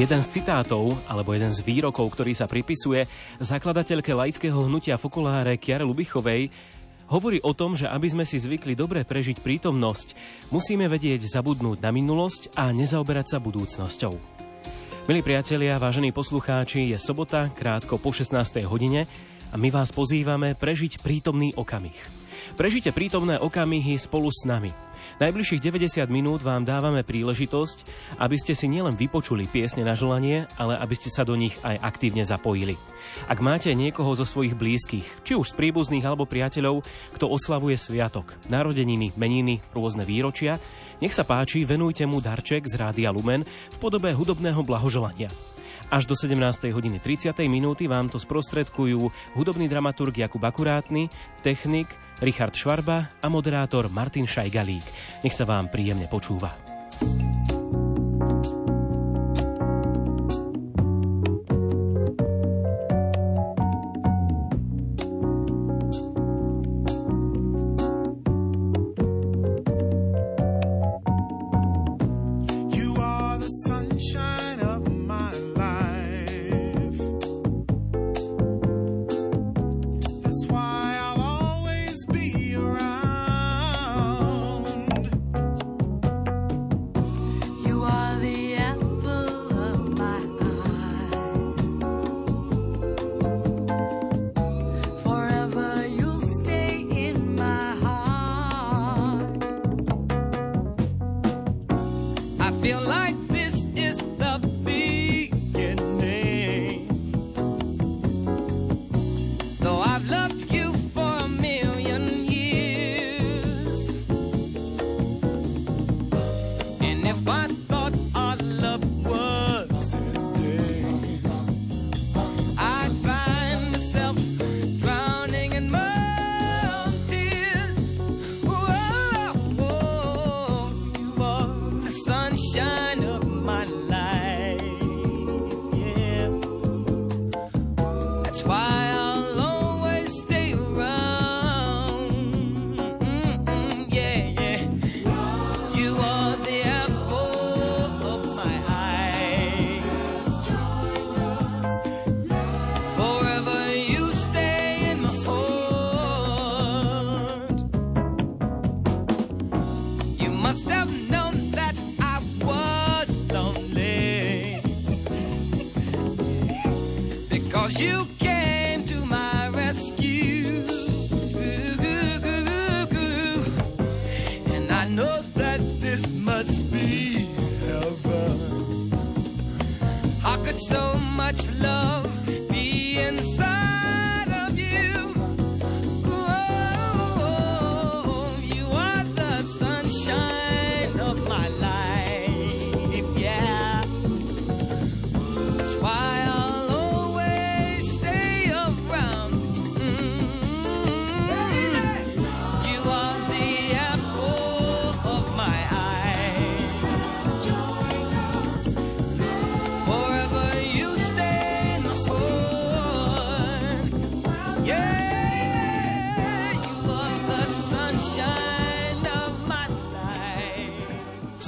Jeden 0.00 0.24
z 0.24 0.40
citátov, 0.40 0.96
alebo 1.12 1.36
jeden 1.36 1.52
z 1.52 1.60
výrokov, 1.60 2.16
ktorý 2.16 2.32
sa 2.32 2.48
pripisuje 2.48 3.04
zakladateľke 3.36 4.16
laického 4.16 4.64
hnutia 4.64 4.96
Fokuláre 4.96 5.60
Kiare 5.60 5.84
Lubichovej, 5.84 6.48
hovorí 7.12 7.36
o 7.44 7.52
tom, 7.52 7.76
že 7.76 7.84
aby 7.84 8.08
sme 8.08 8.24
si 8.24 8.40
zvykli 8.40 8.72
dobre 8.72 9.04
prežiť 9.04 9.44
prítomnosť, 9.44 10.16
musíme 10.56 10.88
vedieť 10.88 11.28
zabudnúť 11.28 11.84
na 11.84 11.92
minulosť 11.92 12.56
a 12.56 12.72
nezaoberať 12.72 13.36
sa 13.36 13.44
budúcnosťou. 13.44 14.16
Milí 15.04 15.20
priatelia, 15.20 15.76
vážení 15.76 16.16
poslucháči, 16.16 16.88
je 16.88 16.96
sobota, 16.96 17.52
krátko 17.52 18.00
po 18.00 18.08
16. 18.08 18.32
hodine 18.64 19.04
a 19.52 19.60
my 19.60 19.68
vás 19.68 19.92
pozývame 19.92 20.56
prežiť 20.56 21.04
prítomný 21.04 21.52
okamih. 21.60 22.00
Prežite 22.56 22.88
prítomné 22.96 23.36
okamihy 23.36 24.00
spolu 24.00 24.32
s 24.32 24.48
nami– 24.48 24.72
Najbližších 25.20 25.60
90 25.60 26.08
minút 26.08 26.40
vám 26.40 26.64
dávame 26.64 27.04
príležitosť, 27.04 27.84
aby 28.24 28.40
ste 28.40 28.56
si 28.56 28.64
nielen 28.72 28.96
vypočuli 28.96 29.44
piesne 29.44 29.84
na 29.84 29.92
želanie, 29.92 30.48
ale 30.56 30.80
aby 30.80 30.96
ste 30.96 31.12
sa 31.12 31.28
do 31.28 31.36
nich 31.36 31.52
aj 31.60 31.76
aktívne 31.76 32.24
zapojili. 32.24 32.80
Ak 33.28 33.44
máte 33.44 33.68
niekoho 33.76 34.16
zo 34.16 34.24
svojich 34.24 34.56
blízkych, 34.56 35.04
či 35.20 35.36
už 35.36 35.52
z 35.52 35.56
príbuzných 35.60 36.08
alebo 36.08 36.24
priateľov, 36.24 36.80
kto 37.12 37.28
oslavuje 37.28 37.76
sviatok, 37.76 38.32
narodeniny, 38.48 39.12
meniny, 39.20 39.60
rôzne 39.76 40.08
výročia, 40.08 40.56
nech 41.04 41.12
sa 41.12 41.28
páči, 41.28 41.68
venujte 41.68 42.08
mu 42.08 42.24
darček 42.24 42.64
z 42.64 42.80
Rádia 42.80 43.12
Lumen 43.12 43.44
v 43.44 43.76
podobe 43.76 44.16
hudobného 44.16 44.64
blahoželania. 44.64 45.28
Až 45.92 46.08
do 46.08 46.16
17. 46.16 46.72
hodiny 46.72 46.96
30. 46.96 47.36
minúty 47.44 47.92
vám 47.92 48.08
to 48.08 48.16
sprostredkujú 48.16 49.12
hudobný 49.36 49.68
dramaturg 49.68 50.16
Jakub 50.16 50.40
Akurátny, 50.40 51.12
technik 51.44 51.92
Richard 52.20 52.52
Švarba 52.52 53.08
a 53.24 53.26
moderátor 53.32 53.88
Martin 53.88 54.28
Šajgalík. 54.28 54.84
Nech 55.24 55.32
sa 55.32 55.48
vám 55.48 55.72
príjemne 55.72 56.04
počúva. 56.04 56.52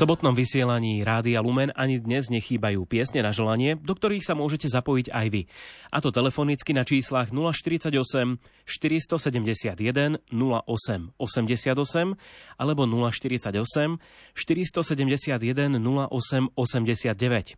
Sobotnom 0.02 0.34
vysielaní 0.34 1.06
Rádia 1.06 1.38
Lumen 1.38 1.70
ani 1.78 2.02
dnes 2.02 2.26
nechýbajú 2.26 2.90
piesne 2.90 3.22
na 3.22 3.30
želanie, 3.30 3.78
do 3.78 3.94
ktorých 3.94 4.26
sa 4.26 4.34
môžete 4.34 4.66
zapojiť 4.66 5.14
aj 5.14 5.26
vy. 5.30 5.46
A 5.94 6.02
to 6.02 6.10
telefonicky 6.10 6.74
na 6.74 6.82
číslach 6.82 7.30
048 7.30 7.94
471 8.66 10.18
08 10.26 11.14
88 11.22 12.18
alebo 12.58 12.82
048 12.82 14.02
471 14.34 15.78
08 15.78 16.50
89. 16.50 17.54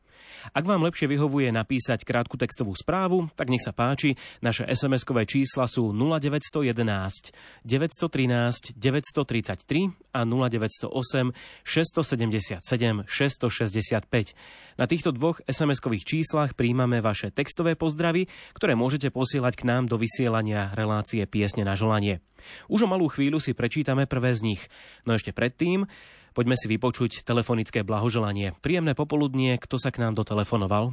Ak 0.53 0.65
vám 0.67 0.85
lepšie 0.85 1.11
vyhovuje 1.11 1.51
napísať 1.51 2.03
krátku 2.03 2.37
textovú 2.37 2.75
správu, 2.77 3.31
tak 3.35 3.49
nech 3.51 3.63
sa 3.63 3.73
páči, 3.73 4.15
naše 4.45 4.67
SMS-kové 4.67 5.25
čísla 5.25 5.67
sú 5.67 5.95
0911 5.95 7.35
913 7.65 8.77
933 8.77 10.15
a 10.15 10.21
0908 10.23 11.35
677 11.65 12.61
665. 13.07 14.35
Na 14.75 14.91
týchto 14.91 15.15
dvoch 15.15 15.39
SMS-kových 15.47 16.03
číslach 16.03 16.59
príjmame 16.59 16.99
vaše 16.99 17.31
textové 17.31 17.79
pozdravy, 17.79 18.27
ktoré 18.59 18.75
môžete 18.75 19.15
posielať 19.15 19.55
k 19.55 19.67
nám 19.71 19.87
do 19.87 19.95
vysielania 19.95 20.75
relácie 20.75 21.23
Piesne 21.31 21.63
na 21.63 21.79
želanie. 21.79 22.19
Už 22.67 22.85
o 22.85 22.91
malú 22.91 23.07
chvíľu 23.07 23.39
si 23.39 23.55
prečítame 23.55 24.11
prvé 24.11 24.35
z 24.35 24.55
nich, 24.55 24.63
no 25.07 25.15
ešte 25.15 25.31
predtým 25.31 25.87
Poďme 26.35 26.59
si 26.59 26.67
vypočuť 26.67 27.23
telefonické 27.23 27.87
blahoželanie. 27.87 28.59
Príjemné 28.59 28.99
popoludnie, 28.99 29.55
kto 29.55 29.79
sa 29.79 29.95
k 29.95 30.03
nám 30.03 30.19
dotelefonoval? 30.19 30.91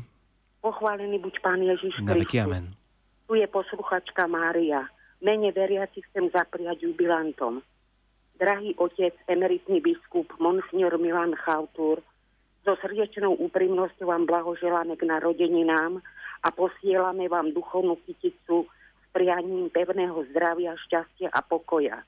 Pochválený 0.62 1.18
buď 1.18 1.36
Pán 1.42 1.66
Ježiš 1.66 1.98
Kristus. 1.98 2.46
amen. 2.46 2.78
Tu 3.26 3.42
je 3.42 3.48
posluchačka 3.50 4.30
Mária. 4.30 4.86
Mene 5.18 5.50
veriaci 5.50 6.06
chcem 6.06 6.30
zapriať 6.30 6.86
jubilantom. 6.86 7.66
Drahý 8.38 8.78
otec, 8.78 9.18
emeritný 9.26 9.82
biskup, 9.82 10.30
monsignor 10.38 11.02
Milan 11.02 11.34
Chautur, 11.34 12.06
so 12.62 12.78
srdečnou 12.78 13.34
úprimnosťou 13.42 14.14
vám 14.14 14.30
blahoželáme 14.30 14.94
k 14.94 15.10
narodeninám 15.10 16.06
a 16.46 16.48
posielame 16.54 17.26
vám 17.26 17.50
duchovnú 17.50 17.98
kyticu 18.06 18.70
s 18.70 19.06
prianím 19.10 19.74
pevného 19.74 20.22
zdravia, 20.30 20.78
šťastia 20.78 21.34
a 21.34 21.42
pokoja. 21.42 22.06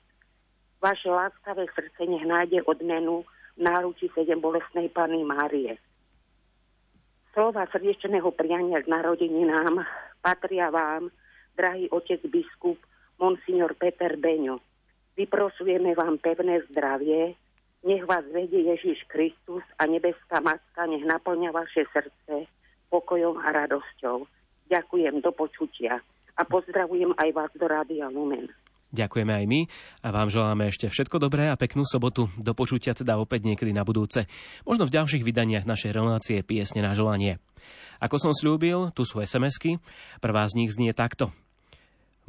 Vaše 0.83 1.07
láskavé 1.07 1.63
srdce 1.71 2.03
nech 2.03 2.27
nájde 2.27 2.59
odmenu 2.67 3.23
v 3.55 3.59
náruči 3.63 4.11
sedem 4.11 4.43
bolestnej 4.43 4.91
Pany 4.91 5.23
Márie. 5.23 5.79
Slova 7.31 7.63
srdečného 7.71 8.27
priania 8.35 8.83
k 8.83 8.91
narodeninám 8.91 9.79
patria 10.19 10.67
vám, 10.67 11.07
drahý 11.55 11.87
otec 11.87 12.19
biskup, 12.27 12.75
monsignor 13.15 13.79
Peter 13.79 14.19
Beňo. 14.19 14.59
Vyprosujeme 15.15 15.95
vám 15.95 16.19
pevné 16.19 16.59
zdravie, 16.67 17.39
nech 17.87 18.03
vás 18.03 18.27
vedie 18.35 18.67
Ježiš 18.67 19.07
Kristus 19.07 19.63
a 19.79 19.87
nebeská 19.87 20.43
Matka 20.43 20.83
nech 20.83 21.07
naplňa 21.07 21.55
vaše 21.55 21.87
srdce 21.95 22.43
pokojom 22.91 23.39
a 23.39 23.55
radosťou. 23.55 24.27
Ďakujem, 24.67 25.23
do 25.23 25.31
počutia. 25.31 26.03
A 26.35 26.43
pozdravujem 26.43 27.15
aj 27.15 27.29
vás 27.31 27.51
do 27.55 27.71
Rádia 27.71 28.11
Lumen. 28.11 28.51
Ďakujeme 28.93 29.33
aj 29.33 29.45
my 29.49 29.61
a 30.05 30.07
vám 30.13 30.29
želáme 30.29 30.69
ešte 30.69 30.85
všetko 30.85 31.17
dobré 31.17 31.49
a 31.49 31.57
peknú 31.57 31.81
sobotu. 31.81 32.29
Do 32.37 32.53
počutia 32.53 32.93
teda 32.93 33.17
opäť 33.17 33.49
niekedy 33.49 33.73
na 33.73 33.81
budúce. 33.81 34.29
Možno 34.69 34.85
v 34.85 34.93
ďalších 34.93 35.25
vydaniach 35.25 35.65
našej 35.65 35.97
relácie 35.97 36.45
Piesne 36.45 36.85
na 36.85 36.93
želanie. 36.93 37.41
Ako 37.97 38.21
som 38.21 38.29
slúbil, 38.37 38.93
tu 38.93 39.01
sú 39.01 39.17
SMS-ky. 39.17 39.81
Prvá 40.21 40.45
z 40.45 40.61
nich 40.61 40.69
znie 40.69 40.93
takto. 40.93 41.33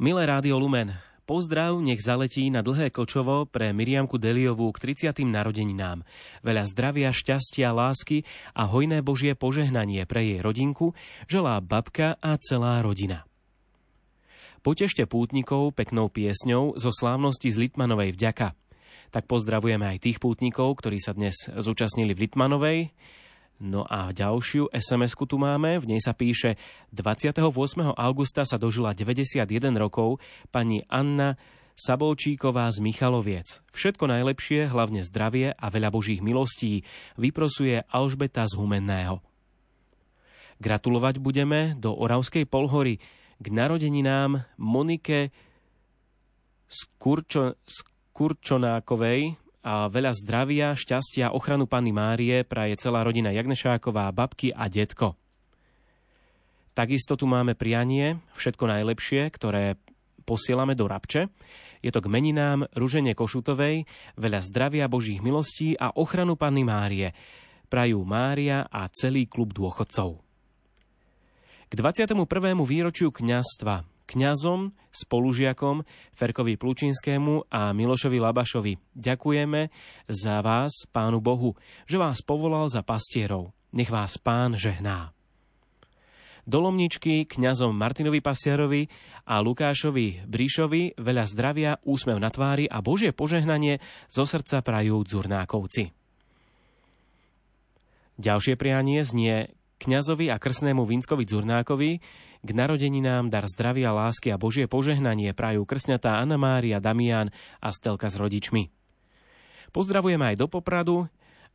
Milé 0.01 0.25
Rádio 0.25 0.57
Lumen, 0.57 0.97
pozdrav 1.29 1.77
nech 1.85 2.01
zaletí 2.01 2.49
na 2.49 2.65
dlhé 2.65 2.89
kočovo 2.89 3.45
pre 3.45 3.69
Miriamku 3.69 4.17
Deliovú 4.17 4.73
k 4.73 4.89
30. 4.89 5.21
narodeninám. 5.21 6.01
Veľa 6.41 6.65
zdravia, 6.65 7.13
šťastia, 7.13 7.77
lásky 7.77 8.25
a 8.57 8.65
hojné 8.65 9.05
Božie 9.05 9.37
požehnanie 9.37 10.01
pre 10.09 10.25
jej 10.25 10.39
rodinku 10.41 10.97
želá 11.29 11.61
babka 11.61 12.17
a 12.25 12.41
celá 12.41 12.81
rodina. 12.81 13.29
Potešte 14.65 15.05
pútnikov 15.05 15.77
peknou 15.77 16.09
piesňou 16.09 16.73
zo 16.73 16.89
slávnosti 16.89 17.53
z 17.53 17.69
Litmanovej 17.69 18.17
vďaka. 18.17 18.57
Tak 19.13 19.29
pozdravujeme 19.29 19.85
aj 19.85 20.01
tých 20.01 20.17
pútnikov, 20.17 20.81
ktorí 20.81 20.97
sa 20.97 21.13
dnes 21.13 21.37
zúčastnili 21.53 22.17
v 22.17 22.25
Litmanovej. 22.25 22.79
No 23.61 23.85
a 23.85 24.09
ďalšiu 24.09 24.73
sms 24.73 25.13
tu 25.29 25.37
máme, 25.37 25.77
v 25.77 25.85
nej 25.85 26.01
sa 26.01 26.17
píše 26.17 26.57
28. 26.97 27.45
augusta 27.93 28.41
sa 28.41 28.57
dožila 28.57 28.97
91 28.97 29.45
rokov 29.77 30.17
pani 30.49 30.81
Anna 30.89 31.37
Sabolčíková 31.77 32.65
z 32.73 32.81
Michaloviec. 32.81 33.61
Všetko 33.69 34.09
najlepšie, 34.09 34.65
hlavne 34.65 35.05
zdravie 35.05 35.53
a 35.53 35.65
veľa 35.69 35.93
božích 35.93 36.25
milostí, 36.25 36.81
vyprosuje 37.21 37.85
Alžbeta 37.93 38.49
z 38.49 38.57
Humenného. 38.57 39.21
Gratulovať 40.57 41.21
budeme 41.21 41.77
do 41.77 41.93
Oravskej 41.93 42.49
polhory 42.49 42.97
k 43.39 43.45
narodeninám 43.51 44.43
Monike 44.55 45.31
Skurčo, 46.65 47.59
Skurčonákovej 47.67 49.35
a 49.65 49.89
veľa 49.89 50.11
zdravia, 50.13 50.77
šťastia, 50.77 51.33
ochranu 51.33 51.65
Panny 51.65 51.93
Márie 51.93 52.45
praje 52.45 52.77
celá 52.77 53.01
rodina 53.01 53.33
Jagnešáková, 53.33 54.09
babky 54.13 54.53
a 54.53 54.69
detko. 54.69 55.17
Takisto 56.75 57.15
tu 57.15 57.23
máme 57.23 57.55
prianie, 57.55 58.19
všetko 58.35 58.67
najlepšie, 58.67 59.31
ktoré 59.31 59.79
posielame 60.27 60.75
do 60.75 60.89
Rabče. 60.91 61.31
Je 61.79 61.93
to 61.93 62.01
k 62.01 62.11
meninám 62.11 62.67
Ružene 62.73 63.13
Košutovej, 63.13 63.85
veľa 64.17 64.41
zdravia, 64.43 64.89
božích 64.89 65.21
milostí 65.21 65.77
a 65.77 65.93
ochranu 65.93 66.35
Panny 66.35 66.65
Márie. 66.65 67.13
Prajú 67.69 68.01
Mária 68.03 68.65
a 68.67 68.89
celý 68.89 69.29
klub 69.29 69.53
dôchodcov. 69.53 70.24
K 71.75 71.83
21. 71.83 72.55
výročiu 72.63 73.11
kňazstva 73.11 73.83
kňazom, 74.07 74.71
spolužiakom 74.95 75.83
Ferkovi 76.15 76.55
Plučinskému 76.55 77.51
a 77.51 77.75
Milošovi 77.75 78.15
Labašovi. 78.15 78.95
Ďakujeme 78.95 79.67
za 80.07 80.39
vás, 80.39 80.71
Pánu 80.95 81.19
Bohu, 81.19 81.59
že 81.83 81.99
vás 81.99 82.23
povolal 82.23 82.71
za 82.71 82.79
pastierov. 82.79 83.51
Nech 83.75 83.91
vás 83.91 84.15
Pán 84.15 84.55
žehná. 84.55 85.11
Dolomničky 86.47 87.27
kňazom 87.27 87.75
Martinovi 87.75 88.23
Pasiarovi 88.23 88.87
a 89.27 89.43
Lukášovi 89.43 90.31
Bríšovi 90.31 90.95
veľa 90.95 91.27
zdravia, 91.27 91.83
úsmev 91.83 92.23
na 92.23 92.31
tvári 92.31 92.71
a 92.71 92.79
Božie 92.79 93.11
požehnanie 93.11 93.83
zo 94.07 94.23
srdca 94.23 94.63
prajú 94.63 95.03
dzurnákovci. 95.03 95.91
Ďalšie 98.15 98.55
prianie 98.55 99.03
znie 99.03 99.51
kňazovi 99.77 100.31
a 100.31 100.39
krsnému 100.39 100.83
Vinskovi 100.87 101.27
Dzurnákovi 101.27 101.91
k 102.45 102.49
narodeninám 102.53 103.33
dar 103.33 103.49
zdravia, 103.49 103.95
lásky 103.95 104.29
a 104.29 104.37
Božie 104.37 104.69
požehnanie 104.69 105.33
prajú 105.33 105.65
krsňatá 105.65 106.21
Anna 106.21 106.37
Mária, 106.37 106.77
Damian 106.77 107.33
a 107.59 107.69
Stelka 107.73 108.11
s 108.11 108.15
rodičmi. 108.15 108.69
Pozdravujeme 109.73 110.33
aj 110.33 110.39
do 110.39 110.47
Popradu 110.47 110.97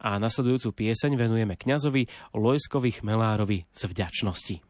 a 0.00 0.16
nasledujúcu 0.16 0.84
pieseň 0.84 1.16
venujeme 1.16 1.54
kňazovi 1.56 2.08
Lojskovi 2.36 3.00
Chmelárovi 3.00 3.68
z 3.72 3.82
vďačnosti. 3.88 4.69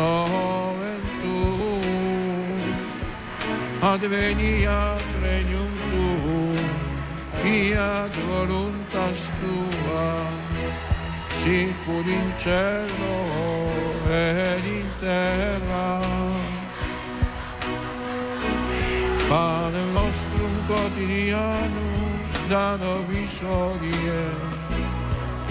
nomen 0.00 1.02
tuum, 1.20 2.62
adveniat 3.92 5.04
regnum 5.22 5.72
tuum, 5.90 6.56
fiat 7.40 8.14
voluntas 8.28 9.20
tua, 9.40 10.08
sicur 11.40 12.06
in 12.18 12.28
cielo 12.42 13.16
ed 14.08 14.64
in 14.78 14.88
terra. 15.00 15.90
Pane 19.28 19.82
nostrum 19.96 20.54
quotidianum 20.66 22.18
da 22.48 22.76
nobis 22.82 23.36
hodie, 23.44 24.24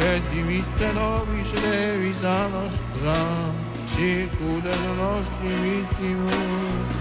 et 0.09 0.21
dimitte 0.33 0.89
nobis 0.99 1.49
levita 1.63 2.37
nostra, 2.55 3.68
sicur 3.99 4.63
et 4.63 4.83
nostri 4.97 5.51
vittimus, 5.63 6.91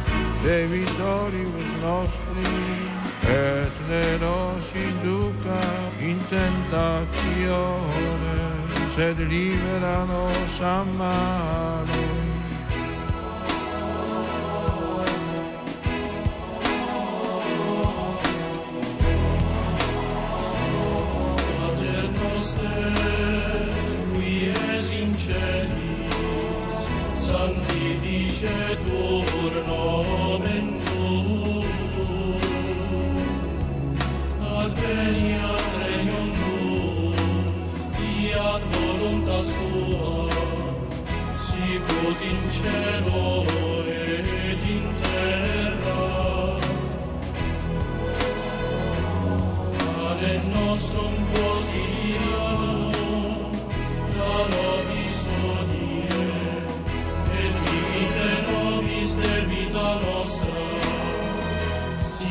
debitoribus 0.42 1.70
nostri, 1.82 2.54
et 3.22 3.74
ne 3.88 4.06
nos 4.18 4.66
induca 4.74 5.62
in 6.00 6.18
tentazione, 6.28 7.76
sed 8.96 9.18
libera 9.30 10.04
nos 10.04 10.60
a 10.60 10.84
in 24.90 25.14
celis, 25.14 25.77
sanctificetur 27.28 29.52
nomen 29.68 30.66
tuum. 30.86 31.66
Adveniat 34.60 35.66
regnum 35.80 36.28
tuum, 36.38 37.16
fiat 37.96 38.62
voluntas 38.72 39.48
tua, 39.58 40.12
sicut 41.46 42.20
in 42.30 42.40
cielo 42.56 43.26
et 43.86 44.62
in 44.76 44.86
terra. 45.02 46.04
Pane 49.78 50.32
nostrum 50.54 51.14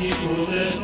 sicur 0.08 0.48
et 0.54 0.78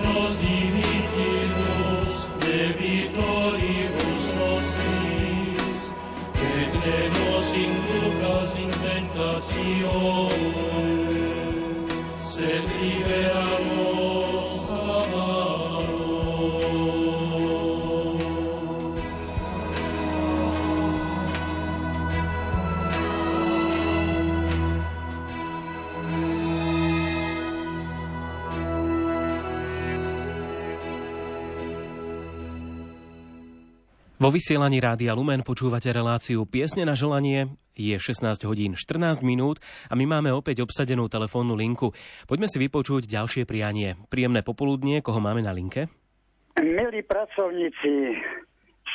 Vo 34.24 34.32
vysielaní 34.32 34.80
Rádia 34.80 35.12
Lumen 35.12 35.44
počúvate 35.44 35.92
reláciu 35.92 36.48
Piesne 36.48 36.88
na 36.88 36.96
želanie. 36.96 37.60
Je 37.76 37.92
16 37.92 38.24
hodín 38.48 38.72
14 38.72 39.20
minút 39.20 39.60
a 39.84 39.92
my 39.92 40.08
máme 40.08 40.32
opäť 40.32 40.64
obsadenú 40.64 41.12
telefónnu 41.12 41.52
linku. 41.52 41.92
Poďme 42.24 42.48
si 42.48 42.56
vypočuť 42.56 43.04
ďalšie 43.04 43.44
prianie. 43.44 44.00
Príjemné 44.08 44.40
popoludnie, 44.40 45.04
koho 45.04 45.20
máme 45.20 45.44
na 45.44 45.52
linke? 45.52 45.92
Milí 46.56 47.04
pracovníci, 47.04 48.16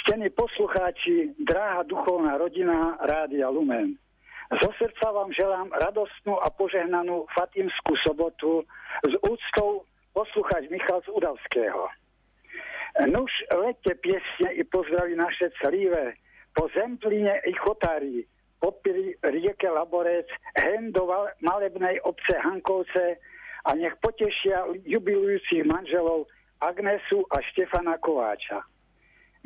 stení 0.02 0.34
poslucháči, 0.34 1.38
dráha 1.46 1.86
duchovná 1.86 2.34
rodina 2.42 2.98
Rádia 2.98 3.54
Lumen. 3.54 4.02
Zo 4.50 4.74
srdca 4.82 5.14
vám 5.14 5.30
želám 5.30 5.70
radostnú 5.78 6.42
a 6.42 6.50
požehnanú 6.50 7.30
Fatimskú 7.38 7.94
sobotu 8.02 8.66
s 9.06 9.14
úctou 9.22 9.86
poslucháč 10.10 10.74
Michal 10.74 11.06
z 11.06 11.14
Udavského. 11.14 12.09
Nuž 13.08 13.32
lete 13.56 13.96
piesne 13.96 14.52
i 14.60 14.64
pozdraví 14.64 15.16
naše 15.16 15.50
celivé, 15.64 16.20
po 16.52 16.68
Zemplíne 16.76 17.40
i 17.48 17.54
Chotári, 17.54 18.28
po 18.60 18.76
rieke 19.24 19.70
Laborec, 19.72 20.28
hen 20.60 20.92
do 20.92 21.08
malebnej 21.40 22.04
obce 22.04 22.36
Hankovce 22.44 23.16
a 23.64 23.76
nech 23.76 23.96
potešia 24.04 24.68
jubilujúcich 24.84 25.64
manželov 25.64 26.28
Agnesu 26.60 27.24
a 27.32 27.40
Štefana 27.40 27.96
Kováča. 28.04 28.68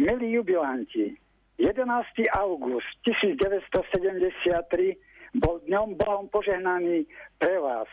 Milí 0.01 0.33
jubilanti, 0.33 1.13
11. 1.62 1.86
august 2.33 2.89
1973 3.05 4.98
bol 5.38 5.62
dňom 5.69 5.93
Bohom 5.93 6.25
požehnaný 6.33 7.05
pre 7.38 7.62
vás, 7.62 7.86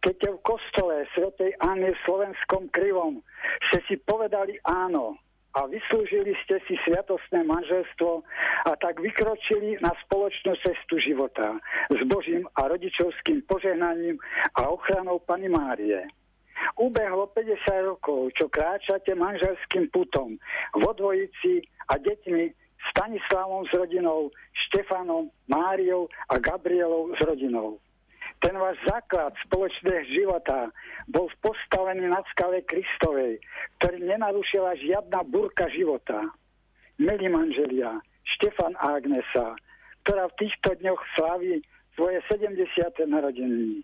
keď 0.00 0.16
v 0.36 0.44
kostole 0.44 1.06
svätej 1.16 1.56
Anny 1.62 1.90
v 1.90 2.02
slovenskom 2.06 2.68
krivom 2.70 3.22
ste 3.70 3.78
si 3.88 3.94
povedali 4.02 4.58
áno 4.66 5.18
a 5.56 5.64
vyslúžili 5.64 6.36
ste 6.44 6.60
si 6.68 6.76
sviatostné 6.84 7.40
manželstvo 7.48 8.20
a 8.68 8.72
tak 8.76 9.00
vykročili 9.00 9.80
na 9.80 9.88
spoločnú 10.04 10.52
cestu 10.60 11.00
života 11.00 11.56
s 11.88 12.00
Božím 12.04 12.44
a 12.60 12.68
rodičovským 12.68 13.40
požehnaním 13.48 14.20
a 14.60 14.68
ochranou 14.68 15.16
Pany 15.24 15.48
Márie. 15.48 16.04
Ubehlo 16.76 17.32
50 17.32 17.88
rokov, 17.88 18.36
čo 18.36 18.52
kráčate 18.52 19.16
manželským 19.16 19.88
putom 19.88 20.36
vo 20.76 20.92
dvojici 20.92 21.64
a 21.88 21.96
deťmi 21.96 22.68
Stanislavom 22.92 23.66
s 23.66 23.72
rodinou, 23.72 24.30
Štefanom, 24.68 25.32
Máriou 25.48 26.06
a 26.28 26.38
Gabrielou 26.38 27.16
s 27.16 27.20
rodinou. 27.24 27.80
Ten 28.44 28.54
váš 28.60 28.76
základ 28.84 29.32
spoločného 29.48 30.04
života 30.12 30.68
bol 31.08 31.26
postavený 31.40 32.06
na 32.06 32.20
skale 32.32 32.60
Kristovej, 32.68 33.40
ktorý 33.80 34.04
nenarušila 34.04 34.76
žiadna 34.76 35.24
burka 35.24 35.66
života. 35.72 36.20
Milí 37.00 37.28
manželia, 37.28 38.00
Štefan 38.36 38.76
a 38.76 39.00
Agnesa, 39.00 39.56
ktorá 40.04 40.28
v 40.32 40.38
týchto 40.40 40.76
dňoch 40.80 41.00
slaví 41.16 41.64
svoje 41.96 42.20
70. 42.28 42.68
narodeniny. 43.08 43.80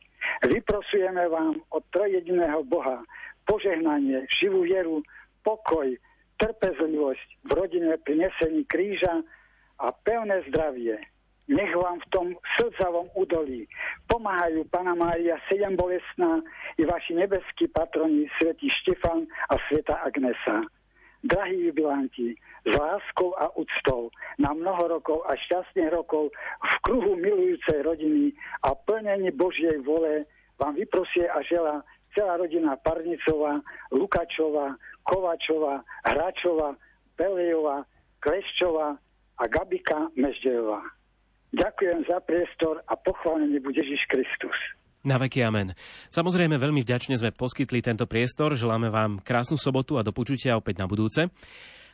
Vyprosujeme 0.46 1.26
vám 1.32 1.58
od 1.72 1.82
trojediného 1.90 2.62
Boha 2.68 3.02
požehnanie, 3.48 4.28
živú 4.30 4.62
vieru, 4.68 5.02
pokoj, 5.42 5.88
trpezlivosť 6.38 7.28
v 7.46 7.50
rodine 7.56 7.94
pri 8.02 8.28
nesení 8.28 8.62
kríža 8.68 9.24
a 9.82 9.90
pevné 10.06 10.42
zdravie. 10.50 10.98
Nech 11.48 11.74
vám 11.74 11.98
v 11.98 12.10
tom 12.10 12.26
slzavom 12.58 13.10
údolí 13.18 13.66
pomáhajú 14.06 14.62
Pana 14.70 14.94
Mária 14.94 15.38
Sedem 15.48 15.74
bolestná 15.74 16.38
i 16.78 16.86
vaši 16.86 17.18
nebeskí 17.18 17.66
patroni 17.70 18.30
svätý 18.38 18.70
Štefan 18.70 19.26
a 19.50 19.54
sveta 19.68 19.98
Agnesa. 20.06 20.62
Drahí 21.22 21.70
jubilanti, 21.70 22.34
s 22.66 22.72
láskou 22.74 23.34
a 23.38 23.50
úctou 23.54 24.10
na 24.42 24.50
mnoho 24.54 24.98
rokov 24.98 25.22
a 25.30 25.38
šťastných 25.38 25.94
rokov 25.94 26.34
v 26.62 26.72
kruhu 26.82 27.14
milujúcej 27.14 27.82
rodiny 27.82 28.34
a 28.66 28.74
plnení 28.74 29.30
Božej 29.30 29.86
vole 29.86 30.26
vám 30.58 30.74
vyprosie 30.74 31.30
a 31.30 31.38
žela 31.46 31.86
celá 32.14 32.36
rodina 32.36 32.76
Parnicová, 32.76 33.62
Lukačová, 33.90 34.74
Kovačová, 35.02 35.82
Hráčová, 36.04 36.74
Belejová, 37.18 37.86
Kleščová 38.22 38.98
a 39.38 39.44
Gabika 39.46 40.10
Meždejová. 40.14 41.01
Ďakujem 41.52 42.08
za 42.08 42.18
priestor 42.24 42.80
a 42.88 42.96
pochválený 42.96 43.60
bude 43.60 43.76
Ježiš 43.76 44.08
Kristus. 44.08 44.56
Na 45.02 45.18
veky 45.18 45.42
amen. 45.42 45.74
Samozrejme, 46.08 46.56
veľmi 46.56 46.80
vďačne 46.86 47.18
sme 47.18 47.34
poskytli 47.34 47.82
tento 47.82 48.06
priestor. 48.06 48.54
Želáme 48.54 48.88
vám 48.88 49.18
krásnu 49.18 49.58
sobotu 49.58 49.98
a 49.98 50.06
do 50.06 50.14
počutia 50.14 50.54
opäť 50.54 50.78
na 50.78 50.86
budúce. 50.86 51.28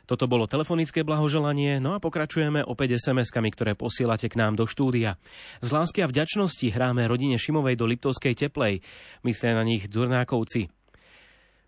Toto 0.05 0.25
bolo 0.25 0.49
telefonické 0.49 1.05
blahoželanie, 1.05 1.77
no 1.77 1.93
a 1.93 2.01
pokračujeme 2.01 2.65
opäť 2.65 2.97
SMS-kami, 2.97 3.53
ktoré 3.53 3.77
posielate 3.77 4.25
k 4.25 4.41
nám 4.41 4.57
do 4.57 4.65
štúdia. 4.65 5.21
Z 5.61 5.69
lásky 5.69 6.01
a 6.01 6.09
vďačnosti 6.09 6.65
hráme 6.65 7.05
rodine 7.05 7.37
Šimovej 7.37 7.77
do 7.77 7.85
Liptovskej 7.85 8.33
teplej. 8.33 8.81
Myslia 9.21 9.53
na 9.53 9.61
nich 9.61 9.85
Durnákovci. 9.85 10.78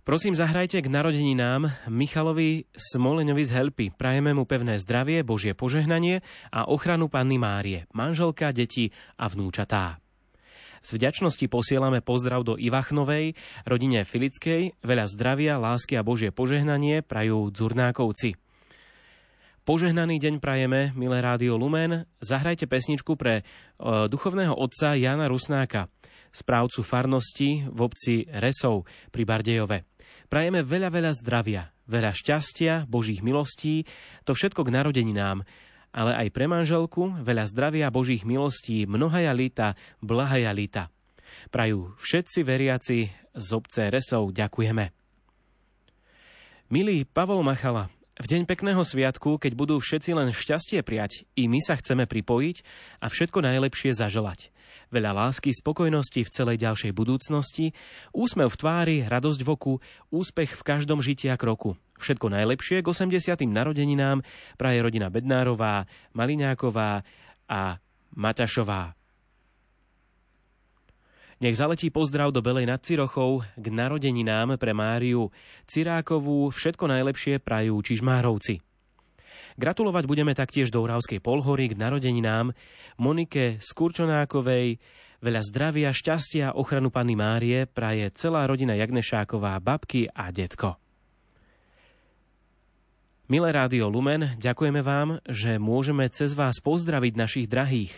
Prosím, 0.01 0.33
zahrajte 0.33 0.81
k 0.81 0.89
narodeninám 0.89 1.69
Michalovi 1.85 2.65
Smoleňovi 2.73 3.43
z 3.45 3.51
Helpy. 3.53 3.85
Prajeme 3.93 4.33
mu 4.33 4.49
pevné 4.49 4.81
zdravie, 4.81 5.21
Božie 5.21 5.53
požehnanie 5.53 6.25
a 6.49 6.65
ochranu 6.65 7.05
Panny 7.05 7.37
Márie, 7.37 7.85
manželka, 7.93 8.49
deti 8.49 8.89
a 9.21 9.29
vnúčatá. 9.29 10.01
Z 10.81 10.97
vďačnosti 10.97 11.45
posielame 11.45 12.01
pozdrav 12.01 12.41
do 12.41 12.57
Ivachnovej, 12.57 13.37
rodine 13.69 14.01
Filickej, 14.01 14.73
veľa 14.81 15.05
zdravia, 15.05 15.61
lásky 15.61 15.93
a 15.93 16.01
Božie 16.01 16.33
požehnanie 16.33 17.05
prajú 17.05 17.53
Dzurnákovci. 17.53 18.33
Požehnaný 19.61 20.17
deň 20.17 20.41
prajeme, 20.41 20.97
milé 20.97 21.21
Rádio 21.21 21.61
Lumen. 21.61 22.09
Zahrajte 22.17 22.65
pesničku 22.65 23.13
pre 23.13 23.33
e, 23.37 23.43
duchovného 24.09 24.57
otca 24.57 24.97
Jana 24.97 25.29
Rusnáka, 25.29 25.93
správcu 26.33 26.81
farnosti 26.81 27.69
v 27.69 27.79
obci 27.85 28.25
Resov 28.25 28.89
pri 29.13 29.21
Bardejove. 29.21 29.90
Prajeme 30.31 30.63
veľa, 30.63 30.87
veľa 30.95 31.11
zdravia, 31.19 31.75
veľa 31.91 32.15
šťastia, 32.15 32.87
božích 32.87 33.19
milostí, 33.19 33.83
to 34.23 34.31
všetko 34.31 34.63
k 34.63 34.73
narodeninám, 34.79 35.43
ale 35.91 36.11
aj 36.15 36.27
pre 36.31 36.47
manželku 36.47 37.19
veľa 37.19 37.51
zdravia, 37.51 37.91
božích 37.91 38.23
milostí, 38.23 38.87
mnohaja 38.87 39.35
lita, 39.35 39.75
blahaja 39.99 40.55
lita. 40.55 40.87
Prajú 41.51 41.99
všetci 41.99 42.47
veriaci 42.47 43.11
z 43.35 43.47
obce 43.51 43.91
Resov 43.91 44.31
ďakujeme. 44.31 44.95
Milý 46.71 47.03
Pavol 47.03 47.43
Machala, 47.43 47.91
v 48.21 48.29
deň 48.29 48.41
pekného 48.45 48.85
sviatku, 48.85 49.41
keď 49.41 49.57
budú 49.57 49.81
všetci 49.81 50.13
len 50.13 50.29
šťastie 50.29 50.85
prijať, 50.85 51.25
i 51.33 51.49
my 51.49 51.57
sa 51.57 51.73
chceme 51.73 52.05
pripojiť 52.05 52.57
a 53.01 53.09
všetko 53.09 53.41
najlepšie 53.41 53.97
zaželať 53.97 54.53
veľa 54.91 55.15
lásky, 55.15 55.55
spokojnosti 55.55 56.27
v 56.27 56.33
celej 56.33 56.57
ďalšej 56.61 56.91
budúcnosti, 56.91 57.71
úsmev 58.11 58.51
v 58.51 58.59
tvári, 58.59 58.97
radosť 59.07 59.41
v 59.41 59.49
oku, 59.49 59.73
úspech 60.11 60.51
v 60.59 60.65
každom 60.67 60.99
žiti 60.99 61.31
a 61.31 61.39
kroku. 61.39 61.79
Všetko 61.97 62.27
najlepšie 62.27 62.83
k 62.83 62.87
80. 62.87 63.47
narodeninám 63.47 64.21
praje 64.59 64.79
rodina 64.83 65.07
Bednárová, 65.07 65.87
Maliňáková 66.11 67.07
a 67.47 67.61
Matašová. 68.15 69.00
Nech 71.41 71.57
zaletí 71.57 71.89
pozdrav 71.89 72.29
do 72.29 72.45
Belej 72.45 72.69
nad 72.69 72.85
Cirochou 72.85 73.41
k 73.57 73.65
narodeninám 73.65 74.61
pre 74.61 74.77
Máriu 74.77 75.33
Cirákovú. 75.65 76.53
Všetko 76.53 76.85
najlepšie 76.85 77.41
prajú 77.41 77.81
Čižmárovci. 77.81 78.61
Gratulovať 79.57 80.05
budeme 80.05 80.37
taktiež 80.37 80.69
do 80.69 80.85
Uravskej 80.85 81.17
polhory 81.17 81.73
k 81.73 81.81
narodeninám 81.81 82.53
Monike 83.01 83.57
Skurčonákovej, 83.57 84.77
Veľa 85.21 85.41
zdravia, 85.45 85.89
šťastia, 85.93 86.57
ochranu 86.57 86.89
Panny 86.89 87.13
Márie 87.13 87.69
praje 87.69 88.09
celá 88.17 88.45
rodina 88.49 88.73
Jagnešáková, 88.73 89.57
babky 89.61 90.09
a 90.09 90.33
detko. 90.33 90.81
Milé 93.29 93.49
Rádio 93.53 93.85
Lumen, 93.89 94.33
ďakujeme 94.41 94.81
vám, 94.81 95.21
že 95.29 95.61
môžeme 95.61 96.09
cez 96.09 96.33
vás 96.33 96.57
pozdraviť 96.57 97.13
našich 97.17 97.45
drahých. 97.45 97.93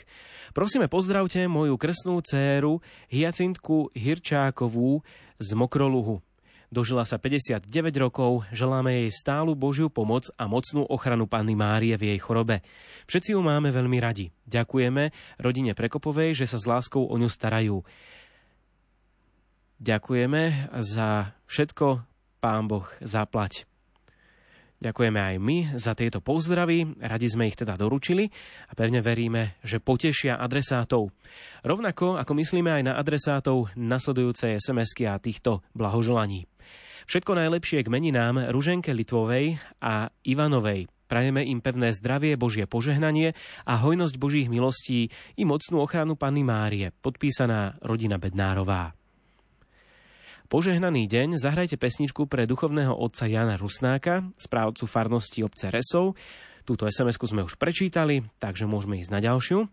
Prosíme, 0.53 0.85
pozdravte 0.85 1.49
moju 1.49 1.81
krstnú 1.81 2.21
dceru 2.21 2.77
Hyacintku 3.09 3.89
Hirčákovú 3.97 5.01
z 5.41 5.49
Mokroluhu. 5.57 6.21
Dožila 6.69 7.09
sa 7.09 7.17
59 7.17 7.65
rokov, 7.97 8.45
želáme 8.53 9.01
jej 9.01 9.09
stálu 9.09 9.57
Božiu 9.57 9.89
pomoc 9.89 10.29
a 10.37 10.45
mocnú 10.45 10.85
ochranu 10.85 11.25
Panny 11.25 11.57
Márie 11.57 11.97
v 11.97 12.13
jej 12.13 12.19
chorobe. 12.21 12.61
Všetci 13.09 13.33
ju 13.33 13.41
máme 13.41 13.73
veľmi 13.73 13.97
radi. 13.97 14.29
Ďakujeme 14.45 15.09
rodine 15.41 15.73
Prekopovej, 15.73 16.37
že 16.37 16.45
sa 16.45 16.61
s 16.61 16.69
láskou 16.69 17.01
o 17.01 17.15
ňu 17.17 17.33
starajú. 17.33 17.81
Ďakujeme 19.81 20.69
za 20.85 21.33
všetko, 21.49 22.05
Pán 22.37 22.69
Boh 22.69 22.85
zaplať. 23.01 23.65
Ďakujeme 24.83 25.15
aj 25.15 25.35
my 25.39 25.57
za 25.79 25.95
tieto 25.95 26.19
pozdravy, 26.19 26.99
radi 26.99 27.31
sme 27.31 27.47
ich 27.47 27.55
teda 27.55 27.79
doručili 27.79 28.27
a 28.67 28.75
pevne 28.75 28.99
veríme, 28.99 29.55
že 29.63 29.79
potešia 29.79 30.35
adresátov. 30.35 31.07
Rovnako 31.63 32.19
ako 32.19 32.31
myslíme 32.35 32.67
aj 32.67 32.83
na 32.91 32.93
adresátov 32.99 33.71
nasledujúcej 33.79 34.59
SMS-ky 34.59 35.07
a 35.07 35.15
týchto 35.23 35.63
blahoželaní. 35.71 36.51
Všetko 37.07 37.31
najlepšie 37.31 37.87
k 37.87 37.91
meninám 37.91 38.51
Ruženke 38.51 38.91
Litvovej 38.91 39.55
a 39.79 40.11
Ivanovej. 40.27 40.91
Prajeme 41.07 41.47
im 41.47 41.63
pevné 41.63 41.95
zdravie, 41.95 42.35
Božie 42.35 42.67
požehnanie 42.67 43.39
a 43.63 43.79
hojnosť 43.79 44.15
Božích 44.19 44.51
milostí 44.51 45.07
i 45.39 45.43
mocnú 45.47 45.79
ochranu 45.79 46.19
Panny 46.19 46.43
Márie, 46.43 46.91
podpísaná 46.91 47.79
rodina 47.79 48.19
Bednárová. 48.19 48.91
Požehnaný 50.53 51.09
deň 51.09 51.41
zahrajte 51.41 51.81
pesničku 51.81 52.29
pre 52.29 52.45
duchovného 52.45 52.93
otca 52.93 53.25
Jana 53.25 53.57
Rusnáka, 53.57 54.21
správcu 54.37 54.85
farnosti 54.85 55.41
obce 55.41 55.73
Resov. 55.73 56.13
Túto 56.61 56.85
sms 56.85 57.17
sme 57.17 57.41
už 57.41 57.57
prečítali, 57.57 58.21
takže 58.37 58.69
môžeme 58.69 59.01
ísť 59.01 59.17
na 59.17 59.17
ďalšiu. 59.17 59.65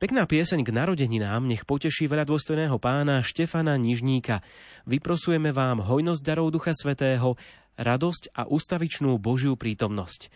Pekná 0.00 0.24
pieseň 0.24 0.64
k 0.64 0.72
narodeninám 0.72 1.44
nech 1.44 1.68
poteší 1.68 2.08
veľa 2.08 2.24
dôstojného 2.24 2.80
pána 2.80 3.20
Štefana 3.20 3.76
Nižníka. 3.76 4.40
Vyprosujeme 4.88 5.52
vám 5.52 5.84
hojnosť 5.84 6.24
darov 6.24 6.48
Ducha 6.48 6.72
Svetého, 6.72 7.36
radosť 7.76 8.32
a 8.32 8.48
ustavičnú 8.48 9.20
Božiu 9.20 9.52
prítomnosť. 9.52 10.32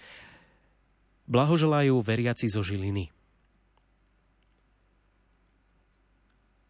Blahoželajú 1.24 2.05
veriaci 2.05 2.53
zo 2.53 2.61
Žiliny. 2.61 3.23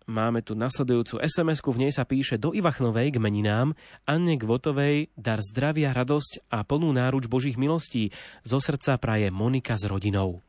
Máme 0.05 0.45
tu 0.45 0.53
nasledujúcu 0.53 1.17
sms 1.17 1.65
v 1.65 1.79
nej 1.81 1.93
sa 1.93 2.05
píše 2.05 2.37
do 2.37 2.53
Ivachnovej 2.53 3.17
k 3.17 3.23
meninám, 3.23 3.73
Anne 4.05 4.37
Gvotovej 4.37 5.09
dar 5.17 5.41
zdravia, 5.41 5.97
radosť 5.97 6.53
a 6.53 6.61
plnú 6.61 6.93
náruč 6.93 7.25
Božích 7.25 7.57
milostí 7.57 8.13
zo 8.45 8.61
srdca 8.61 9.01
praje 9.01 9.33
Monika 9.33 9.81
s 9.81 9.89
rodinou. 9.89 10.45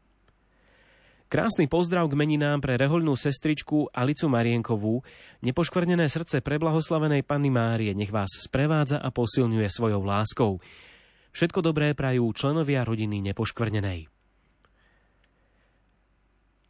Krásny 1.31 1.71
pozdrav 1.71 2.11
k 2.11 2.19
meninám 2.19 2.59
pre 2.59 2.75
rehoľnú 2.75 3.15
sestričku 3.15 3.95
Alicu 3.95 4.27
Marienkovú. 4.27 5.07
Nepoškvrnené 5.39 6.11
srdce 6.11 6.43
preblahoslavenej 6.43 7.23
Panny 7.23 7.47
Márie 7.47 7.95
nech 7.95 8.11
vás 8.11 8.35
sprevádza 8.35 8.99
a 8.99 9.07
posilňuje 9.07 9.71
svojou 9.71 10.03
láskou. 10.03 10.59
Všetko 11.31 11.63
dobré 11.63 11.95
prajú 11.95 12.27
členovia 12.35 12.83
rodiny 12.83 13.23
nepoškvrnenej. 13.31 14.14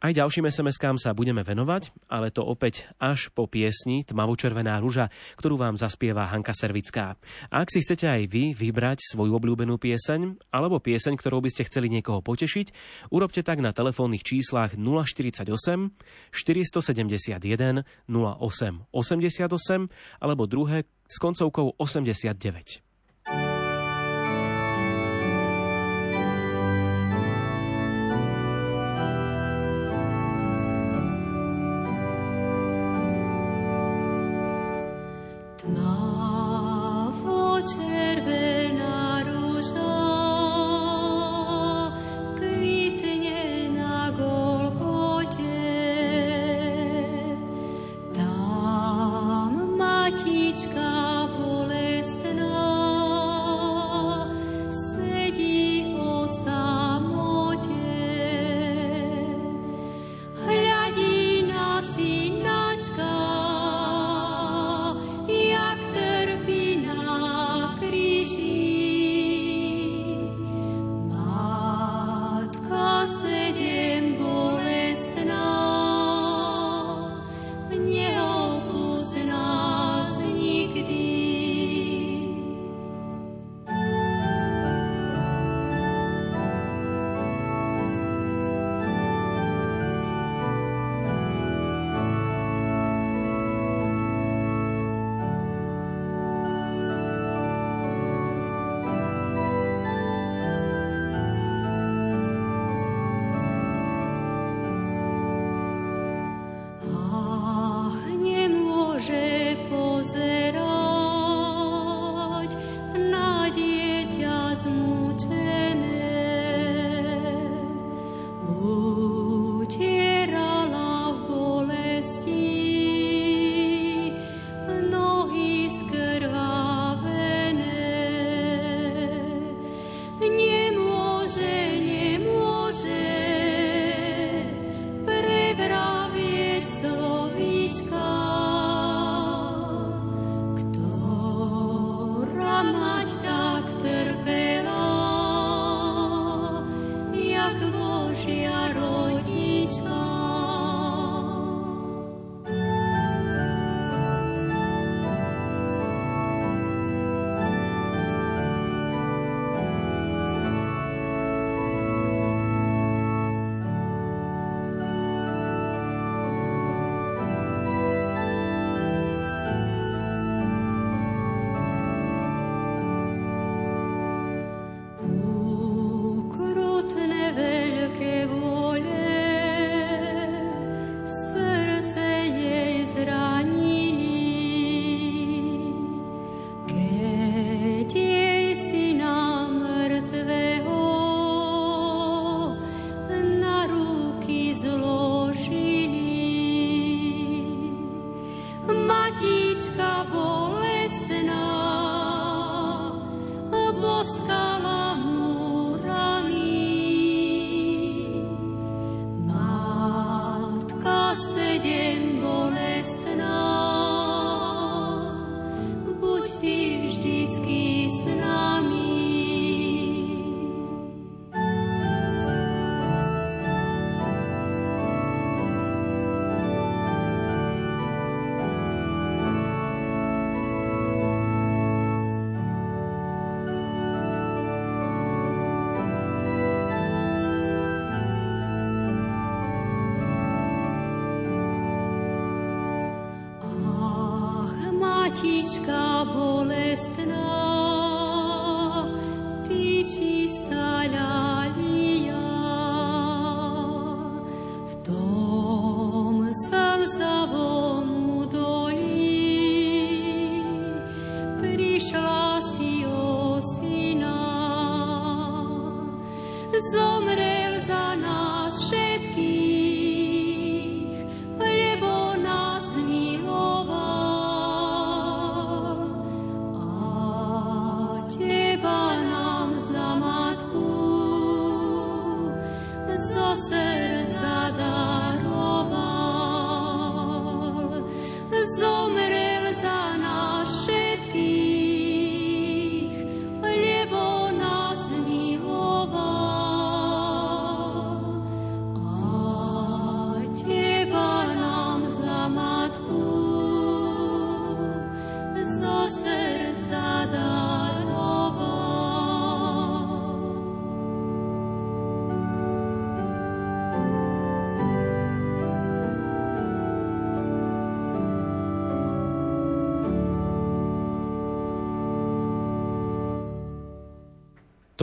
Aj 0.06 0.14
ďalším 0.14 0.46
SMS-kám 0.46 1.02
sa 1.02 1.18
budeme 1.18 1.42
venovať, 1.42 1.90
ale 2.06 2.30
to 2.30 2.46
opäť 2.46 2.86
až 3.02 3.26
po 3.34 3.50
piesni 3.50 4.06
Tmavočervená 4.06 4.78
ruža, 4.78 5.10
ktorú 5.34 5.58
vám 5.58 5.74
zaspieva 5.74 6.30
Hanka 6.30 6.54
Servická. 6.54 7.18
Ak 7.50 7.74
si 7.74 7.82
chcete 7.82 8.06
aj 8.06 8.30
vy 8.30 8.54
vybrať 8.54 9.02
svoju 9.02 9.34
obľúbenú 9.34 9.82
pieseň, 9.82 10.46
alebo 10.54 10.78
pieseň, 10.78 11.18
ktorou 11.18 11.42
by 11.42 11.50
ste 11.50 11.66
chceli 11.66 11.90
niekoho 11.90 12.22
potešiť, 12.22 12.70
urobte 13.10 13.42
tak 13.42 13.58
na 13.58 13.74
telefónnych 13.74 14.22
číslach 14.22 14.78
048 14.78 15.42
471 16.30 17.82
08 18.06 18.86
88 18.94 20.22
alebo 20.22 20.42
druhé 20.46 20.86
s 21.10 21.18
koncovkou 21.18 21.74
89. 21.82 22.85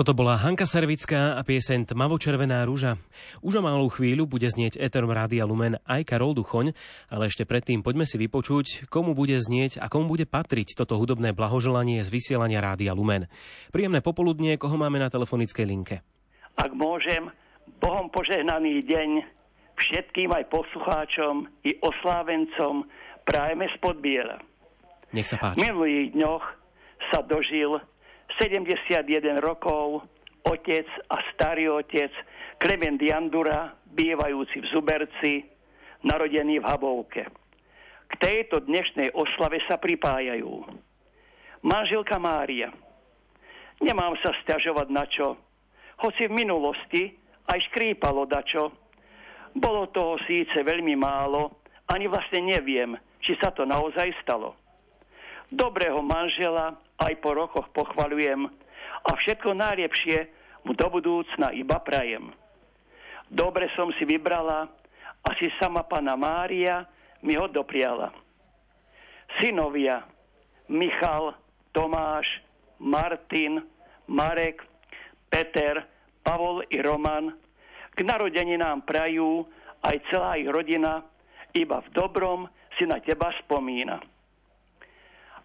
Toto 0.04 0.20
bola 0.20 0.36
Hanka 0.36 0.68
Servická 0.68 1.40
a 1.40 1.48
piesen 1.48 1.88
Tmavo-červená 1.88 2.60
rúža. 2.68 3.00
Už 3.40 3.56
o 3.56 3.62
malú 3.64 3.88
chvíľu 3.88 4.28
bude 4.28 4.44
znieť 4.52 4.76
Eterom 4.76 5.08
Rádia 5.08 5.48
Lumen 5.48 5.80
aj 5.88 6.04
Karol 6.04 6.36
Duchoň, 6.36 6.76
ale 7.08 7.32
ešte 7.32 7.48
predtým 7.48 7.80
poďme 7.80 8.04
si 8.04 8.20
vypočuť, 8.20 8.92
komu 8.92 9.16
bude 9.16 9.40
znieť 9.40 9.80
a 9.80 9.88
komu 9.88 10.12
bude 10.12 10.28
patriť 10.28 10.76
toto 10.76 11.00
hudobné 11.00 11.32
blahoželanie 11.32 12.04
z 12.04 12.12
vysielania 12.12 12.60
Rádia 12.60 12.92
Lumen. 12.92 13.32
Príjemné 13.72 14.04
popoludnie, 14.04 14.60
koho 14.60 14.76
máme 14.76 15.00
na 15.00 15.08
telefonickej 15.08 15.64
linke. 15.64 16.04
Ak 16.60 16.76
môžem, 16.76 17.32
Bohom 17.80 18.12
požehnaný 18.12 18.84
deň 18.84 19.24
všetkým 19.80 20.36
aj 20.36 20.52
poslucháčom 20.52 21.48
i 21.64 21.80
oslávencom 21.80 22.92
prajeme 23.24 23.72
spod 23.80 24.04
biela. 24.04 24.44
Nech 25.16 25.32
sa 25.32 25.40
páči. 25.40 25.64
V 25.64 25.72
minulých 25.72 26.12
dňoch 26.12 26.44
sa 27.08 27.24
dožil 27.24 27.80
71 28.40 29.44
rokov 29.44 30.02
otec 30.44 30.88
a 31.10 31.18
starý 31.34 31.70
otec 31.70 32.10
Klement 32.58 33.00
Jandura, 33.00 33.74
bývajúci 33.94 34.64
v 34.64 34.68
Zuberci, 34.74 35.34
narodený 36.04 36.60
v 36.60 36.68
Habovke. 36.68 37.24
K 38.10 38.14
tejto 38.20 38.62
dnešnej 38.66 39.14
oslave 39.14 39.62
sa 39.66 39.78
pripájajú 39.78 40.66
manželka 41.64 42.20
Mária. 42.20 42.70
Nemám 43.82 44.14
sa 44.22 44.36
stiažovať 44.44 44.88
na 44.92 45.06
čo, 45.10 45.40
hoci 46.04 46.28
v 46.30 46.38
minulosti 46.38 47.04
aj 47.50 47.60
škrípalo 47.72 48.28
dačo. 48.28 48.72
Bolo 49.54 49.90
toho 49.94 50.18
síce 50.26 50.66
veľmi 50.66 50.98
málo, 50.98 51.64
ani 51.90 52.10
vlastne 52.10 52.42
neviem, 52.42 52.98
či 53.22 53.38
sa 53.38 53.54
to 53.54 53.68
naozaj 53.68 54.10
stalo. 54.26 54.58
Dobrého 55.54 56.02
manžela 56.02 56.74
aj 57.02 57.14
po 57.22 57.34
rokoch 57.34 57.68
pochvalujem 57.74 58.50
a 59.04 59.10
všetko 59.18 59.56
najlepšie 59.58 60.30
mu 60.64 60.78
do 60.78 60.88
budúcna 60.88 61.52
iba 61.56 61.80
prajem. 61.82 62.32
Dobre 63.28 63.72
som 63.74 63.90
si 63.98 64.06
vybrala, 64.06 64.70
asi 65.26 65.50
sama 65.58 65.84
pana 65.88 66.14
Mária 66.14 66.86
mi 67.24 67.34
ho 67.40 67.48
dopriala. 67.50 68.12
Synovia 69.40 70.04
Michal, 70.70 71.34
Tomáš, 71.74 72.28
Martin, 72.80 73.64
Marek, 74.08 74.62
Peter, 75.32 75.84
Pavol 76.24 76.64
i 76.70 76.80
Roman 76.80 77.34
k 77.94 78.00
narodení 78.02 78.58
nám 78.58 78.86
prajú 78.90 79.46
aj 79.86 79.96
celá 80.10 80.40
ich 80.40 80.50
rodina, 80.50 81.06
iba 81.54 81.78
v 81.84 81.90
dobrom 81.94 82.50
si 82.78 82.90
na 82.90 82.98
teba 82.98 83.30
spomína. 83.46 84.02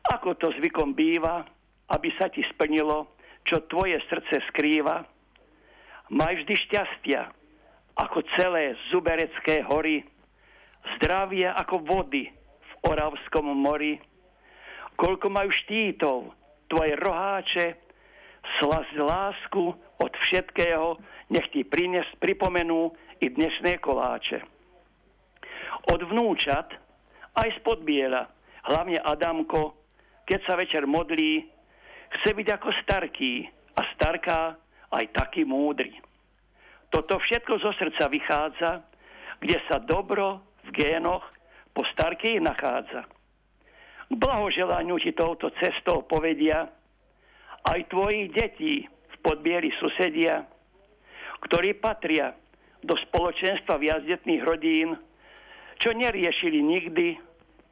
Ako 0.09 0.37
to 0.41 0.49
zvykom 0.57 0.97
býva, 0.97 1.45
aby 1.93 2.09
sa 2.17 2.33
ti 2.33 2.41
splnilo, 2.53 3.13
čo 3.45 3.65
tvoje 3.69 4.01
srdce 4.09 4.41
skrýva. 4.53 5.05
Maj 6.09 6.45
vždy 6.45 6.55
šťastia, 6.69 7.29
ako 7.97 8.25
celé 8.37 8.77
zuberecké 8.89 9.65
hory, 9.69 10.05
zdravie 10.97 11.49
ako 11.49 11.85
vody 11.85 12.29
v 12.33 12.73
Oravskom 12.89 13.53
mori. 13.53 14.01
Koľko 14.97 15.29
majú 15.29 15.51
štítov 15.53 16.33
tvoje 16.73 16.93
roháče, 16.97 17.67
slas 18.61 18.89
lásku 18.97 19.77
od 20.01 20.13
všetkého, 20.25 20.97
nech 21.29 21.49
ti 21.53 21.65
prines, 21.65 22.07
pripomenú 22.23 22.93
i 23.21 23.29
dnešné 23.29 23.81
koláče. 23.83 24.41
Od 25.93 26.01
vnúčat, 26.05 26.73
aj 27.37 27.49
spod 27.61 27.85
biela, 27.85 28.29
hlavne 28.67 29.01
Adamko, 29.01 29.78
keď 30.29 30.41
sa 30.45 30.61
večer 30.61 30.85
modlí, 30.85 31.49
chce 32.21 32.37
byť 32.37 32.49
ako 32.61 32.69
starký 32.85 33.49
a 33.49 33.81
starká 33.97 34.61
aj 34.93 35.05
taký 35.17 35.49
múdry. 35.49 35.97
Toto 36.93 37.17
všetko 37.17 37.57
zo 37.65 37.73
srdca 37.73 38.13
vychádza, 38.13 38.71
kde 39.41 39.57
sa 39.65 39.81
dobro 39.81 40.45
v 40.69 40.71
génoch 40.77 41.25
po 41.73 41.81
starkej 41.97 42.45
nachádza. 42.45 43.09
K 44.09 44.15
blahoželaniu 44.17 45.01
ti 45.01 45.17
touto 45.17 45.49
cestou 45.61 46.05
povedia 46.05 46.69
aj 47.65 47.81
tvojich 47.89 48.29
detí 48.33 48.85
v 48.85 49.17
podbieri 49.25 49.73
susedia, 49.81 50.45
ktorí 51.45 51.77
patria 51.77 52.37
do 52.85 52.97
spoločenstva 52.97 53.81
viazdetných 53.81 54.43
rodín, 54.45 54.97
čo 55.81 55.93
neriešili 55.93 56.61
nikdy 56.61 57.17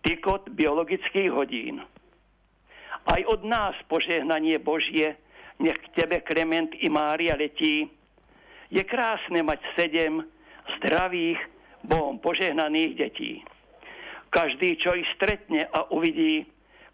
tykot 0.05 0.53
biologických 0.53 1.33
hodín. 1.33 1.85
Aj 3.07 3.23
od 3.31 3.47
nás 3.47 3.75
požehnanie 3.87 4.59
Božie, 4.59 5.15
nech 5.63 5.79
k 5.79 6.03
tebe 6.03 6.21
Klement 6.27 6.75
i 6.83 6.91
Mária 6.91 7.39
letí. 7.39 7.87
Je 8.69 8.83
krásne 8.83 9.41
mať 9.47 9.63
sedem 9.79 10.27
zdravých, 10.79 11.39
Bohom 11.87 12.19
požehnaných 12.19 12.93
detí. 12.99 13.47
Každý, 14.35 14.75
čo 14.83 14.99
ich 14.99 15.07
stretne 15.15 15.71
a 15.71 15.87
uvidí, 15.95 16.43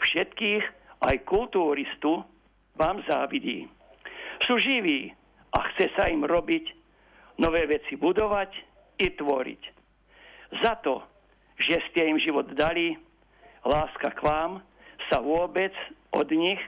všetkých, 0.05 0.65
aj 1.01 1.17
kultúristu, 1.25 2.21
vám 2.77 3.01
závidí. 3.09 3.65
Sú 4.45 4.61
živí 4.61 5.17
a 5.57 5.59
chce 5.73 5.89
sa 5.97 6.13
im 6.13 6.29
robiť, 6.29 6.77
nové 7.41 7.65
veci 7.65 7.97
budovať 7.97 8.53
i 9.01 9.17
tvoriť. 9.17 9.63
Za 10.61 10.77
to, 10.85 11.01
že 11.57 11.81
ste 11.89 12.13
im 12.13 12.21
život 12.21 12.53
dali, 12.53 12.93
láska 13.65 14.13
k 14.13 14.21
vám 14.21 14.61
sa 15.09 15.25
vôbec 15.25 15.73
od 16.13 16.29
nich 16.31 16.61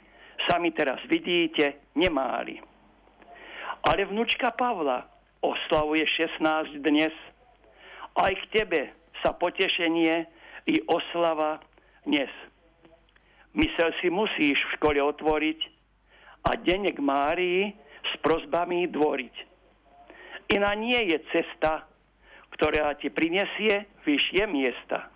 sami 0.48 0.72
teraz 0.72 1.00
vidíte, 1.06 1.92
nemáli. 1.94 2.60
Ale 3.84 4.08
vnúčka 4.08 4.50
Pavla 4.56 5.04
oslavuje 5.44 6.04
16 6.08 6.80
dnes. 6.80 7.12
Aj 8.16 8.32
k 8.32 8.44
tebe 8.50 8.80
sa 9.20 9.36
potešenie 9.36 10.24
i 10.64 10.80
oslava 10.88 11.60
dnes. 12.08 12.32
Mysel 13.54 13.92
si 14.00 14.08
musíš 14.10 14.58
v 14.58 14.74
škole 14.80 14.98
otvoriť 14.98 15.60
a 16.48 16.56
denne 16.58 16.90
k 16.90 17.00
Márii 17.00 17.70
s 18.04 18.12
prozbami 18.24 18.88
dvoriť. 18.90 19.36
Iná 20.52 20.76
nie 20.76 20.98
je 21.08 21.18
cesta, 21.32 21.88
ktorá 22.56 22.96
ti 23.00 23.08
prinesie 23.08 23.88
vyššie 24.04 24.44
miesta. 24.48 25.08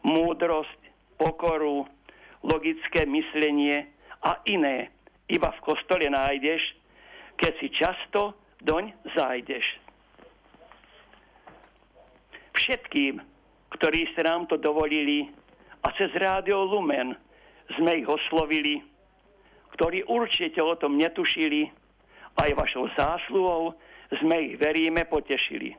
Múdrosť, 0.00 0.80
pokoru, 1.20 1.84
logické 2.42 3.04
myslenie 3.04 3.88
a 4.24 4.40
iné 4.48 4.92
iba 5.28 5.52
v 5.54 5.64
kostole 5.64 6.08
nájdeš, 6.10 6.60
keď 7.36 7.52
si 7.60 7.68
často 7.72 8.36
doň 8.60 8.92
zájdeš. 9.16 9.64
Všetkým, 12.52 13.22
ktorí 13.72 14.12
ste 14.12 14.26
nám 14.26 14.44
to 14.50 14.60
dovolili 14.60 15.30
a 15.80 15.88
cez 15.96 16.12
rádio 16.18 16.68
Lumen 16.68 17.16
sme 17.78 18.04
ich 18.04 18.08
oslovili, 18.08 18.84
ktorí 19.78 20.04
určite 20.04 20.60
o 20.60 20.76
tom 20.76 21.00
netušili, 21.00 21.70
aj 22.36 22.50
vašou 22.52 22.84
zásluhou 22.98 23.72
sme 24.20 24.36
ich, 24.50 24.54
veríme, 24.58 25.06
potešili. 25.06 25.72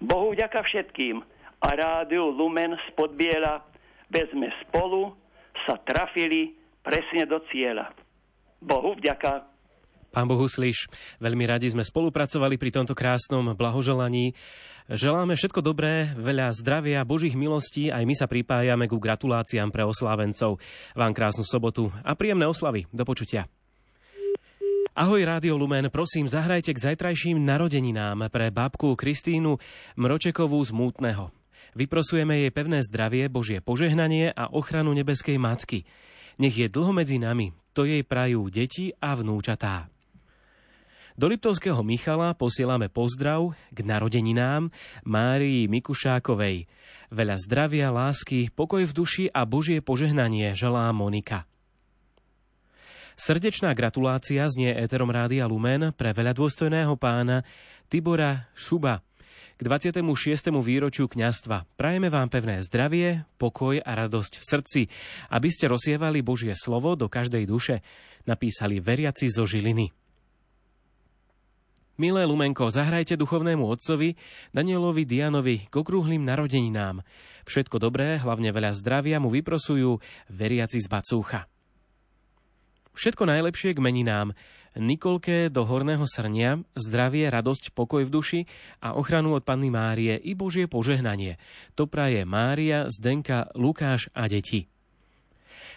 Bohu 0.00 0.32
vďaka 0.32 0.64
všetkým 0.64 1.20
a 1.62 1.68
rádiu 1.74 2.30
Lumen 2.32 2.74
z 2.74 2.88
Podbiela 2.96 3.62
sme 4.08 4.48
spolu 4.64 5.12
sa 5.68 5.76
trafili 5.76 6.56
presne 6.80 7.28
do 7.28 7.36
cieľa. 7.52 7.92
Bohu 8.64 8.96
vďaka. 8.96 9.44
Pán 10.08 10.24
Bohuslíš, 10.24 10.88
veľmi 11.20 11.44
radi 11.44 11.68
sme 11.68 11.84
spolupracovali 11.84 12.56
pri 12.56 12.72
tomto 12.72 12.96
krásnom 12.96 13.52
blahoželaní. 13.52 14.32
Želáme 14.88 15.36
všetko 15.36 15.60
dobré, 15.60 16.08
veľa 16.16 16.48
zdravia, 16.56 17.04
božích 17.04 17.36
milostí, 17.36 17.92
aj 17.92 18.08
my 18.08 18.14
sa 18.16 18.24
pripájame 18.24 18.88
ku 18.88 18.96
gratuláciám 18.96 19.68
pre 19.68 19.84
oslávencov. 19.84 20.56
Vám 20.96 21.12
krásnu 21.12 21.44
sobotu 21.44 21.92
a 22.00 22.16
príjemné 22.16 22.48
oslavy. 22.48 22.88
Do 22.88 23.04
počutia. 23.04 23.44
Ahoj 24.96 25.22
Rádio 25.22 25.60
Lumen, 25.60 25.92
prosím, 25.92 26.26
zahrajte 26.26 26.72
k 26.72 26.82
zajtrajším 26.82 27.38
narodeninám 27.44 28.32
pre 28.32 28.48
babku 28.48 28.96
Kristínu 28.96 29.60
Mročekovú 29.94 30.58
z 30.64 30.72
Mútneho. 30.72 31.37
Vyprosujeme 31.76 32.46
jej 32.46 32.52
pevné 32.54 32.80
zdravie, 32.84 33.28
Božie 33.28 33.60
požehnanie 33.60 34.32
a 34.32 34.48
ochranu 34.52 34.94
nebeskej 34.96 35.36
matky. 35.36 35.84
Nech 36.38 36.54
je 36.54 36.70
dlho 36.70 36.94
medzi 36.94 37.18
nami, 37.18 37.50
to 37.74 37.84
jej 37.84 38.06
prajú 38.06 38.46
deti 38.48 38.94
a 39.02 39.18
vnúčatá. 39.18 39.90
Do 41.18 41.26
Liptovského 41.26 41.82
Michala 41.82 42.30
posielame 42.30 42.86
pozdrav 42.86 43.50
k 43.74 43.82
narodeninám 43.82 44.70
Márii 45.02 45.66
Mikušákovej. 45.66 46.70
Veľa 47.10 47.36
zdravia, 47.42 47.90
lásky, 47.90 48.54
pokoj 48.54 48.86
v 48.86 48.92
duši 48.94 49.24
a 49.26 49.42
Božie 49.42 49.82
požehnanie 49.82 50.54
želá 50.54 50.86
Monika. 50.94 51.50
Srdečná 53.18 53.74
gratulácia 53.74 54.46
znie 54.46 54.70
Eterom 54.70 55.10
Rádia 55.10 55.50
Lumen 55.50 55.90
pre 55.90 56.14
veľa 56.14 56.38
dôstojného 56.38 56.94
pána 56.94 57.42
Tibora 57.90 58.46
Šuba, 58.54 59.02
k 59.58 59.66
26. 59.66 60.54
výročiu 60.62 61.10
kňastva. 61.10 61.66
Prajeme 61.74 62.06
vám 62.06 62.30
pevné 62.30 62.62
zdravie, 62.62 63.26
pokoj 63.42 63.82
a 63.82 63.90
radosť 63.98 64.32
v 64.38 64.44
srdci, 64.46 64.80
aby 65.34 65.48
ste 65.50 65.66
rozsievali 65.66 66.22
Božie 66.22 66.54
slovo 66.54 66.94
do 66.94 67.10
každej 67.10 67.42
duše, 67.42 67.82
napísali 68.22 68.78
veriaci 68.78 69.26
zo 69.26 69.42
Žiliny. 69.42 69.90
Milé 71.98 72.22
Lumenko, 72.30 72.70
zahrajte 72.70 73.18
duchovnému 73.18 73.66
otcovi 73.66 74.14
Danielovi 74.54 75.02
Dianovi 75.02 75.66
k 75.66 75.74
okrúhlým 75.74 76.22
narodeninám. 76.22 77.02
Všetko 77.42 77.82
dobré, 77.82 78.22
hlavne 78.22 78.54
veľa 78.54 78.70
zdravia 78.78 79.18
mu 79.18 79.26
vyprosujú 79.26 79.98
veriaci 80.30 80.78
z 80.78 80.86
Bacúcha. 80.86 81.50
Všetko 82.98 83.30
najlepšie 83.30 83.78
k 83.78 83.78
meninám. 83.78 84.34
Nikolke 84.74 85.46
do 85.54 85.62
Horného 85.62 86.02
Srnia, 86.02 86.58
zdravie, 86.74 87.30
radosť, 87.30 87.70
pokoj 87.70 88.02
v 88.02 88.10
duši 88.10 88.40
a 88.82 88.98
ochranu 88.98 89.38
od 89.38 89.46
Panny 89.46 89.70
Márie 89.70 90.18
i 90.18 90.34
Božie 90.34 90.66
požehnanie. 90.66 91.38
To 91.78 91.86
praje 91.86 92.26
Mária, 92.26 92.90
Zdenka, 92.90 93.54
Lukáš 93.54 94.10
a 94.18 94.26
deti. 94.26 94.66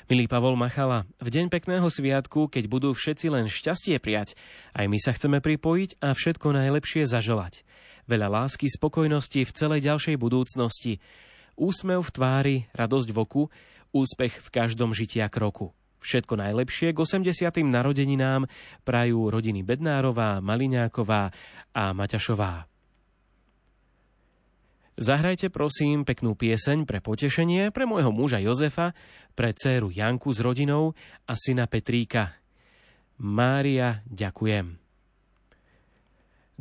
Milý 0.10 0.26
Pavol 0.26 0.58
Machala, 0.58 1.06
v 1.22 1.30
deň 1.30 1.54
pekného 1.54 1.86
sviatku, 1.94 2.50
keď 2.50 2.66
budú 2.66 2.90
všetci 2.90 3.30
len 3.30 3.46
šťastie 3.46 4.02
prijať, 4.02 4.34
aj 4.74 4.90
my 4.90 4.98
sa 4.98 5.14
chceme 5.14 5.46
pripojiť 5.46 6.02
a 6.02 6.18
všetko 6.18 6.58
najlepšie 6.58 7.06
zaželať. 7.06 7.62
Veľa 8.10 8.34
lásky, 8.34 8.66
spokojnosti 8.66 9.46
v 9.46 9.52
celej 9.54 9.86
ďalšej 9.86 10.18
budúcnosti. 10.18 10.98
Úsmev 11.54 12.02
v 12.02 12.14
tvári, 12.18 12.58
radosť 12.74 13.14
v 13.14 13.18
oku, 13.22 13.44
úspech 13.94 14.42
v 14.42 14.48
každom 14.50 14.90
žitia 14.98 15.30
kroku. 15.30 15.78
Všetko 16.02 16.34
najlepšie 16.34 16.92
k 16.92 16.98
80. 16.98 17.62
narodeninám 17.62 18.50
prajú 18.82 19.30
rodiny 19.30 19.62
Bednárová, 19.62 20.42
Maliňáková 20.42 21.30
a 21.78 21.84
Maťašová. 21.94 22.66
Zahrajte 25.02 25.54
prosím 25.54 26.04
peknú 26.04 26.38
pieseň 26.38 26.90
pre 26.90 27.00
potešenie 27.02 27.70
pre 27.70 27.86
môjho 27.86 28.10
muža 28.14 28.42
Jozefa, 28.42 28.94
pre 29.38 29.54
dceru 29.54 29.94
Janku 29.94 30.34
s 30.34 30.42
rodinou 30.42 30.94
a 31.26 31.34
syna 31.38 31.66
Petríka. 31.66 32.38
Mária, 33.22 34.02
ďakujem. 34.10 34.82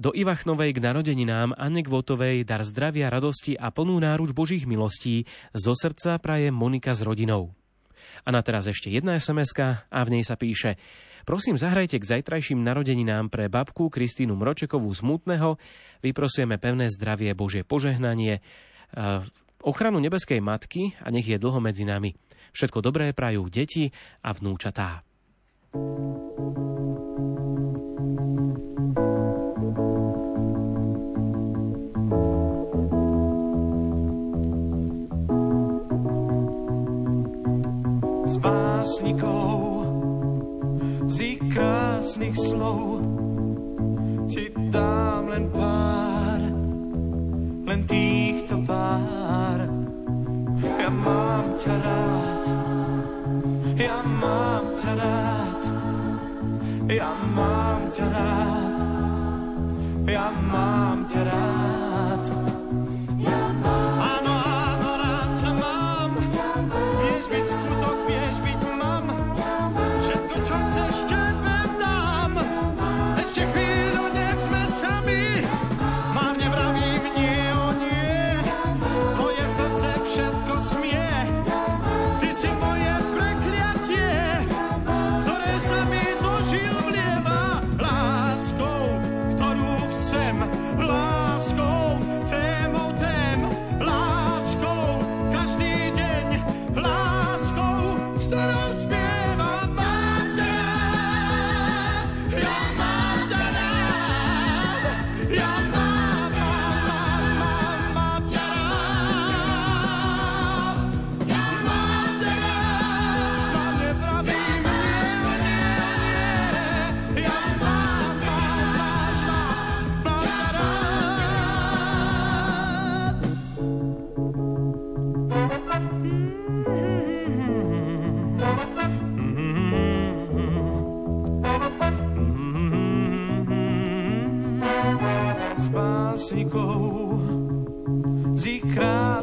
Do 0.01 0.17
Ivachnovej 0.17 0.73
k 0.73 0.81
narodeninám 0.81 1.53
Anne 1.61 1.85
Kvotovej 1.85 2.49
dar 2.49 2.65
zdravia, 2.65 3.13
radosti 3.13 3.53
a 3.53 3.69
plnú 3.69 4.01
náruč 4.01 4.33
Božích 4.33 4.65
milostí 4.65 5.29
zo 5.53 5.77
srdca 5.77 6.17
praje 6.17 6.49
Monika 6.49 6.97
s 6.97 7.05
rodinou. 7.05 7.53
A 8.25 8.29
na 8.35 8.41
teraz 8.45 8.69
ešte 8.69 8.93
jedna 8.93 9.17
sms 9.17 9.57
a 9.89 10.01
v 10.05 10.13
nej 10.13 10.25
sa 10.25 10.37
píše 10.37 10.77
Prosím, 11.29 11.61
zahrajte 11.61 12.01
k 12.01 12.09
zajtrajším 12.17 12.65
narodeninám 12.65 13.29
pre 13.29 13.53
babku 13.53 13.93
Kristínu 13.93 14.35
Mročekovú 14.41 14.89
z 14.91 15.05
Mutného. 15.05 15.61
Vyprosujeme 16.01 16.57
pevné 16.57 16.89
zdravie, 16.89 17.37
Božie 17.37 17.61
požehnanie, 17.61 18.41
e, 18.41 18.43
ochranu 19.61 20.01
nebeskej 20.01 20.41
matky 20.41 20.97
a 21.05 21.13
nech 21.13 21.29
je 21.29 21.37
dlho 21.37 21.61
medzi 21.61 21.85
nami. 21.85 22.17
Všetko 22.57 22.81
dobré 22.81 23.13
prajú 23.13 23.53
deti 23.53 23.93
a 24.25 24.33
vnúčatá. 24.33 25.05
thank 25.71 26.11
you 27.39 27.50
s 38.31 38.39
básnikou 38.39 39.59
z 41.11 41.35
ich 41.35 41.43
krásnych 41.51 42.39
slov. 42.39 43.03
Ti 44.31 44.55
dám 44.71 45.27
len 45.27 45.51
pár 45.51 46.41
len 47.67 47.81
týchto 47.91 48.63
pár. 48.63 49.67
Ja 50.63 50.91
mám 50.91 51.59
ťa 51.59 51.75
rád 51.75 52.45
ja 53.81 53.99
mám 54.05 54.65
ťa 54.79 54.93
rád 54.95 55.65
ja 56.87 57.11
mám 57.35 57.83
ťa 57.91 58.07
rád 58.07 58.79
ja 60.07 60.27
mám 60.31 60.99
ťa 61.07 61.23
rád. 61.27 61.90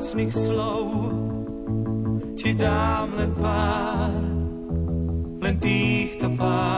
Krásnych 0.08 0.32
slov 0.32 0.88
ti 2.40 2.56
dám 2.56 3.12
len 3.20 3.32
pár, 3.36 4.24
len 5.44 5.56
týchto 5.60 6.32
pár. 6.32 6.77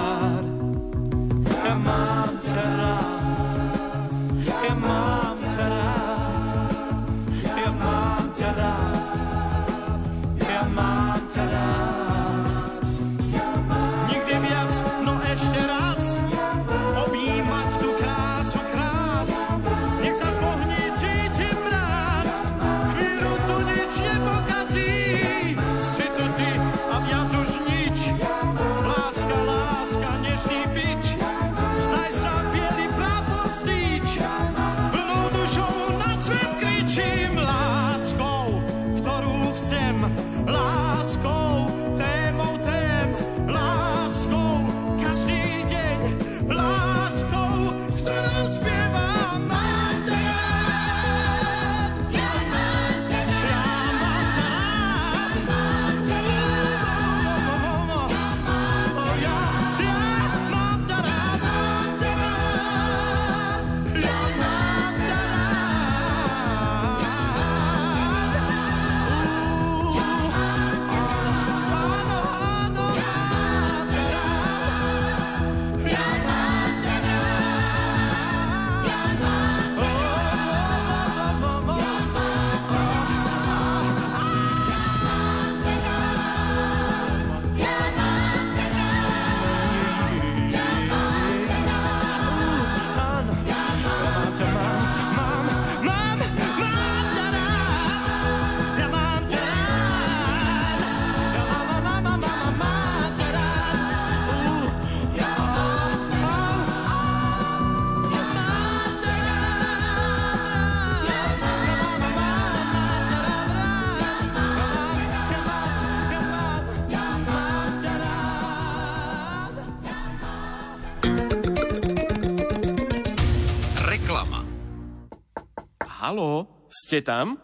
Ste 126.89 127.05
tam? 127.05 127.37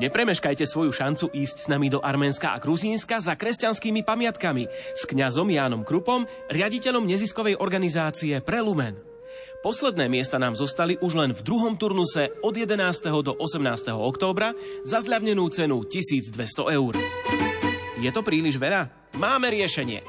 Nepremeškajte 0.00 0.64
svoju 0.64 0.88
šancu 0.88 1.28
ísť 1.36 1.56
s 1.60 1.66
nami 1.68 1.92
do 1.92 2.00
Arménska 2.00 2.56
a 2.56 2.58
Gruzínska 2.58 3.20
za 3.20 3.36
kresťanskými 3.36 4.00
pamiatkami 4.00 4.64
s 4.96 5.04
kňazom 5.04 5.52
Jánom 5.52 5.84
Krupom, 5.84 6.24
riaditeľom 6.48 7.04
neziskovej 7.04 7.60
organizácie 7.60 8.40
Prelumen. 8.40 8.96
Posledné 9.60 10.08
miesta 10.08 10.40
nám 10.40 10.56
zostali 10.56 10.96
už 10.96 11.12
len 11.12 11.30
v 11.36 11.44
druhom 11.44 11.76
turnuse 11.76 12.32
od 12.40 12.56
11. 12.56 12.80
do 13.20 13.36
18. 13.36 13.92
októbra 13.92 14.56
za 14.80 15.04
zľavnenú 15.04 15.44
cenu 15.52 15.84
1200 15.84 16.40
eur. 16.72 16.96
Je 18.00 18.10
to 18.10 18.24
príliš 18.24 18.56
veľa? 18.56 19.12
Máme 19.20 19.52
riešenie. 19.52 20.00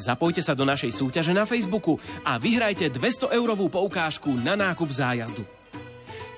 Zapojte 0.00 0.40
sa 0.40 0.56
do 0.56 0.64
našej 0.64 0.96
súťaže 0.96 1.36
na 1.36 1.44
Facebooku 1.44 2.00
a 2.24 2.40
vyhrajte 2.40 2.88
200 2.88 3.36
eurovú 3.36 3.68
poukážku 3.68 4.32
na 4.40 4.56
nákup 4.56 4.88
zájazdu. 4.88 5.44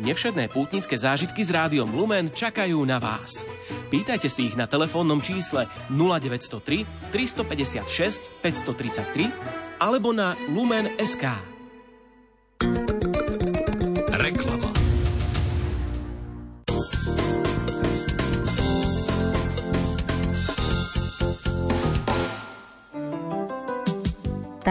Nevšedné 0.05 0.52
pútnické 0.52 1.00
zážitky 1.00 1.40
s 1.40 1.48
rádiom 1.48 1.88
Lumen 1.88 2.28
čakajú 2.28 2.76
na 2.84 3.00
vás. 3.00 3.40
Pýtajte 3.88 4.28
si 4.28 4.52
ich 4.52 4.57
na 4.57 4.68
telefónnom 4.68 5.24
čísle 5.24 5.64
0903 5.88 7.09
356 7.09 8.28
533 8.44 9.80
alebo 9.80 10.12
na 10.12 10.36
lumen.sk. 10.52 11.53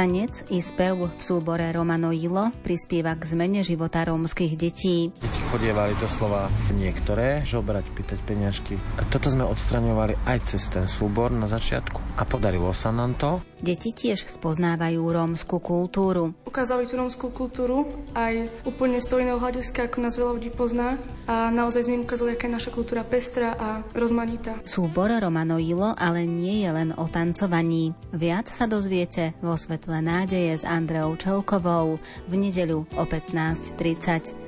Tanec 0.04 0.52
i 0.52 0.60
spev 0.60 1.16
v 1.16 1.16
súbore 1.16 1.72
Romano 1.72 2.12
Ilo 2.12 2.52
prispieva 2.60 3.16
k 3.16 3.24
zmene 3.24 3.64
života 3.64 4.04
rómskych 4.04 4.60
detí. 4.60 5.16
Chodievali 5.54 5.94
doslova 6.02 6.50
niektoré 6.74 7.46
žobrať, 7.46 7.86
pýtať 7.94 8.20
peňažky. 8.26 8.74
A 8.98 9.06
toto 9.06 9.30
sme 9.30 9.46
odstraňovali 9.46 10.18
aj 10.26 10.50
cez 10.50 10.66
ten 10.66 10.90
súbor 10.90 11.30
na 11.30 11.46
začiatku 11.46 12.18
a 12.18 12.26
podarilo 12.26 12.74
sa 12.74 12.90
nám 12.90 13.14
to. 13.22 13.38
Deti 13.62 13.94
tiež 13.94 14.26
spoznávajú 14.28 14.98
rómsku 14.98 15.62
kultúru. 15.62 16.34
Ukázali 16.50 16.90
tú 16.90 16.98
rómskú 16.98 17.30
kultúru 17.30 17.86
aj 18.18 18.50
úplne 18.66 18.98
z 18.98 19.06
toho 19.06 19.22
iného 19.22 19.38
hľadiska, 19.38 19.88
ako 19.88 19.98
nás 20.02 20.18
veľa 20.18 20.42
ľudí 20.42 20.50
pozná 20.52 20.98
a 21.30 21.54
naozaj 21.54 21.86
sme 21.86 22.02
im 22.02 22.06
ukázali, 22.10 22.34
aká 22.34 22.50
je 22.50 22.58
naša 22.58 22.72
kultúra 22.74 23.06
pestrá 23.06 23.54
a 23.56 23.86
rozmanitá. 23.94 24.58
Súbor 24.66 25.14
Romanoilo 25.14 25.94
ale 25.96 26.26
nie 26.26 26.66
je 26.66 26.70
len 26.74 26.90
o 26.98 27.06
tancovaní. 27.06 27.94
Viac 28.10 28.50
sa 28.50 28.66
dozviete 28.66 29.38
vo 29.40 29.54
Svetle 29.54 30.02
nádeje 30.02 30.60
s 30.60 30.64
Andreou 30.66 31.14
Čelkovou 31.14 32.02
v 32.26 32.34
nedeľu 32.34 32.90
o 32.98 33.04
15.30. 33.06 34.43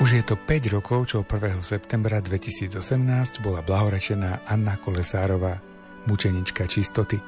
Už 0.00 0.16
je 0.16 0.24
to 0.24 0.32
5 0.32 0.72
rokov, 0.72 1.12
čo 1.12 1.20
1. 1.28 1.60
septembra 1.60 2.24
2018 2.24 2.72
bola 3.44 3.60
blahorečená 3.60 4.48
Anna 4.48 4.80
Kolesárová, 4.80 5.60
mučenička 6.08 6.64
čistoty. 6.64 7.20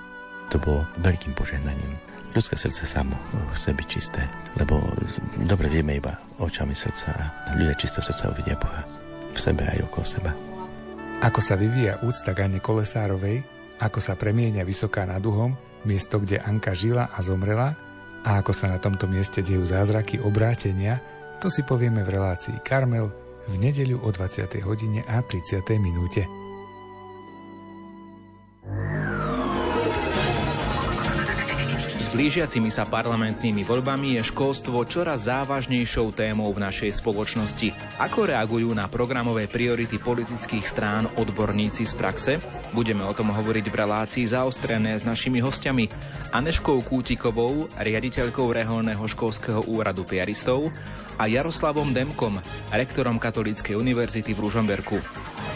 To 0.48 0.56
bolo 0.56 0.88
veľkým 1.04 1.36
požehnaním. 1.36 2.00
Ľudské 2.32 2.56
srdce 2.56 2.88
samo 2.88 3.12
chce 3.52 3.76
byť 3.76 3.86
čisté, 3.92 4.24
lebo 4.56 4.80
dobre 5.44 5.68
vieme 5.68 6.00
iba 6.00 6.16
očami 6.40 6.72
srdca 6.72 7.12
a 7.12 7.24
ľudia 7.60 7.76
čisto 7.76 8.00
srdca 8.00 8.32
uvidia 8.32 8.56
Boha 8.56 8.88
v 9.32 9.36
sebe 9.36 9.68
aj 9.68 9.92
okolo 9.92 10.06
seba. 10.08 10.32
Ako 11.20 11.44
sa 11.44 11.60
vyvíja 11.60 12.00
úcta 12.00 12.32
k 12.32 12.48
Anne 12.48 12.64
Kolesárovej, 12.64 13.44
ako 13.84 14.00
sa 14.00 14.16
premienia 14.16 14.64
vysoká 14.64 15.04
nad 15.04 15.20
uhom, 15.20 15.52
miesto, 15.84 16.24
kde 16.24 16.40
Anka 16.40 16.72
žila 16.72 17.12
a 17.12 17.20
zomrela, 17.20 17.76
a 18.24 18.40
ako 18.40 18.56
sa 18.56 18.72
na 18.72 18.80
tomto 18.80 19.04
mieste 19.12 19.44
dejú 19.44 19.60
zázraky 19.60 20.24
obrátenia, 20.24 21.04
to 21.42 21.50
si 21.50 21.66
povieme 21.66 22.06
v 22.06 22.14
relácii 22.14 22.62
Karmel 22.62 23.10
v 23.50 23.54
nedeľu 23.58 24.06
o 24.06 24.08
20. 24.14 24.62
hodine 24.62 25.02
a 25.10 25.26
30. 25.26 25.66
minúte. 25.82 26.41
Blížiacimi 32.12 32.68
sa 32.68 32.84
parlamentnými 32.84 33.64
voľbami 33.64 34.20
je 34.20 34.22
školstvo 34.28 34.84
čoraz 34.84 35.32
závažnejšou 35.32 36.12
témou 36.12 36.52
v 36.52 36.60
našej 36.60 37.00
spoločnosti. 37.00 37.72
Ako 38.04 38.28
reagujú 38.28 38.68
na 38.76 38.84
programové 38.84 39.48
priority 39.48 39.96
politických 39.96 40.60
strán 40.68 41.08
odborníci 41.16 41.88
z 41.88 41.94
praxe? 41.96 42.32
Budeme 42.76 43.00
o 43.08 43.16
tom 43.16 43.32
hovoriť 43.32 43.64
v 43.64 43.78
relácii 43.80 44.28
zaostrené 44.28 45.00
s 45.00 45.08
našimi 45.08 45.40
hostiami 45.40 45.88
Aneškou 46.36 46.84
Kútikovou, 46.84 47.72
riaditeľkou 47.80 48.52
reholného 48.52 49.04
školského 49.08 49.64
úradu 49.72 50.04
piaristov 50.04 50.68
a 51.16 51.24
Jaroslavom 51.24 51.96
Demkom, 51.96 52.36
rektorom 52.76 53.16
Katolíckej 53.16 53.80
univerzity 53.80 54.36
v 54.36 54.42
Ružomberku. 54.44 55.00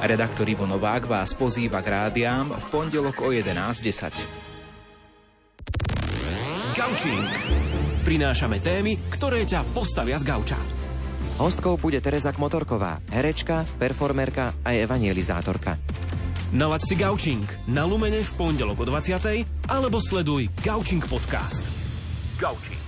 Redaktor 0.00 0.48
Ivo 0.48 0.64
Novák 0.64 1.04
vás 1.04 1.36
pozýva 1.36 1.84
k 1.84 1.92
rádiám 1.92 2.48
v 2.48 2.64
pondelok 2.72 3.20
o 3.20 3.28
11.10. 3.28 4.55
Gaučing. 6.76 7.32
Prinášame 8.04 8.60
témy, 8.60 9.00
ktoré 9.08 9.48
ťa 9.48 9.64
postavia 9.72 10.20
z 10.20 10.28
gauča. 10.28 10.60
Hostkou 11.40 11.80
bude 11.80 12.04
Teresa 12.04 12.36
Kmotorková, 12.36 13.00
herečka, 13.08 13.64
performerka 13.80 14.52
a 14.60 14.76
evangelizátorka. 14.76 15.80
Nalaď 16.52 16.82
si 16.84 16.94
Gaučing 17.00 17.48
na 17.72 17.88
Lumene 17.88 18.20
v 18.20 18.32
pondelok 18.36 18.84
o 18.84 18.92
20. 18.92 19.72
alebo 19.72 20.04
sleduj 20.04 20.52
Gaučing 20.60 21.00
podcast. 21.08 21.64
Gaučing. 22.36 22.84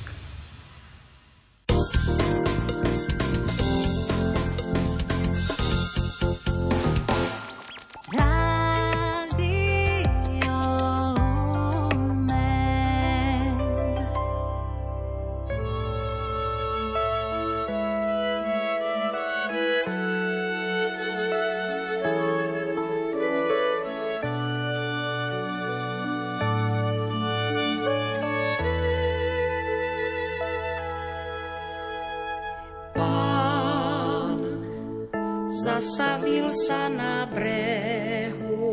Zastavil 35.69 36.49
sa 36.49 36.89
na 36.89 37.29
brehu, 37.29 38.73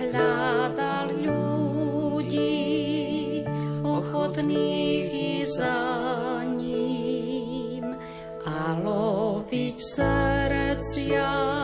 hľadal 0.00 1.12
ľudí, 1.20 2.64
ochotných 3.84 5.08
i 5.12 5.44
za 5.44 5.84
ním 6.48 7.92
a 8.40 8.72
loviť 8.80 9.76
srdcia 9.76 11.57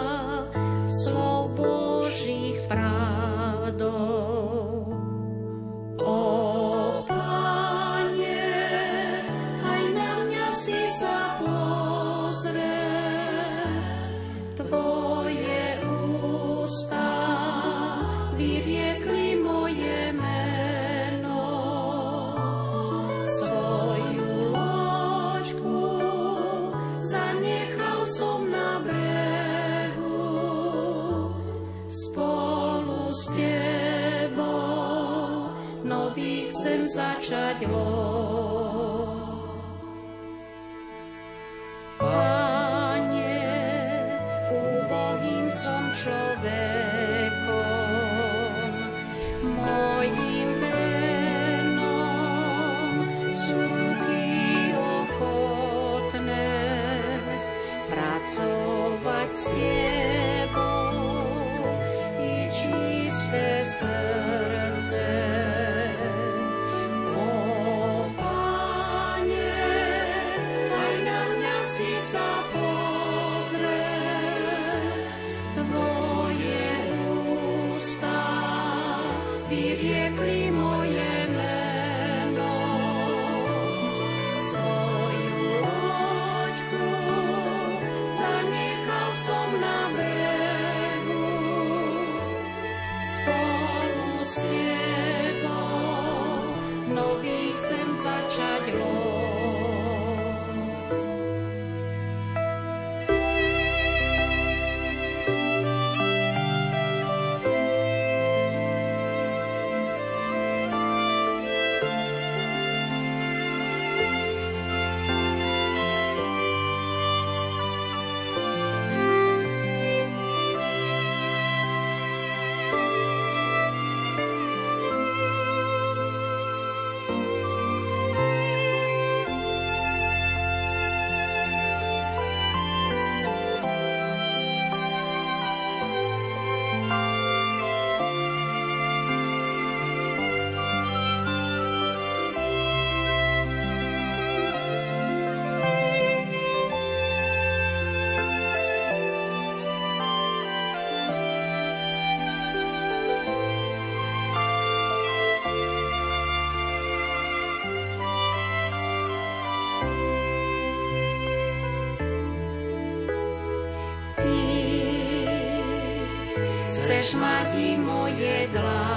chceš 167.14 167.22
mať 167.22 167.50
i 167.62 167.78
moje 167.78 168.50
dlanie, 168.50 168.93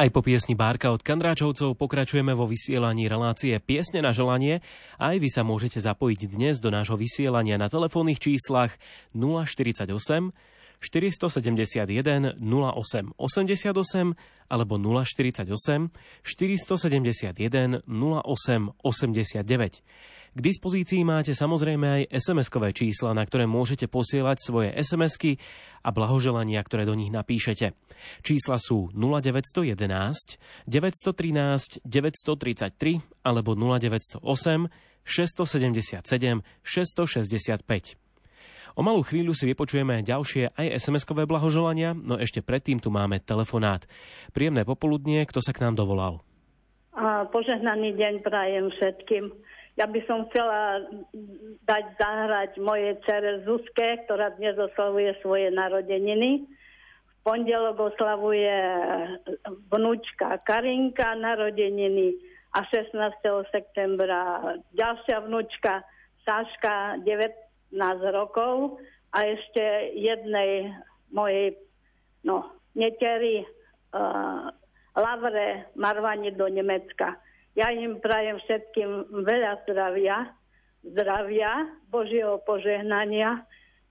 Aj 0.00 0.08
po 0.08 0.24
piesni 0.24 0.56
Bárka 0.56 0.96
od 0.96 1.04
Kandráčovcov 1.04 1.76
pokračujeme 1.76 2.32
vo 2.32 2.48
vysielaní 2.48 3.04
relácie 3.04 3.52
Piesne 3.60 4.00
na 4.00 4.16
želanie 4.16 4.64
aj 4.96 5.20
vy 5.20 5.28
sa 5.28 5.44
môžete 5.44 5.76
zapojiť 5.76 6.24
dnes 6.24 6.56
do 6.56 6.72
nášho 6.72 6.96
vysielania 6.96 7.60
na 7.60 7.68
telefónnych 7.68 8.16
číslach 8.16 8.80
048 9.12 9.92
471 10.80 12.40
08 12.40 13.12
88 13.12 14.16
alebo 14.48 14.74
048 14.80 15.92
471 16.24 17.84
08 17.84 18.72
89. 18.80 19.84
K 20.30 20.38
dispozícii 20.38 21.02
máte 21.02 21.34
samozrejme 21.34 21.86
aj 21.90 22.02
SMS-kové 22.14 22.70
čísla, 22.70 23.10
na 23.18 23.26
ktoré 23.26 23.50
môžete 23.50 23.90
posielať 23.90 24.38
svoje 24.38 24.70
SMS-ky 24.78 25.42
a 25.82 25.90
blahoželania, 25.90 26.62
ktoré 26.62 26.86
do 26.86 26.94
nich 26.94 27.10
napíšete. 27.10 27.74
Čísla 28.22 28.62
sú 28.62 28.94
0911 28.94 29.74
913 30.70 31.82
933 31.82 33.26
alebo 33.26 33.58
0908 33.58 34.22
677 35.02 36.06
665. 36.62 37.98
O 38.78 38.86
malú 38.86 39.02
chvíľu 39.02 39.34
si 39.34 39.50
vypočujeme 39.50 40.06
ďalšie 40.06 40.54
aj 40.54 40.78
SMS-kové 40.78 41.26
blahoželania, 41.26 41.90
no 41.90 42.14
ešte 42.14 42.38
predtým 42.38 42.78
tu 42.78 42.94
máme 42.94 43.18
telefonát. 43.18 43.82
Príjemné 44.30 44.62
popoludnie, 44.62 45.26
kto 45.26 45.42
sa 45.42 45.50
k 45.50 45.66
nám 45.66 45.74
dovolal? 45.74 46.22
Požehnaný 47.34 47.98
deň 47.98 48.22
prajem 48.22 48.70
všetkým. 48.70 49.34
Ja 49.80 49.88
by 49.88 49.96
som 50.04 50.28
chcela 50.28 50.84
dať 51.64 51.84
zahrať 51.96 52.60
mojej 52.60 53.00
cere 53.08 53.40
Zuzke, 53.48 54.04
ktorá 54.04 54.36
dnes 54.36 54.52
oslavuje 54.60 55.16
svoje 55.24 55.48
narodeniny. 55.48 56.44
V 56.44 57.16
pondelok 57.24 57.88
oslavuje 57.88 58.52
vnúčka 59.72 60.36
Karinka 60.44 61.16
narodeniny 61.16 62.12
a 62.52 62.60
16. 62.68 62.92
septembra 63.48 64.52
ďalšia 64.76 65.24
vnúčka 65.24 65.80
Saška 66.28 67.00
19 67.00 67.72
rokov 68.12 68.84
a 69.16 69.32
ešte 69.32 69.96
jednej 69.96 70.76
mojej 71.08 71.56
no, 72.28 72.52
neteri 72.76 73.48
uh, 73.96 74.44
Lavre 74.92 75.72
Marvani 75.72 76.36
do 76.36 76.52
Nemecka. 76.52 77.16
Ja 77.58 77.74
im 77.74 77.98
prajem 77.98 78.38
všetkým 78.46 79.24
veľa 79.26 79.66
zdravia, 79.66 80.30
zdravia, 80.86 81.66
Božieho 81.90 82.38
požehnania 82.46 83.42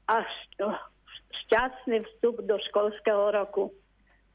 a 0.07 0.16
šťastný 1.43 2.07
vstup 2.07 2.39
do 2.47 2.55
školského 2.72 3.36
roku. 3.36 3.76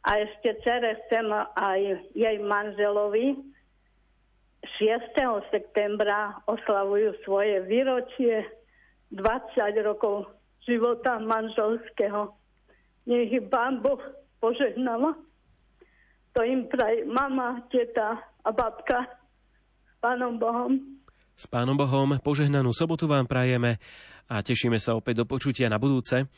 A 0.04 0.20
ešte 0.20 0.60
cere 0.60 1.00
chcem 1.08 1.24
aj 1.56 1.80
jej 2.12 2.36
manželovi 2.44 3.40
6. 4.80 5.16
septembra 5.48 6.36
oslavujú 6.44 7.16
svoje 7.24 7.64
výročie 7.64 8.44
20 9.12 9.24
rokov 9.80 10.28
života 10.68 11.16
manželského. 11.20 12.32
Nech 13.08 13.32
ich 13.32 13.44
Pán 13.48 13.80
Boh 13.80 14.00
požehnala. 14.40 15.16
To 16.36 16.40
im 16.44 16.68
praje 16.68 17.04
mama, 17.08 17.64
teta 17.72 18.33
a 18.44 18.50
babka. 18.52 19.08
Pánom 20.04 20.36
Bohom. 20.36 21.00
S 21.34 21.48
Pánom 21.48 21.74
Bohom 21.74 22.20
požehnanú 22.20 22.70
sobotu 22.76 23.08
vám 23.08 23.24
prajeme 23.26 23.80
a 24.28 24.44
tešíme 24.44 24.76
sa 24.78 24.94
opäť 24.94 25.24
do 25.24 25.26
počutia 25.26 25.66
na 25.72 25.80
budúce. 25.80 26.28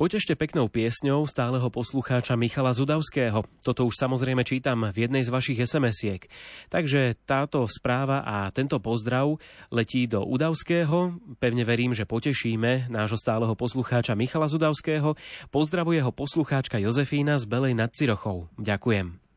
Potešte 0.00 0.32
peknou 0.32 0.64
piesňou 0.72 1.28
stáleho 1.28 1.68
poslucháča 1.68 2.32
Michala 2.32 2.72
Zudavského. 2.72 3.44
Toto 3.60 3.84
už 3.84 4.00
samozrejme 4.00 4.48
čítam 4.48 4.88
v 4.88 4.96
jednej 4.96 5.20
z 5.20 5.28
vašich 5.28 5.60
SMS-iek. 5.60 6.24
Takže 6.72 7.20
táto 7.28 7.68
správa 7.68 8.24
a 8.24 8.48
tento 8.48 8.80
pozdrav 8.80 9.36
letí 9.68 10.08
do 10.08 10.24
Udavského. 10.24 11.20
Pevne 11.36 11.68
verím, 11.68 11.92
že 11.92 12.08
potešíme 12.08 12.88
nášho 12.88 13.20
stáleho 13.20 13.52
poslucháča 13.52 14.16
Michala 14.16 14.48
Zudavského. 14.48 15.20
Pozdravuje 15.52 16.00
ho 16.00 16.16
poslucháčka 16.16 16.80
Jozefína 16.80 17.36
z 17.36 17.44
Belej 17.44 17.76
nad 17.76 17.92
Cirochou. 17.92 18.48
Ďakujem. 18.56 19.29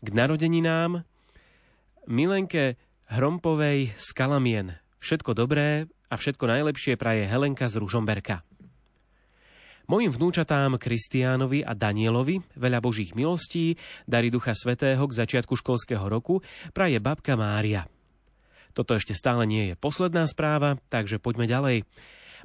K 0.00 0.16
narodeninám 0.16 1.04
Milenke 2.08 2.80
Hrompovej 3.12 3.92
z 4.00 4.08
Kalamien. 4.16 4.80
Všetko 4.96 5.36
dobré 5.36 5.92
a 6.08 6.16
všetko 6.16 6.40
najlepšie 6.48 6.96
praje 6.96 7.28
Helenka 7.28 7.68
z 7.68 7.76
Ružomberka. 7.76 8.40
Mojim 9.92 10.08
vnúčatám 10.08 10.80
Kristiánovi 10.80 11.60
a 11.60 11.76
Danielovi 11.76 12.40
veľa 12.56 12.80
božích 12.80 13.12
milostí, 13.12 13.76
dary 14.08 14.32
Ducha 14.32 14.56
Svetého 14.56 15.04
k 15.04 15.12
začiatku 15.20 15.52
školského 15.52 16.08
roku 16.08 16.40
praje 16.72 16.96
babka 16.96 17.36
Mária. 17.36 17.84
Toto 18.72 18.96
ešte 18.96 19.12
stále 19.12 19.44
nie 19.44 19.68
je 19.68 19.74
posledná 19.76 20.24
správa, 20.24 20.80
takže 20.88 21.20
poďme 21.20 21.44
ďalej. 21.44 21.84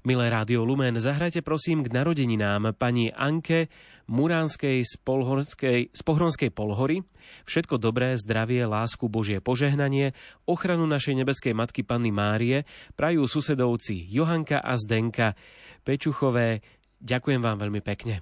Milé 0.03 0.27
Rádio 0.27 0.67
Lumen, 0.67 0.99
zahrajte 0.99 1.39
prosím 1.39 1.87
k 1.87 1.95
narodeninám 1.95 2.75
pani 2.75 3.15
Anke 3.15 3.71
Muránskej 4.11 4.83
z, 4.83 4.93
Polhorskej, 5.01 5.95
z 5.95 6.01
Pohronskej 6.03 6.51
Polhory. 6.51 7.07
Všetko 7.47 7.79
dobré, 7.79 8.19
zdravie, 8.19 8.67
lásku, 8.67 9.07
Božie 9.07 9.39
požehnanie, 9.39 10.11
ochranu 10.43 10.83
našej 10.85 11.23
nebeskej 11.23 11.55
matky 11.55 11.87
Panny 11.87 12.11
Márie 12.11 12.67
prajú 12.99 13.23
susedovci 13.25 14.11
Johanka 14.11 14.59
a 14.59 14.75
Zdenka 14.75 15.33
Pečuchové. 15.87 16.59
Ďakujem 16.99 17.39
vám 17.39 17.57
veľmi 17.61 17.79
pekne. 17.79 18.19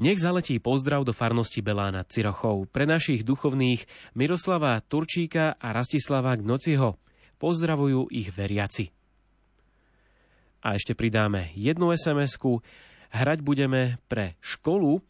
Nech 0.00 0.24
zaletí 0.24 0.56
pozdrav 0.56 1.04
do 1.04 1.12
farnosti 1.12 1.60
Belána 1.60 2.08
Cirochov 2.08 2.64
pre 2.72 2.88
našich 2.88 3.28
duchovných 3.28 3.84
Miroslava 4.16 4.80
Turčíka 4.80 5.60
a 5.60 5.68
Rastislava 5.76 6.32
Gnociho. 6.40 6.96
Pozdravujú 7.36 8.08
ich 8.08 8.32
veriaci. 8.32 9.01
A 10.62 10.78
ešte 10.78 10.94
pridáme 10.94 11.50
jednu 11.58 11.90
SMS-ku. 11.90 12.62
Hrať 13.12 13.44
budeme 13.44 14.00
pre 14.08 14.40
školu, 14.40 15.02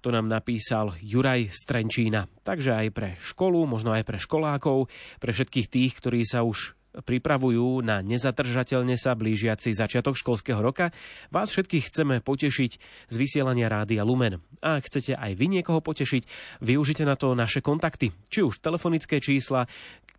to 0.00 0.08
nám 0.12 0.28
napísal 0.28 0.96
Juraj 1.00 1.52
Strenčína. 1.52 2.28
Takže 2.44 2.72
aj 2.76 2.88
pre 2.92 3.10
školu, 3.20 3.68
možno 3.68 3.92
aj 3.92 4.04
pre 4.04 4.18
školákov, 4.20 4.88
pre 5.20 5.30
všetkých 5.32 5.68
tých, 5.68 5.92
ktorí 6.00 6.24
sa 6.24 6.44
už 6.44 6.79
pripravujú 6.94 7.86
na 7.86 8.02
nezatržateľne 8.02 8.98
sa 8.98 9.14
blížiaci 9.14 9.70
začiatok 9.70 10.18
školského 10.18 10.58
roka, 10.58 10.90
vás 11.30 11.54
všetkých 11.54 11.90
chceme 11.90 12.18
potešiť 12.18 12.72
z 13.10 13.16
vysielania 13.16 13.70
Rádia 13.70 14.02
Lumen. 14.02 14.42
A 14.60 14.82
ak 14.82 14.90
chcete 14.90 15.14
aj 15.14 15.32
vy 15.38 15.60
niekoho 15.60 15.78
potešiť, 15.78 16.22
využite 16.62 17.06
na 17.06 17.14
to 17.14 17.38
naše 17.38 17.62
kontakty, 17.62 18.10
či 18.26 18.42
už 18.42 18.58
telefonické 18.58 19.22
čísla, 19.22 19.70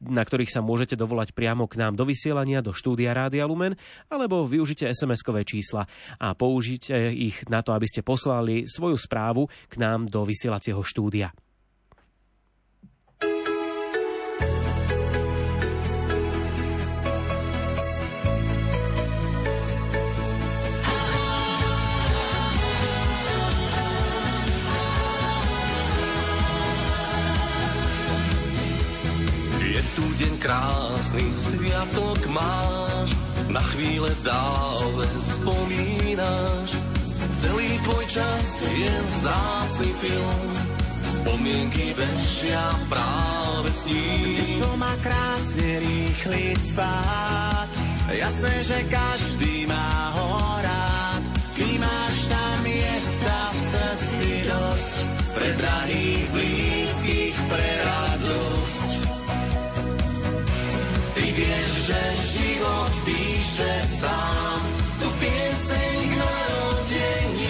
na 0.01 0.25
ktorých 0.25 0.49
sa 0.49 0.65
môžete 0.65 0.97
dovolať 0.97 1.37
priamo 1.37 1.69
k 1.69 1.77
nám 1.77 1.93
do 1.93 2.07
vysielania 2.07 2.65
do 2.65 2.73
štúdia 2.73 3.13
Rádia 3.13 3.45
Lumen, 3.45 3.77
alebo 4.09 4.49
využite 4.49 4.89
SMS-kové 4.89 5.45
čísla 5.45 5.85
a 6.17 6.33
použite 6.33 6.95
ich 7.13 7.45
na 7.51 7.61
to, 7.61 7.75
aby 7.77 7.85
ste 7.85 8.01
poslali 8.01 8.65
svoju 8.65 8.97
správu 8.97 9.45
k 9.69 9.75
nám 9.77 10.09
do 10.09 10.25
vysielacieho 10.25 10.81
štúdia. 10.81 11.29
Krásny, 30.51 31.25
sviatok 31.39 32.19
máš, 32.27 33.15
na 33.47 33.63
chvíle 33.71 34.11
dále 34.19 35.07
spomínaš. 35.23 36.75
Celý 37.39 37.79
tvoj 37.87 38.05
čas 38.11 38.45
je 38.67 38.91
vzácný 38.91 39.89
film, 40.03 40.51
spomienky 41.23 41.95
bežia 41.95 42.67
práve 42.91 43.71
s 43.71 43.87
ním. 43.87 44.43
Ty 44.43 44.75
má 44.75 44.93
krásne 44.99 45.79
rýchly 45.79 46.51
spát, 46.59 47.69
jasné, 48.11 48.53
že 48.67 48.77
každý 48.91 49.71
má 49.71 50.11
ho 50.19 50.59
rád. 50.59 51.23
Ty 51.55 51.79
máš 51.79 52.15
tam 52.27 52.55
miesta 52.67 53.37
v 53.55 53.57
srdci 53.71 54.29
dosť, 54.51 54.95
pre 55.31 55.49
drahých, 55.55 56.00
sám, 64.01 64.61
tu 64.97 65.07
pieseň 65.21 65.97
k 66.09 66.13
narodeninám. 66.17 67.45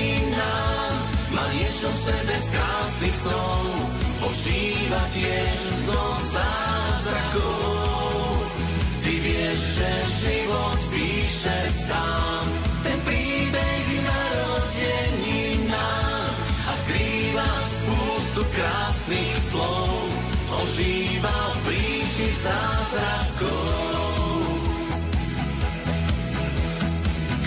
Má 1.31 1.47
niečo 1.55 1.87
v 1.87 1.97
sebe 2.11 2.35
z 2.35 2.47
krásnych 2.51 3.15
snov, 3.15 3.63
ožíva 4.19 4.99
tiež 5.15 5.55
zo 5.87 6.01
zázrakov. 6.35 7.60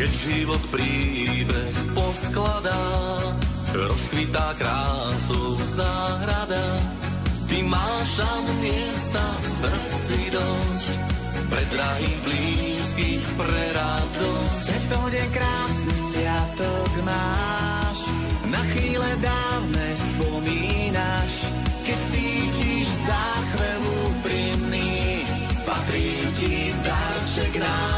Keď 0.05 0.12
život 0.20 0.61
príbeh 0.68 1.76
poskladá, 1.96 2.76
rozkvitá 3.72 4.52
krásou 4.61 5.57
záhrada. 5.72 6.76
Ty 7.48 7.64
máš 7.64 8.09
tam 8.20 8.42
miesta 8.61 9.24
v 9.24 9.46
srdci 9.64 10.18
dosť, 10.28 10.92
pre 11.48 11.64
drahých 11.72 12.18
blízkych, 12.20 13.24
pre 13.32 13.64
radosť. 13.72 14.64
Tento 14.76 15.00
deň 15.09 15.28
krásny 15.32 15.96
sviatok 16.12 16.92
máš, 17.09 17.98
na 18.52 18.61
chvíle 18.76 19.09
dávne 19.24 19.88
spomínaš, 19.96 21.32
keď 21.80 21.98
cítiš 22.12 22.86
záchvev 23.09 23.80
úprimný, 24.12 25.24
patrí 25.64 26.28
ti 26.36 26.76
darček 26.84 27.57
nádherný. 27.57 27.93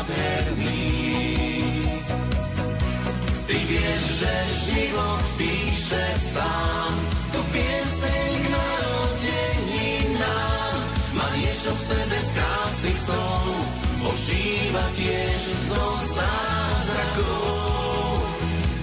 Sám, 6.36 6.92
Tu 7.32 7.40
pieseň 7.52 8.32
k 8.44 8.46
narodeninám, 8.52 10.76
má 11.16 11.26
niečo 11.32 11.72
v 11.72 11.80
sebe 11.80 12.18
z 12.20 12.30
krásnych 12.36 12.98
snov, 13.08 13.64
ožíva 14.04 14.84
tiež 14.92 15.40
zo 15.72 15.96
zázrakov. 16.12 18.20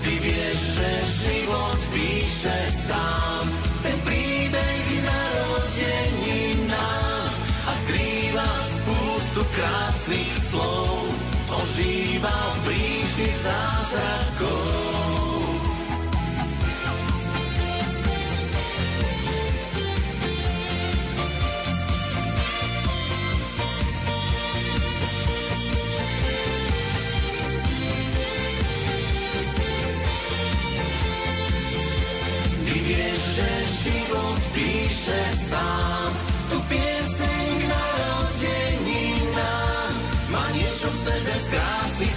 Ty 0.01 0.18
vieš, 0.20 0.60
že 0.82 0.89
život 1.24 1.80
píše 1.93 2.58
sám, 2.89 3.45
ten 3.86 3.97
príbeh 4.01 4.82
k 4.89 5.06
narodeninám 5.06 7.30
a 7.70 7.72
skrýva 7.86 8.49
spústu 8.66 9.45
krásnych 9.54 10.34
slov, 10.49 11.06
ožíva 11.54 12.34
v 12.66 12.74
ríši 12.74 13.30
zázrakov. 13.45 14.72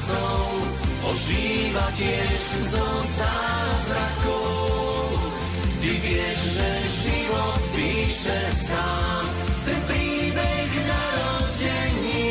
Krásnych 0.07 0.15
snov, 0.15 0.55
ožíva 1.11 1.87
tiež 1.99 2.39
zo 2.71 2.87
zázrakov. 3.19 5.11
Ty 5.83 5.91
vieš, 6.03 6.39
že 6.59 6.69
život 7.07 7.63
píše 7.75 8.39
sám, 8.71 9.27
ten 9.67 9.81
príbeh 9.87 10.67
k 10.71 10.77
narodeninám 10.87 12.23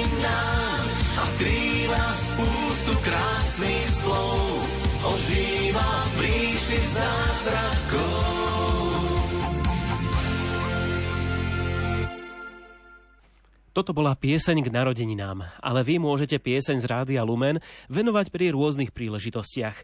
a 1.20 1.24
skrýva 1.36 2.06
spústu 2.16 2.94
krásnych 3.04 3.88
slov, 4.04 4.64
ožíva 5.04 5.92
v 6.16 6.18
ríši 6.24 6.80
zázrakov. 6.96 8.15
Toto 13.76 13.92
bola 13.92 14.16
pieseň 14.16 14.64
k 14.64 14.72
narodeninám, 14.72 15.52
ale 15.60 15.84
vy 15.84 16.00
môžete 16.00 16.40
pieseň 16.40 16.80
z 16.80 16.88
Rádia 16.88 17.28
Lumen 17.28 17.60
venovať 17.92 18.32
pri 18.32 18.56
rôznych 18.56 18.96
príležitostiach. 18.96 19.84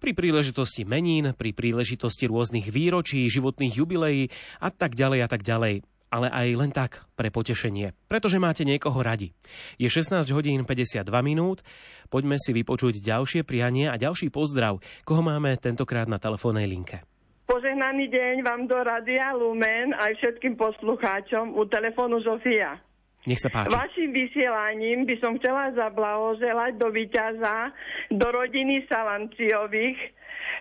Pri 0.00 0.16
príležitosti 0.16 0.88
menín, 0.88 1.36
pri 1.36 1.52
príležitosti 1.52 2.32
rôznych 2.32 2.72
výročí, 2.72 3.28
životných 3.28 3.76
jubileí 3.76 4.32
a 4.56 4.72
tak 4.72 4.96
ďalej 4.96 5.20
a 5.20 5.28
tak 5.28 5.44
ďalej. 5.44 5.84
Ale 6.08 6.32
aj 6.32 6.48
len 6.56 6.72
tak, 6.72 7.04
pre 7.12 7.28
potešenie. 7.28 7.92
Pretože 8.08 8.40
máte 8.40 8.64
niekoho 8.64 8.96
radi. 9.04 9.36
Je 9.76 9.84
16 9.84 10.32
hodín 10.32 10.64
52 10.64 11.04
minút, 11.20 11.60
poďme 12.08 12.40
si 12.40 12.56
vypočuť 12.56 13.04
ďalšie 13.04 13.44
prianie 13.44 13.92
a 13.92 14.00
ďalší 14.00 14.32
pozdrav, 14.32 14.80
koho 15.04 15.20
máme 15.20 15.52
tentokrát 15.60 16.08
na 16.08 16.16
telefónnej 16.16 16.64
linke. 16.64 17.04
Požehnaný 17.44 18.08
deň 18.08 18.48
vám 18.48 18.64
do 18.64 18.80
Radia 18.80 19.36
Lumen 19.36 19.92
aj 19.92 20.24
všetkým 20.24 20.56
poslucháčom 20.56 21.52
u 21.52 21.68
telefónu 21.68 22.24
Zofia. 22.24 22.80
Nech 23.26 23.42
sa 23.42 23.50
páči. 23.50 23.74
Vašim 23.74 24.10
vysielaním 24.14 25.02
by 25.02 25.18
som 25.18 25.34
chcela 25.42 25.74
zablahoželať 25.74 26.78
do 26.78 26.94
víťaza, 26.94 27.74
do 28.14 28.26
rodiny 28.30 28.86
Salanciových. 28.86 29.98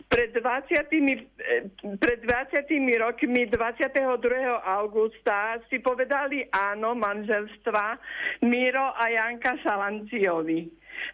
Pred 0.09 0.33
20, 0.33 0.81
eh, 0.81 1.69
pred 2.01 2.19
20 2.25 2.97
rokmi 2.97 3.45
22. 3.47 4.57
augusta 4.65 5.61
si 5.69 5.77
povedali 5.77 6.41
áno 6.49 6.97
manželstva 6.97 8.01
Miro 8.43 8.91
a 8.97 9.13
Janka 9.13 9.61
Salanciovi. 9.61 10.65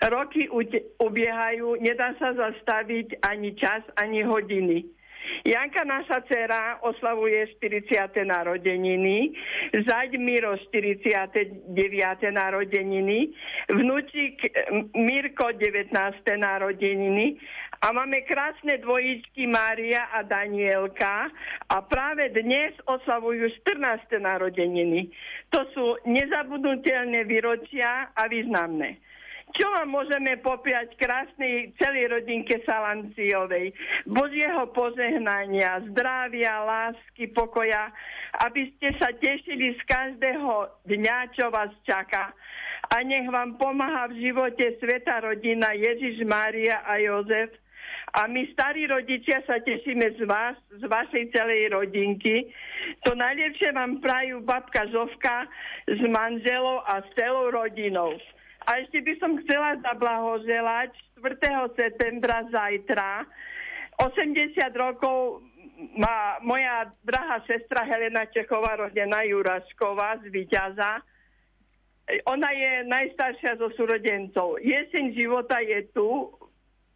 Roky 0.08 0.48
ubiehajú, 0.98 1.78
nedá 1.84 2.16
sa 2.16 2.32
zastaviť 2.32 3.22
ani 3.28 3.54
čas, 3.60 3.84
ani 4.00 4.24
hodiny. 4.24 4.88
Janka, 5.46 5.84
naša 5.84 6.22
dcera, 6.22 6.80
oslavuje 6.82 7.48
40. 7.58 8.26
narodeniny, 8.26 9.34
zaď 9.88 10.18
Miro 10.22 10.54
49. 10.58 11.66
narodeniny, 12.32 13.34
vnúčik 13.70 14.38
Mirko 14.94 15.52
19. 15.58 15.92
narodeniny 16.38 17.42
a 17.82 17.90
máme 17.90 18.22
krásne 18.30 18.78
dvojičky 18.78 19.50
Mária 19.50 20.06
a 20.14 20.22
Danielka 20.22 21.34
a 21.66 21.78
práve 21.82 22.30
dnes 22.30 22.78
oslavujú 22.86 23.50
14. 23.66 24.22
narodeniny. 24.22 25.10
To 25.50 25.66
sú 25.74 25.86
nezabudnutelné 26.06 27.26
výročia 27.26 28.14
a 28.14 28.30
významné. 28.30 29.11
Čo 29.52 29.68
vám 29.68 29.92
môžeme 29.92 30.40
popiať 30.40 30.96
krásnej 30.96 31.76
celej 31.76 32.08
rodinke 32.08 32.64
Salanciovej? 32.64 33.76
Božieho 34.08 34.64
požehnania, 34.72 35.84
zdravia, 35.92 36.64
lásky, 36.64 37.28
pokoja, 37.36 37.92
aby 38.48 38.72
ste 38.76 38.96
sa 38.96 39.12
tešili 39.12 39.76
z 39.76 39.82
každého 39.84 40.72
dňa, 40.88 41.18
čo 41.36 41.52
vás 41.52 41.72
čaká. 41.84 42.32
A 42.96 43.04
nech 43.04 43.28
vám 43.28 43.60
pomáha 43.60 44.08
v 44.12 44.24
živote 44.24 44.80
sveta 44.80 45.20
rodina 45.20 45.76
Ježiš, 45.76 46.24
Mária 46.24 46.80
a 46.88 47.00
Jozef. 47.04 47.52
A 48.12 48.28
my, 48.28 48.44
starí 48.52 48.88
rodičia, 48.88 49.40
sa 49.48 49.60
tešíme 49.64 50.20
z 50.20 50.28
vás, 50.28 50.56
z 50.76 50.84
vašej 50.84 51.32
celej 51.32 51.72
rodinky. 51.72 52.52
To 53.08 53.16
najlepšie 53.16 53.72
vám 53.72 54.04
prajú 54.04 54.44
babka 54.44 54.84
Zovka 54.92 55.48
s 55.88 56.00
manželou 56.08 56.84
a 56.84 57.00
s 57.04 57.08
celou 57.16 57.52
rodinou. 57.52 58.16
A 58.68 58.78
ešte 58.78 59.02
by 59.02 59.14
som 59.18 59.32
chcela 59.42 59.80
zablahoželať 59.82 60.94
4. 61.18 61.74
septembra 61.74 62.46
zajtra. 62.54 63.26
80 63.98 64.58
rokov 64.78 65.42
má 65.98 66.38
moja 66.46 66.94
drahá 67.02 67.42
sestra 67.50 67.82
Helena 67.90 68.30
Čechová, 68.30 68.78
rodená 68.78 69.26
Jurašková 69.26 70.22
z 70.22 70.30
Vyťaza. 70.30 71.02
Ona 72.30 72.50
je 72.54 72.72
najstaršia 72.86 73.58
zo 73.58 73.74
súrodencov. 73.74 74.62
Jeseň 74.62 75.16
života 75.16 75.58
je 75.62 75.82
tu, 75.94 76.30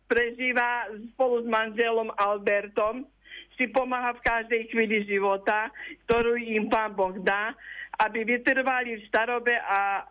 prežíva 0.06 0.86
spolu 1.14 1.42
s 1.42 1.48
manželom 1.50 2.14
Albertom, 2.14 3.10
si 3.56 3.72
pomáha 3.72 4.14
v 4.20 4.26
každej 4.26 4.62
chvíli 4.70 5.08
života, 5.08 5.72
ktorú 6.06 6.36
im 6.36 6.68
pán 6.68 6.92
Boh 6.94 7.16
dá, 7.24 7.56
aby 8.04 8.28
vytrvali 8.28 9.00
v 9.00 9.08
starobe 9.08 9.56
a 9.56 10.04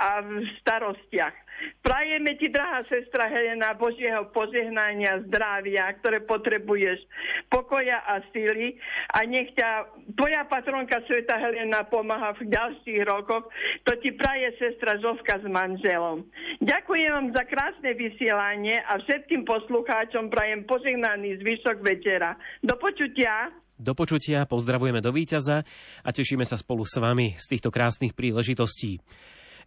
a 0.00 0.24
v 0.24 0.48
starostiach. 0.64 1.36
Prajeme 1.84 2.40
ti, 2.40 2.48
drahá 2.48 2.80
sestra 2.88 3.28
Helena, 3.28 3.76
Božieho 3.76 4.32
požehnania, 4.32 5.20
zdravia, 5.28 5.92
ktoré 6.00 6.24
potrebuješ, 6.24 7.04
pokoja 7.52 8.00
a 8.00 8.24
síly 8.32 8.80
a 9.12 9.28
nech 9.28 9.52
ťa 9.52 9.92
tvoja 10.16 10.48
patronka 10.48 11.04
Sveta 11.04 11.36
Helena 11.36 11.84
pomáha 11.84 12.32
v 12.40 12.48
ďalších 12.48 13.04
rokoch. 13.04 13.52
To 13.84 13.92
ti 14.00 14.16
praje 14.16 14.56
sestra 14.56 14.96
Zovka 15.04 15.36
s 15.36 15.44
manželom. 15.44 16.24
Ďakujem 16.64 17.10
vám 17.12 17.28
za 17.36 17.44
krásne 17.44 17.92
vysielanie 17.92 18.80
a 18.80 18.96
všetkým 18.96 19.44
poslucháčom 19.44 20.32
prajem 20.32 20.64
požehnaný 20.64 21.44
zvyšok 21.44 21.76
večera. 21.84 22.40
Do 22.64 22.80
počutia. 22.80 23.52
Do 23.80 23.92
počutia, 23.96 24.44
pozdravujeme 24.44 25.00
do 25.00 25.12
víťaza 25.12 25.64
a 26.04 26.08
tešíme 26.12 26.44
sa 26.44 26.60
spolu 26.60 26.84
s 26.84 26.96
vami 27.00 27.36
z 27.36 27.56
týchto 27.56 27.72
krásnych 27.72 28.12
príležitostí. 28.12 29.00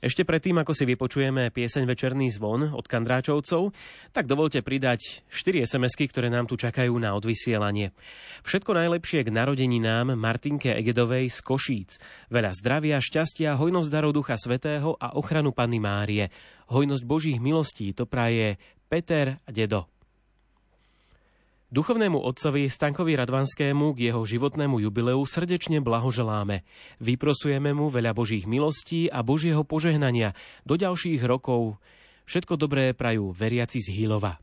Ešte 0.02 0.26
predtým, 0.26 0.58
ako 0.58 0.74
si 0.74 0.90
vypočujeme 0.90 1.54
pieseň 1.54 1.84
Večerný 1.86 2.34
zvon 2.34 2.74
od 2.74 2.86
Kandráčovcov, 2.90 3.70
tak 4.10 4.26
dovolte 4.26 4.66
pridať 4.66 5.28
4 5.30 5.70
sms 5.70 5.94
ktoré 6.10 6.34
nám 6.34 6.50
tu 6.50 6.58
čakajú 6.58 6.98
na 6.98 7.14
odvysielanie. 7.14 7.94
Všetko 8.42 8.74
najlepšie 8.74 9.28
k 9.28 9.30
narodeninám 9.30 10.18
Martinke 10.18 10.74
Egedovej 10.74 11.30
z 11.30 11.40
Košíc. 11.46 11.92
Veľa 12.34 12.52
zdravia, 12.58 12.98
šťastia, 12.98 13.54
hojnosť 13.54 13.90
darov 13.94 14.18
Ducha 14.18 14.34
Svetého 14.40 14.98
a 14.98 15.14
ochranu 15.14 15.54
Panny 15.54 15.78
Márie. 15.78 16.34
Hojnosť 16.74 17.04
Božích 17.06 17.38
milostí 17.38 17.94
to 17.94 18.10
praje 18.10 18.58
Peter 18.90 19.38
Dedo. 19.46 19.93
Duchovnému 21.74 22.22
otcovi 22.22 22.70
Stankovi 22.70 23.18
Radvanskému 23.18 23.98
k 23.98 24.14
jeho 24.14 24.22
životnému 24.22 24.78
jubileu 24.78 25.18
srdečne 25.26 25.82
blahoželáme. 25.82 26.62
Vyprosujeme 27.02 27.74
mu 27.74 27.90
veľa 27.90 28.14
Božích 28.14 28.46
milostí 28.46 29.10
a 29.10 29.26
Božieho 29.26 29.66
požehnania 29.66 30.38
do 30.70 30.78
ďalších 30.78 31.26
rokov. 31.26 31.82
Všetko 32.30 32.62
dobré 32.62 32.94
prajú 32.94 33.34
veriaci 33.34 33.82
z 33.82 33.90
Hilova. 33.90 34.38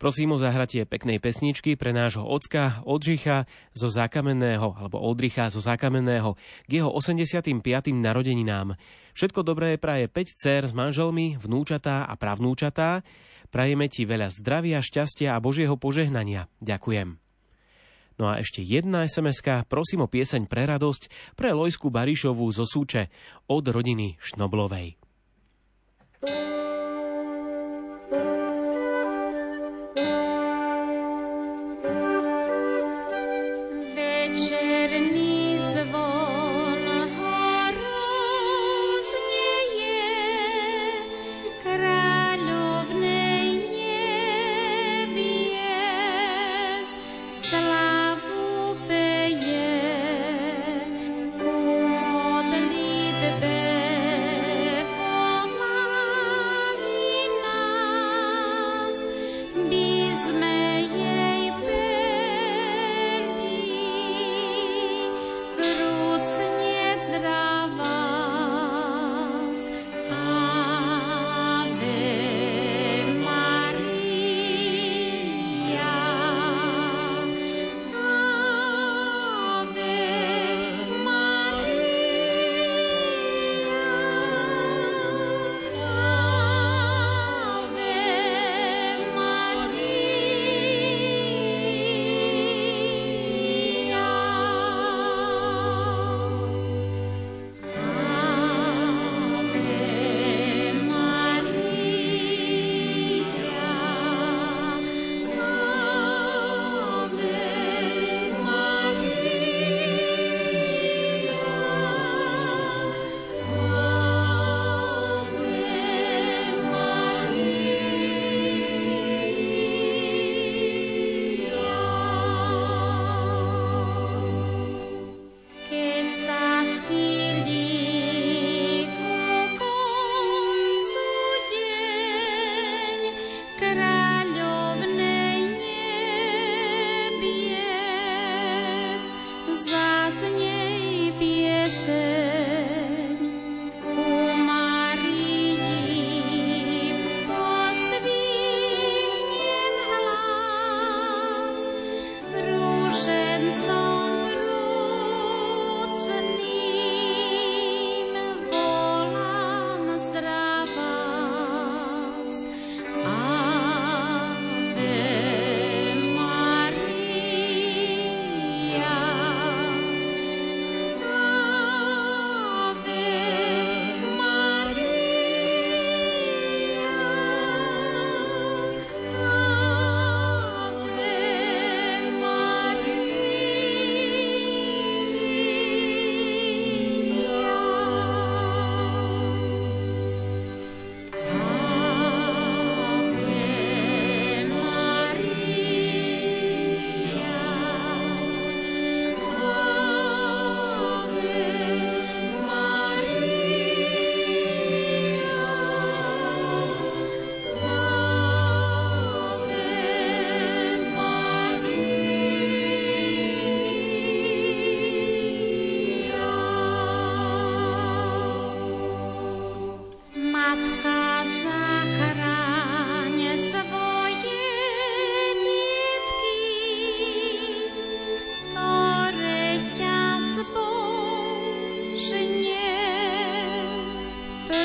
Prosím 0.00 0.32
o 0.32 0.40
zahratie 0.40 0.88
peknej 0.88 1.20
pesničky 1.20 1.76
pre 1.76 1.92
nášho 1.92 2.24
ocka 2.24 2.80
Oldřicha 2.88 3.44
zo 3.76 3.92
zákamenného, 3.92 4.80
alebo 4.80 4.96
Oldricha 4.96 5.52
zo 5.52 5.60
zákamenného 5.60 6.40
k 6.64 6.70
jeho 6.72 6.88
85. 6.88 7.52
narodeninám. 7.92 8.80
Všetko 9.12 9.44
dobré 9.44 9.76
praje 9.76 10.08
5 10.08 10.40
dcer 10.40 10.62
s 10.68 10.72
manželmi, 10.72 11.36
vnúčatá 11.36 12.08
a 12.08 12.16
pravnúčatá, 12.16 13.04
Prajeme 13.56 13.88
ti 13.88 14.04
veľa 14.04 14.28
zdravia, 14.28 14.84
šťastia 14.84 15.32
a 15.32 15.40
Božieho 15.40 15.80
požehnania. 15.80 16.52
Ďakujem. 16.60 17.16
No 18.20 18.28
a 18.28 18.36
ešte 18.36 18.60
jedna 18.60 19.08
sms 19.08 19.64
prosím 19.64 20.04
o 20.04 20.12
pieseň 20.12 20.44
pre 20.44 20.68
radosť 20.68 21.32
pre 21.40 21.56
Lojsku 21.56 21.88
Barišovú 21.88 22.52
zo 22.52 22.68
Súče 22.68 23.08
od 23.48 23.64
rodiny 23.64 24.20
Šnoblovej. 24.20 25.00
Volá 26.20 26.55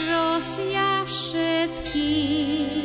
rosia 0.10 1.06
všetkých. 1.06 2.81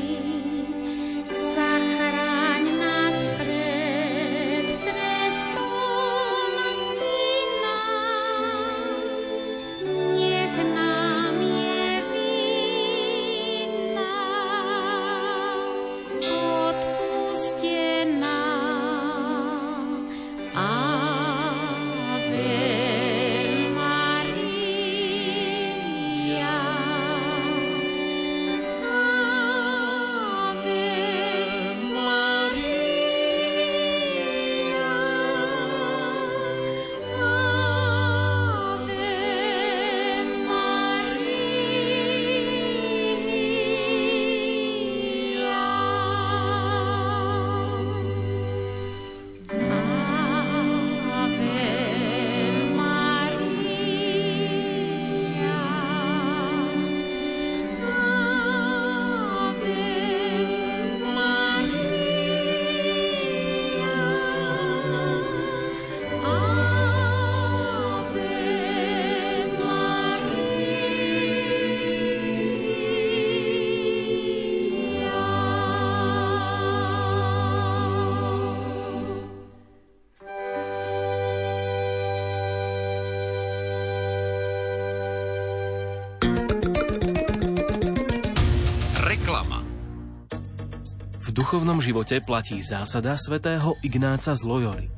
Duchovnom 91.57 91.81
živote 91.81 92.21
platí 92.21 92.61
zásada 92.61 93.17
svätého 93.17 93.81
Ignáca 93.81 94.37
z 94.37 94.45
Loyory. 94.45 94.93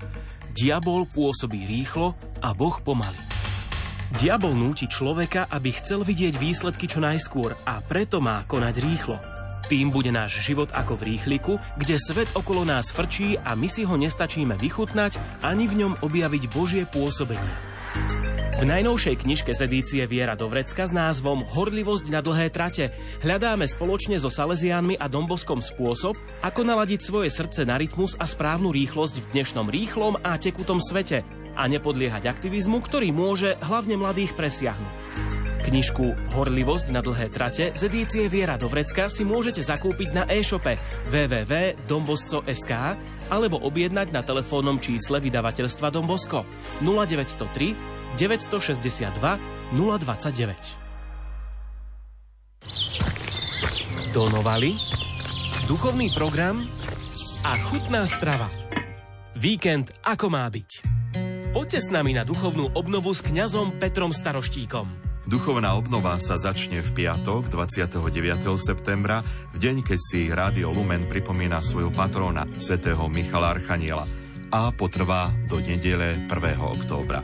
Diabol 0.50 1.06
pôsobí 1.06 1.62
rýchlo 1.62 2.18
a 2.42 2.50
Boh 2.50 2.82
pomaly. 2.82 3.14
Diabol 4.18 4.59
núti 4.59 4.90
človeka, 4.90 5.46
aby 5.54 5.70
chcel 5.78 6.02
vidieť 6.02 6.34
výsledky 6.34 6.90
čo 6.90 6.98
najskôr 6.98 7.54
a 7.62 7.78
preto 7.78 8.18
má 8.18 8.42
konať 8.42 8.74
rýchlo. 8.82 9.22
Tým 9.70 9.94
bude 9.94 10.11
náš 10.11 10.42
život 10.42 10.74
ako 10.74 10.98
v 10.98 11.14
rýchliku, 11.14 11.62
kde 11.78 11.94
svet 11.94 12.26
okolo 12.34 12.66
nás 12.66 12.90
frčí 12.90 13.38
a 13.38 13.54
my 13.54 13.70
si 13.70 13.86
ho 13.86 13.94
nestačíme 13.94 14.59
vychutnať 14.59 15.14
ani 15.46 15.70
v 15.70 15.86
ňom 15.86 16.02
objaviť 16.02 16.42
Božie 16.50 16.82
pôsobenie. 16.90 17.67
V 18.59 18.66
najnovšej 18.66 19.22
knižke 19.22 19.54
z 19.54 19.70
edície 19.70 20.02
Viera 20.11 20.34
do 20.34 20.50
Vrecka 20.50 20.82
s 20.82 20.90
názvom 20.90 21.46
Horlivosť 21.46 22.11
na 22.11 22.18
dlhé 22.18 22.50
trate 22.50 22.90
hľadáme 23.22 23.62
spoločne 23.70 24.18
so 24.18 24.26
Salesiánmi 24.26 24.98
a 24.98 25.06
Domboskom 25.06 25.62
spôsob, 25.62 26.18
ako 26.42 26.66
naladiť 26.66 26.98
svoje 26.98 27.30
srdce 27.30 27.62
na 27.62 27.78
rytmus 27.78 28.18
a 28.18 28.26
správnu 28.26 28.74
rýchlosť 28.74 29.22
v 29.22 29.26
dnešnom 29.30 29.70
rýchlom 29.70 30.18
a 30.26 30.34
tekutom 30.42 30.82
svete 30.82 31.22
a 31.54 31.62
nepodliehať 31.70 32.26
aktivizmu, 32.26 32.82
ktorý 32.82 33.14
môže 33.14 33.54
hlavne 33.62 33.94
mladých 33.94 34.34
presiahnuť. 34.34 34.90
Knižku 35.70 36.34
Horlivosť 36.34 36.90
na 36.90 36.98
dlhé 36.98 37.30
trate 37.30 37.70
z 37.70 37.80
edície 37.86 38.26
Viera 38.26 38.59
do 38.59 38.66
Vrecka 38.66 39.06
si 39.06 39.22
môžete 39.22 39.62
zakúpiť 39.62 40.11
na 40.11 40.26
e-shope 40.26 40.82
www.dombosco.sk 41.14 42.72
alebo 43.30 43.62
objednať 43.62 44.11
na 44.11 44.26
telefónnom 44.26 44.82
čísle 44.82 45.22
vydavateľstva 45.22 45.94
Dombosko 45.94 46.42
0903 46.82 47.97
962 48.16 49.12
029. 49.74 50.88
Donovali, 54.16 54.72
duchovný 55.68 56.09
program 56.16 56.64
a 57.44 57.52
chutná 57.68 58.09
strava. 58.09 58.48
Víkend 59.36 59.92
ako 60.00 60.32
má 60.32 60.48
byť. 60.48 60.70
Poďte 61.52 61.80
s 61.84 61.88
nami 61.92 62.16
na 62.16 62.24
duchovnú 62.24 62.72
obnovu 62.72 63.12
s 63.12 63.20
kňazom 63.20 63.76
Petrom 63.76 64.16
Staroštíkom. 64.16 65.09
Duchovná 65.28 65.76
obnova 65.76 66.16
sa 66.16 66.40
začne 66.40 66.80
v 66.80 67.04
piatok 67.04 67.52
29. 67.52 68.00
septembra, 68.56 69.20
v 69.52 69.56
deň, 69.61 69.84
keď 69.84 69.98
si 70.00 70.32
Rádio 70.32 70.72
Lumen 70.72 71.04
pripomína 71.04 71.61
svojho 71.61 71.92
patróna, 71.92 72.48
svätého 72.56 73.04
Michala 73.12 73.52
Archaniela 73.52 74.09
a 74.49 74.72
potrvá 74.72 75.32
do 75.49 75.61
nedele 75.61 76.16
1. 76.26 76.32
októbra. 76.61 77.20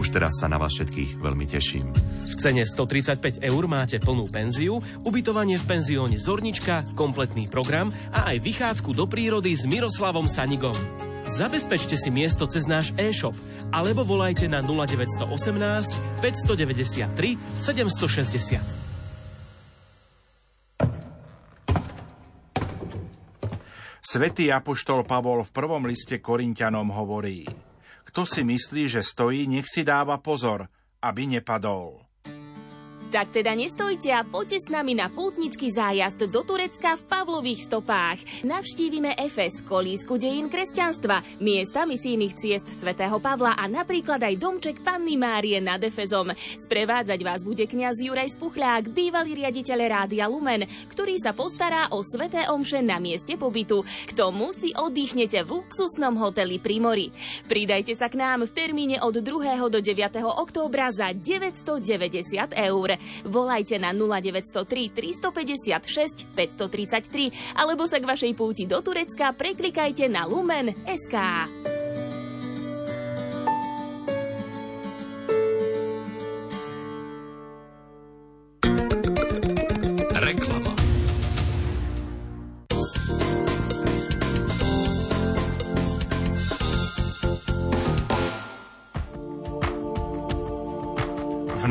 Už 0.00 0.08
teraz 0.08 0.40
sa 0.40 0.48
na 0.48 0.56
vás 0.56 0.72
všetkých 0.72 1.20
veľmi 1.20 1.44
teším. 1.44 1.92
V 2.32 2.34
cene 2.40 2.64
135 2.64 3.44
eur 3.44 3.64
máte 3.68 4.00
plnú 4.00 4.24
penziu, 4.32 4.80
ubytovanie 5.04 5.60
v 5.60 5.68
penzióne 5.68 6.16
Zornička, 6.16 6.96
kompletný 6.96 7.46
program 7.52 7.92
a 8.08 8.32
aj 8.32 8.40
vychádzku 8.40 8.96
do 8.96 9.04
prírody 9.04 9.52
s 9.52 9.68
Miroslavom 9.68 10.32
Sanigom. 10.32 10.74
Zabezpečte 11.22 11.94
si 11.94 12.08
miesto 12.08 12.48
cez 12.48 12.64
náš 12.64 12.96
e-shop 12.96 13.36
alebo 13.72 14.04
volajte 14.04 14.48
na 14.48 14.64
0918 14.64 15.28
593 16.20 17.36
760. 17.56 18.81
Svetý 24.12 24.52
apoštol 24.52 25.08
Pavol 25.08 25.40
v 25.40 25.56
prvom 25.56 25.88
liste 25.88 26.20
Korintianom 26.20 26.84
hovorí 26.92 27.48
Kto 28.04 28.28
si 28.28 28.44
myslí, 28.44 28.84
že 28.84 29.00
stojí, 29.00 29.48
nech 29.48 29.64
si 29.64 29.88
dáva 29.88 30.20
pozor, 30.20 30.68
aby 31.00 31.40
nepadol. 31.40 32.11
Tak 33.12 33.28
teda 33.28 33.52
nestojte 33.52 34.08
a 34.08 34.24
poďte 34.24 34.64
s 34.64 34.72
nami 34.72 34.96
na 34.96 35.12
pútnický 35.12 35.68
zájazd 35.68 36.32
do 36.32 36.40
Turecka 36.48 36.96
v 36.96 37.04
Pavlových 37.12 37.68
stopách. 37.68 38.24
Navštívime 38.40 39.12
Efes, 39.20 39.60
kolísku 39.68 40.16
dejín 40.16 40.48
kresťanstva, 40.48 41.20
miesta 41.44 41.84
misijných 41.84 42.32
ciest 42.32 42.72
svätého 42.72 43.20
Pavla 43.20 43.52
a 43.52 43.68
napríklad 43.68 44.16
aj 44.16 44.40
domček 44.40 44.80
Panny 44.80 45.20
Márie 45.20 45.60
nad 45.60 45.84
Efezom. 45.84 46.32
Sprevádzať 46.56 47.20
vás 47.20 47.44
bude 47.44 47.68
kňaz 47.68 48.00
Juraj 48.00 48.32
Spuchľák, 48.32 48.88
bývalý 48.88 49.44
riaditeľ 49.44 49.78
Rádia 49.92 50.24
Lumen, 50.32 50.64
ktorý 50.88 51.20
sa 51.20 51.36
postará 51.36 51.92
o 51.92 52.00
sveté 52.00 52.48
omše 52.48 52.80
na 52.80 52.96
mieste 52.96 53.36
pobytu. 53.36 53.84
K 54.08 54.16
tomu 54.16 54.56
si 54.56 54.72
oddychnete 54.72 55.44
v 55.44 55.60
luxusnom 55.60 56.16
hoteli 56.16 56.56
pri 56.56 56.80
mori. 56.80 57.12
Pridajte 57.44 57.92
sa 57.92 58.08
k 58.08 58.16
nám 58.16 58.48
v 58.48 58.56
termíne 58.56 59.04
od 59.04 59.20
2. 59.20 59.68
do 59.68 59.84
9. 59.84 60.16
októbra 60.24 60.88
za 60.96 61.12
990 61.12 62.56
eur. 62.56 63.01
Volajte 63.26 63.78
na 63.78 63.92
0903 63.94 64.92
356 64.92 66.32
533 66.34 67.58
alebo 67.58 67.86
sa 67.86 67.98
k 67.98 68.04
vašej 68.08 68.32
púti 68.38 68.64
do 68.68 68.78
Turecka 68.80 69.32
preklikajte 69.34 70.08
na 70.08 70.26
Lumen 70.28 70.74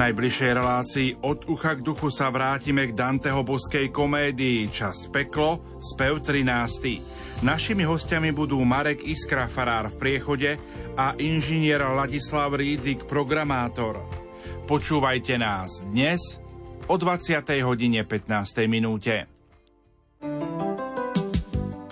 najbližšej 0.02 0.52
relácii 0.58 1.10
od 1.22 1.46
ucha 1.46 1.78
k 1.78 1.86
duchu 1.86 2.10
sa 2.10 2.34
vrátime 2.34 2.90
k 2.90 2.98
Danteho 2.98 3.46
boskej 3.46 3.94
komédii 3.94 4.74
Čas 4.74 5.06
peklo, 5.14 5.62
spev 5.78 6.26
13. 6.26 7.46
Našimi 7.46 7.86
hostiami 7.86 8.34
budú 8.34 8.58
Marek 8.66 9.06
Iskra 9.06 9.46
Farár 9.46 9.94
v 9.94 10.00
priechode 10.02 10.58
a 10.98 11.14
inžinier 11.22 11.86
Ladislav 11.86 12.58
Rídzik, 12.58 13.06
programátor. 13.06 14.02
Počúvajte 14.66 15.38
nás 15.38 15.86
dnes 15.86 16.42
o 16.90 16.98
20. 16.98 17.46
hodine 17.62 18.02
15. 18.02 18.66
minúte. 18.66 19.30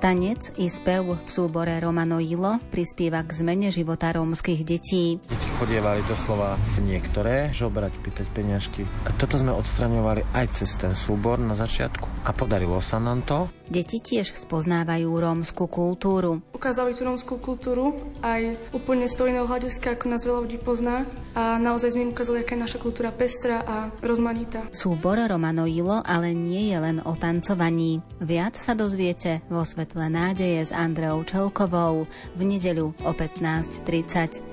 Tanec 0.02 0.58
i 0.58 0.66
spev 0.66 1.14
v 1.14 1.30
súbore 1.30 1.78
Romano 1.78 2.18
Ilo 2.18 2.58
prispieva 2.74 3.22
k 3.22 3.38
zmene 3.38 3.70
života 3.70 4.18
rómskych 4.18 4.66
detí. 4.66 5.22
Chodievali 5.60 6.00
doslova 6.08 6.56
niektoré 6.80 7.52
žobrať, 7.52 7.92
pýtať 8.00 8.32
peňažky. 8.32 8.88
A 9.04 9.12
toto 9.12 9.36
sme 9.36 9.52
odstraňovali 9.52 10.24
aj 10.32 10.56
cez 10.56 10.80
ten 10.80 10.96
súbor 10.96 11.36
na 11.36 11.52
začiatku 11.52 12.08
a 12.24 12.32
podarilo 12.32 12.80
sa 12.80 12.96
nám 12.96 13.28
to. 13.28 13.52
Deti 13.68 14.00
tiež 14.00 14.40
spoznávajú 14.40 15.12
rómsku 15.12 15.68
kultúru. 15.68 16.40
Ukázali 16.56 16.96
tú 16.96 17.04
rómskú 17.04 17.44
kultúru 17.44 17.92
aj 18.24 18.56
úplne 18.72 19.12
z 19.12 19.20
toho 19.20 19.28
iného 19.28 19.44
hľadiska, 19.44 20.00
ako 20.00 20.06
nás 20.08 20.24
veľa 20.24 20.48
ľudí 20.48 20.64
pozná. 20.64 21.04
A 21.36 21.60
naozaj 21.60 21.92
sme 21.92 22.08
im 22.08 22.16
ukázali, 22.16 22.40
aká 22.40 22.56
je 22.56 22.64
naša 22.64 22.80
kultúra 22.80 23.12
pestrá 23.12 23.60
a 23.68 23.92
rozmanitá. 24.00 24.64
Súbor 24.72 25.20
Romano 25.20 25.68
Ilo 25.68 26.00
ale 26.08 26.32
nie 26.32 26.72
je 26.72 26.80
len 26.80 26.98
o 27.04 27.20
tancovaní. 27.20 28.00
Viac 28.24 28.56
sa 28.56 28.80
dozviete 28.80 29.44
vo 29.52 29.68
Svetle 29.68 30.08
nádeje 30.08 30.66
s 30.66 30.72
Andreou 30.72 31.28
Čelkovou 31.28 32.08
v 32.08 32.42
nedeľu 32.48 32.96
o 33.04 33.12
15.30. 33.12 34.49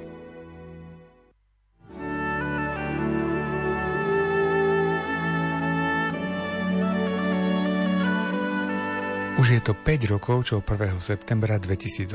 Už 9.36 9.52
je 9.52 9.60
to 9.60 9.76
5 9.76 10.16
rokov, 10.16 10.48
čo 10.48 10.64
1. 10.64 10.96
septembra 10.96 11.60
2018 11.60 12.08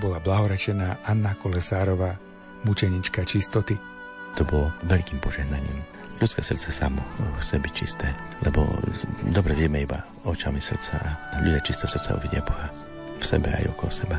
bola 0.00 0.16
blahorečená 0.24 1.04
Anna 1.04 1.36
Kolesárová, 1.36 2.16
mučenička 2.64 3.28
čistoty. 3.28 3.76
To 4.40 4.42
bolo 4.48 4.72
veľkým 4.88 5.20
požehnaním. 5.20 5.84
Ľudské 6.16 6.40
srdce 6.40 6.72
samo 6.72 7.04
chce 7.36 7.60
byť 7.60 7.72
čisté, 7.76 8.08
lebo 8.40 8.64
dobre 9.28 9.52
vieme 9.52 9.84
iba 9.84 10.00
očami 10.24 10.56
srdca 10.56 10.96
a 10.96 11.44
ľudia 11.44 11.60
čisto 11.60 11.84
srdca 11.84 12.16
uvidia 12.16 12.40
Boha 12.40 12.72
v 13.20 13.24
sebe 13.24 13.52
aj 13.52 13.76
okolo 13.76 13.92
seba. 13.92 14.16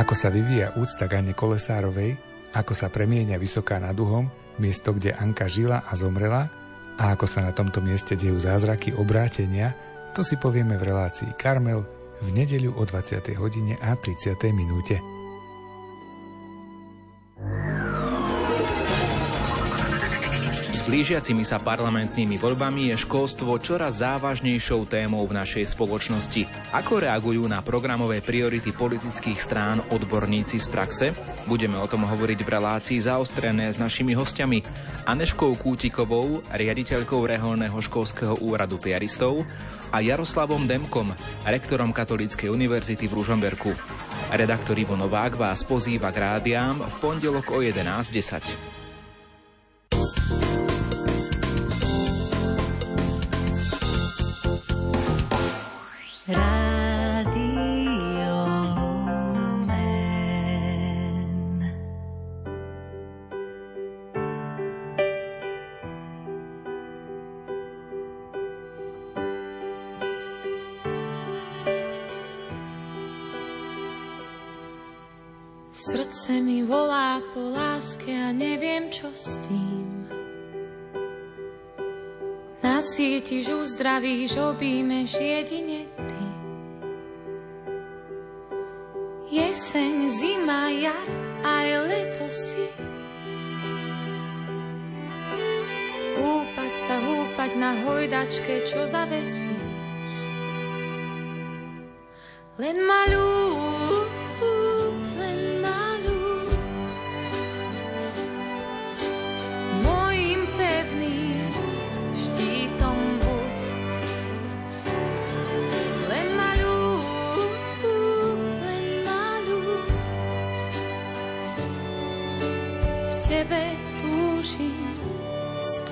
Ako 0.00 0.16
sa 0.16 0.32
vyvíja 0.32 0.72
úcta 0.80 1.04
k 1.04 1.20
Anne 1.20 1.36
Kolesárovej, 1.36 2.16
ako 2.56 2.72
sa 2.72 2.88
premieňa 2.88 3.36
vysoká 3.36 3.76
nad 3.76 3.92
Duhom, 3.92 4.32
miesto, 4.56 4.96
kde 4.96 5.12
Anka 5.12 5.44
žila 5.44 5.84
a 5.84 5.92
zomrela, 5.92 6.48
a 6.96 7.12
ako 7.12 7.28
sa 7.28 7.44
na 7.44 7.52
tomto 7.52 7.84
mieste 7.84 8.16
dejú 8.16 8.40
zázraky 8.40 8.96
obrátenia, 8.96 9.76
to 10.14 10.22
si 10.22 10.38
povieme 10.38 10.78
v 10.78 10.94
relácii 10.94 11.34
Karmel 11.34 11.82
v 12.22 12.28
nedeľu 12.30 12.78
o 12.78 12.82
20. 12.86 13.34
hodine 13.34 13.74
a 13.82 13.98
30. 13.98 14.38
minúte. 14.54 15.13
Blížiacimi 20.84 21.48
sa 21.48 21.56
parlamentnými 21.56 22.36
voľbami 22.36 22.92
je 22.92 22.96
školstvo 23.08 23.56
čoraz 23.56 24.04
závažnejšou 24.04 24.84
témou 24.84 25.24
v 25.24 25.32
našej 25.32 25.72
spoločnosti. 25.72 26.44
Ako 26.76 27.00
reagujú 27.00 27.40
na 27.48 27.64
programové 27.64 28.20
priority 28.20 28.68
politických 28.68 29.40
strán 29.40 29.80
odborníci 29.88 30.60
z 30.60 30.66
praxe? 30.68 31.06
Budeme 31.48 31.80
o 31.80 31.88
tom 31.88 32.04
hovoriť 32.04 32.38
v 32.44 32.52
relácii 32.52 32.98
zaostrené 33.00 33.72
s 33.72 33.80
našimi 33.80 34.12
hostiami 34.12 34.60
Aneškou 35.08 35.56
Kútikovou, 35.56 36.44
riaditeľkou 36.52 37.24
reholného 37.24 37.80
školského 37.80 38.44
úradu 38.44 38.76
piaristov 38.76 39.40
a 39.88 40.04
Jaroslavom 40.04 40.68
Demkom, 40.68 41.08
rektorom 41.48 41.96
Katolíckej 41.96 42.52
univerzity 42.52 43.08
v 43.08 43.16
Ružomberku. 43.24 43.72
Redaktor 44.36 44.76
Ivo 44.76 45.00
Novák 45.00 45.40
vás 45.40 45.64
pozýva 45.64 46.12
k 46.12 46.28
rádiám 46.28 46.76
v 46.76 46.94
pondelok 47.00 47.56
o 47.56 47.64
11.10. 47.64 48.83
s 79.14 79.38
tým. 79.46 80.10
Nasítiš, 82.62 83.48
uzdravíš, 83.48 84.36
objímeš 84.36 85.14
jedine 85.14 85.86
ty. 85.94 86.24
Jeseň, 89.30 90.10
zima, 90.10 90.68
jar 90.74 91.08
aj 91.46 91.68
leto 91.86 92.26
si. 92.34 92.66
Húpať 96.18 96.72
sa, 96.74 96.96
húpať 96.98 97.50
na 97.58 97.70
hojdačke, 97.86 98.66
čo 98.66 98.82
zavesí. 98.86 99.54
Len 102.58 102.78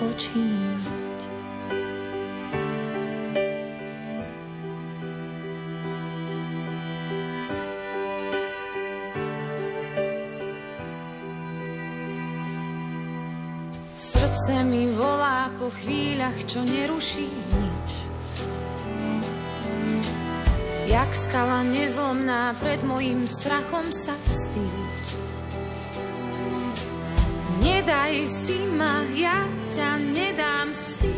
malú 0.02 0.14
Srdce 13.92 14.64
mi 14.66 14.90
volá 14.90 15.52
po 15.60 15.70
chvíľach, 15.70 16.34
čo 16.50 16.66
neruší 16.66 17.30
nič. 17.30 17.90
Jak 20.90 21.10
skala 21.14 21.62
nezlomná 21.62 22.58
pred 22.58 22.82
mojim 22.82 23.30
strachom 23.30 23.86
sa 23.94 24.18
vstýč. 24.18 25.31
Nedaj 27.82 28.30
si 28.30 28.62
ma, 28.78 29.02
ja 29.10 29.42
ťa 29.66 29.98
nedám 30.14 30.70
si. 30.70 31.10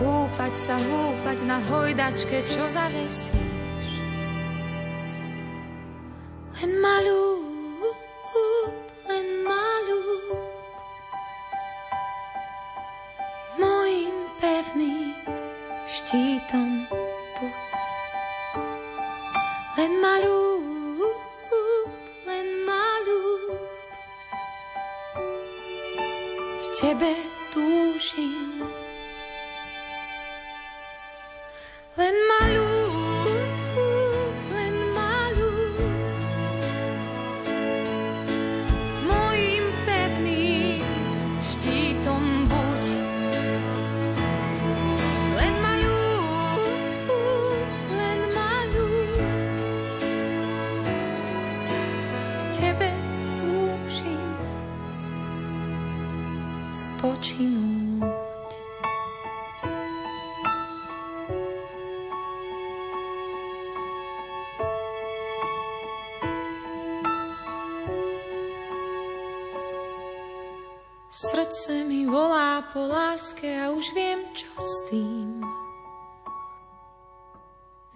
Húpať 0.00 0.56
sa, 0.56 0.80
húpať 0.80 1.44
na 1.44 1.60
hojdačke, 1.60 2.40
čo 2.48 2.64
zavesíš. 2.64 3.36
Len 6.64 6.80
malú 6.80 7.35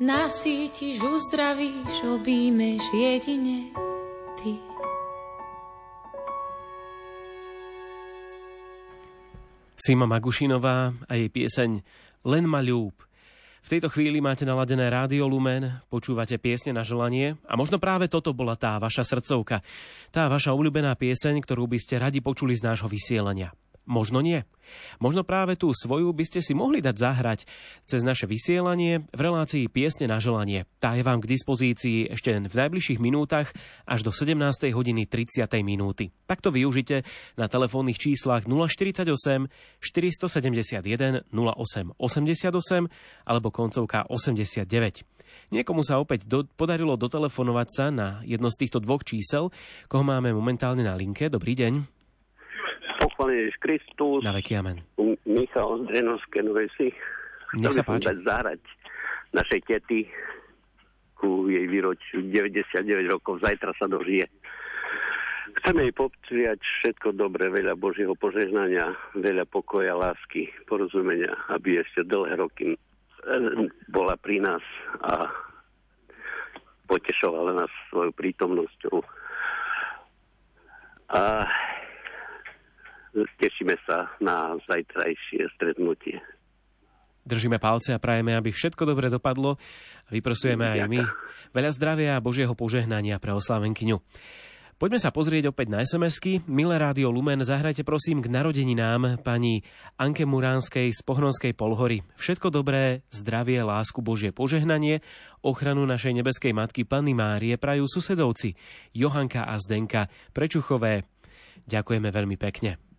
nasítiš, 0.00 1.04
uzdravíš, 1.04 2.00
objímeš 2.08 2.80
jedine 2.96 3.68
ty. 4.40 4.56
Sima 9.76 10.08
Magušinová 10.08 10.96
a 11.08 11.12
jej 11.12 11.28
pieseň 11.28 11.84
Len 12.24 12.44
ma 12.48 12.64
ľúb. 12.64 12.96
V 13.60 13.68
tejto 13.68 13.92
chvíli 13.92 14.24
máte 14.24 14.48
naladené 14.48 14.88
Rádio 14.88 15.28
Lumen, 15.28 15.84
počúvate 15.92 16.40
piesne 16.40 16.72
na 16.72 16.80
želanie 16.80 17.36
a 17.44 17.52
možno 17.60 17.76
práve 17.76 18.08
toto 18.08 18.32
bola 18.32 18.56
tá 18.56 18.80
vaša 18.80 19.04
srdcovka, 19.04 19.60
tá 20.08 20.32
vaša 20.32 20.56
obľúbená 20.56 20.96
pieseň, 20.96 21.44
ktorú 21.44 21.68
by 21.68 21.76
ste 21.76 22.00
radi 22.00 22.24
počuli 22.24 22.56
z 22.56 22.64
nášho 22.64 22.88
vysielania. 22.88 23.52
Možno 23.90 24.22
nie. 24.22 24.46
Možno 25.02 25.26
práve 25.26 25.58
tú 25.58 25.74
svoju 25.74 26.14
by 26.14 26.22
ste 26.22 26.38
si 26.38 26.54
mohli 26.54 26.78
dať 26.78 26.94
zahrať 26.94 27.40
cez 27.90 28.06
naše 28.06 28.30
vysielanie 28.30 29.02
v 29.10 29.20
relácii 29.20 29.66
Piesne 29.66 30.06
na 30.06 30.22
želanie. 30.22 30.70
Tá 30.78 30.94
je 30.94 31.02
vám 31.02 31.18
k 31.18 31.26
dispozícii 31.26 32.14
ešte 32.14 32.38
v 32.38 32.54
najbližších 32.54 33.02
minútach 33.02 33.50
až 33.90 34.06
do 34.06 34.14
17. 34.14 34.38
hodiny 34.70 35.10
30. 35.10 35.50
minúty. 35.66 36.14
Takto 36.30 36.54
využite 36.54 37.02
na 37.34 37.50
telefónnych 37.50 37.98
číslach 37.98 38.46
048 38.46 39.10
471 39.82 41.26
08 41.34 41.98
88 41.98 43.26
alebo 43.26 43.48
koncovka 43.50 44.06
89. 44.06 45.02
Niekomu 45.50 45.82
sa 45.82 45.98
opäť 45.98 46.30
do, 46.30 46.46
podarilo 46.46 46.94
dotelefonovať 46.94 47.68
sa 47.74 47.90
na 47.90 48.22
jedno 48.22 48.54
z 48.54 48.66
týchto 48.66 48.78
dvoch 48.78 49.02
čísel, 49.02 49.50
koho 49.90 50.06
máme 50.06 50.30
momentálne 50.30 50.86
na 50.86 50.94
linke. 50.94 51.26
Dobrý 51.26 51.58
deň. 51.58 51.99
Pochválený 53.20 53.52
Ježiš 53.52 53.58
Kristus. 53.60 54.24
Na 54.24 54.32
veky 54.32 54.52
amen. 54.56 54.80
Michal 55.28 55.84
Zdrenovské 55.84 56.40
Novej 56.40 56.72
si. 56.72 56.88
Nech 57.60 57.76
sa 57.76 57.84
páči. 57.84 58.16
zahrať 58.16 58.64
našej 59.36 59.60
tety 59.68 60.08
ku 61.20 61.44
jej 61.52 61.68
výročiu 61.68 62.24
99 62.24 62.80
rokov. 63.12 63.44
Zajtra 63.44 63.76
sa 63.76 63.92
dožije. 63.92 64.24
Chceme 65.52 65.84
jej 65.84 65.92
popřiať 66.00 66.64
všetko 66.64 67.12
dobré, 67.12 67.52
veľa 67.52 67.76
Božieho 67.76 68.16
požehnania, 68.16 68.96
veľa 69.12 69.44
pokoja, 69.52 70.00
lásky, 70.00 70.48
porozumenia, 70.64 71.36
aby 71.52 71.76
ešte 71.76 72.08
dlhé 72.08 72.40
roky 72.40 72.72
eh, 72.72 73.68
bola 73.92 74.16
pri 74.16 74.40
nás 74.40 74.64
a 75.04 75.28
potešovala 76.88 77.52
nás 77.52 77.72
svojou 77.92 78.16
prítomnosťou. 78.16 79.04
A 81.12 81.44
tešíme 83.14 83.74
sa 83.86 84.10
na 84.22 84.54
zajtrajšie 84.66 85.50
stretnutie. 85.56 86.18
Držíme 87.20 87.60
palce 87.60 87.92
a 87.92 88.02
prajeme, 88.02 88.32
aby 88.34 88.50
všetko 88.50 88.82
dobre 88.88 89.12
dopadlo 89.12 89.60
a 90.06 90.10
vyprosujeme 90.10 90.66
aj 90.66 90.88
my. 90.88 91.00
Veľa 91.56 91.70
zdravia 91.76 92.10
a 92.16 92.24
Božieho 92.24 92.56
požehnania 92.56 93.20
pre 93.20 93.36
oslávenkyňu. 93.36 94.00
Poďme 94.80 94.96
sa 94.96 95.12
pozrieť 95.12 95.52
opäť 95.52 95.68
na 95.68 95.84
SMS-ky. 95.84 96.40
Milé 96.48 96.80
Rádio 96.80 97.12
Lumen, 97.12 97.44
zahrajte 97.44 97.84
prosím 97.84 98.24
k 98.24 98.32
narodeninám 98.32 99.20
pani 99.20 99.60
Anke 100.00 100.24
Muránskej 100.24 100.88
z 100.88 101.00
Pohronskej 101.04 101.52
Polhory. 101.52 102.00
Všetko 102.16 102.48
dobré, 102.48 103.04
zdravie, 103.12 103.60
lásku, 103.60 104.00
Božie 104.00 104.32
požehnanie, 104.32 105.04
ochranu 105.44 105.84
našej 105.84 106.24
nebeskej 106.24 106.56
matky 106.56 106.88
Panny 106.88 107.12
Márie 107.12 107.60
prajú 107.60 107.84
susedovci 107.84 108.56
Johanka 108.96 109.44
a 109.44 109.60
Zdenka 109.60 110.08
Prečuchové. 110.32 111.04
Ďakujeme 111.68 112.08
veľmi 112.08 112.40
pekne. 112.40 112.89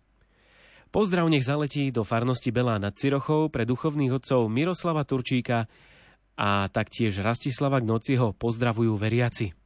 Pozdrav 0.92 1.24
nech 1.32 1.40
zaletí 1.40 1.88
do 1.88 2.04
farnosti 2.04 2.52
Belá 2.52 2.76
nad 2.76 2.92
Cirochou 2.92 3.48
pre 3.48 3.64
duchovných 3.64 4.12
otcov 4.12 4.44
Miroslava 4.52 5.08
Turčíka 5.08 5.64
a 6.36 6.68
taktiež 6.68 7.24
Rastislava 7.24 7.80
Gnociho 7.80 8.36
pozdravujú 8.36 8.92
veriaci. 9.00 9.56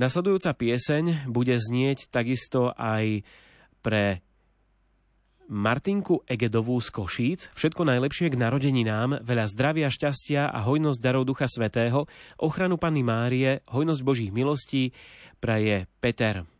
Nasledujúca 0.00 0.56
pieseň 0.56 1.28
bude 1.28 1.60
znieť 1.60 2.08
takisto 2.08 2.72
aj 2.72 3.20
pre 3.84 4.24
Martinku 5.52 6.24
Egedovú 6.24 6.80
z 6.80 6.88
Košíc. 6.88 7.40
Všetko 7.52 7.84
najlepšie 7.84 8.32
k 8.32 8.40
narodeninám, 8.40 9.20
veľa 9.20 9.44
zdravia, 9.52 9.92
šťastia 9.92 10.48
a 10.48 10.58
hojnosť 10.64 11.00
darov 11.04 11.28
Ducha 11.28 11.52
Svetého, 11.52 12.08
ochranu 12.40 12.80
Panny 12.80 13.04
Márie, 13.04 13.60
hojnosť 13.68 14.00
Božích 14.00 14.32
milostí 14.32 14.96
praje 15.36 15.84
Peter. 16.00 16.55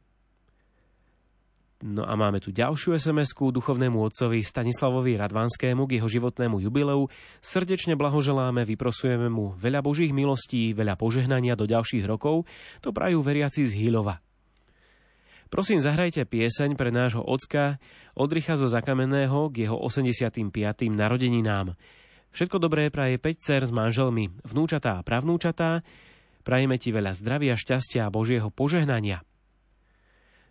No 1.84 2.08
a 2.08 2.16
máme 2.16 2.40
tu 2.40 2.56
ďalšiu 2.56 2.96
sms 2.96 3.36
duchovnému 3.36 4.00
otcovi 4.00 4.40
Stanislavovi 4.40 5.20
Radvanskému 5.20 5.84
k 5.84 6.00
jeho 6.00 6.08
životnému 6.08 6.56
jubileu. 6.64 7.12
Srdečne 7.44 8.00
blahoželáme, 8.00 8.64
vyprosujeme 8.64 9.28
mu 9.28 9.52
veľa 9.60 9.84
božích 9.84 10.08
milostí, 10.08 10.72
veľa 10.72 10.96
požehnania 10.96 11.52
do 11.52 11.68
ďalších 11.68 12.08
rokov. 12.08 12.48
To 12.80 12.96
prajú 12.96 13.20
veriaci 13.20 13.68
z 13.68 13.76
Hilova. 13.76 14.24
Prosím, 15.52 15.84
zahrajte 15.84 16.24
pieseň 16.24 16.80
pre 16.80 16.88
nášho 16.88 17.20
ocka 17.20 17.76
Odricha 18.16 18.56
zo 18.56 18.72
Zakamenného 18.72 19.52
k 19.52 19.68
jeho 19.68 19.76
85. 19.76 20.48
narodeninám. 20.88 21.76
Všetko 22.32 22.56
dobré 22.56 22.88
praje 22.88 23.20
5 23.20 23.36
cer 23.36 23.62
s 23.68 23.72
manželmi, 23.72 24.32
vnúčatá 24.48 24.96
a 24.96 25.04
pravnúčatá. 25.04 25.84
Prajeme 26.40 26.80
ti 26.80 26.88
veľa 26.88 27.12
zdravia, 27.20 27.52
šťastia 27.52 28.08
a 28.08 28.12
Božieho 28.12 28.48
požehnania. 28.48 29.20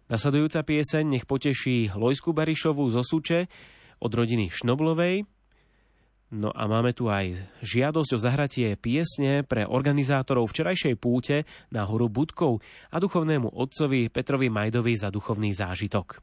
Nasledujúca 0.05 0.61
pieseň 0.61 1.17
nech 1.17 1.25
poteší 1.25 1.89
Lojsku 1.97 2.29
Barišovú 2.29 2.85
zo 2.93 3.01
Suče 3.01 3.49
od 3.97 4.11
rodiny 4.13 4.53
Šnoblovej. 4.53 5.25
No 6.37 6.53
a 6.53 6.69
máme 6.69 6.93
tu 6.93 7.09
aj 7.09 7.33
žiadosť 7.65 8.11
o 8.13 8.19
zahratie 8.21 8.77
piesne 8.77 9.41
pre 9.41 9.65
organizátorov 9.65 10.53
včerajšej 10.53 11.01
púte 11.01 11.49
na 11.73 11.89
horu 11.89 12.05
Budkov 12.05 12.61
a 12.93 13.01
duchovnému 13.01 13.49
otcovi 13.49 14.13
Petrovi 14.13 14.45
Majdovi 14.53 14.93
za 14.93 15.09
duchovný 15.09 15.57
zážitok. 15.57 16.21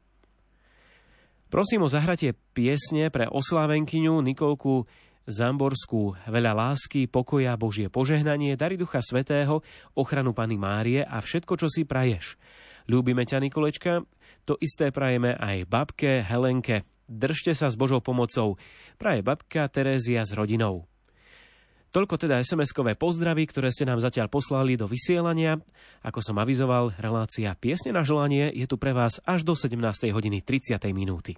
Prosím 1.51 1.83
o 1.83 1.91
zahratie 1.91 2.31
piesne 2.55 3.11
pre 3.11 3.27
oslávenkyňu 3.27 4.15
Nikolku 4.23 4.87
Zamborskú 5.27 6.15
veľa 6.31 6.55
lásky, 6.55 7.11
pokoja, 7.11 7.59
Božie 7.59 7.91
požehnanie, 7.91 8.55
dary 8.55 8.79
Ducha 8.79 9.03
Svetého, 9.03 9.59
ochranu 9.95 10.31
Pany 10.31 10.55
Márie 10.55 11.03
a 11.03 11.19
všetko, 11.19 11.59
čo 11.59 11.67
si 11.67 11.83
praješ. 11.83 12.39
Ľúbime 12.87 13.23
ťa, 13.23 13.39
Nikolečka. 13.39 14.03
To 14.43 14.59
isté 14.59 14.91
prajeme 14.91 15.35
aj 15.39 15.67
babke 15.67 16.23
Helenke. 16.23 16.83
Držte 17.07 17.55
sa 17.55 17.71
s 17.71 17.79
Božou 17.79 17.99
pomocou. 17.99 18.59
Praje 18.99 19.23
babka 19.23 19.67
Terézia 19.71 20.23
s 20.23 20.35
rodinou. 20.35 20.87
Toľko 21.93 22.17
teda 22.17 22.41
SMS-kové 22.41 22.97
pozdravy, 22.97 23.45
ktoré 23.45 23.69
ste 23.69 23.85
nám 23.85 24.01
zatiaľ 24.01 24.25
poslali 24.25 24.73
do 24.73 24.89
vysielania. 24.89 25.61
Ako 26.01 26.25
som 26.25 26.41
avizoval, 26.41 26.89
relácia 26.97 27.53
Piesne 27.53 27.93
na 27.93 28.01
želanie 28.01 28.49
je 28.49 28.65
tu 28.65 28.81
pre 28.81 28.97
vás 28.97 29.21
až 29.29 29.45
do 29.45 29.53
17. 29.53 29.77
hodiny 30.09 30.41
30. 30.41 30.81
minúty. 30.89 31.37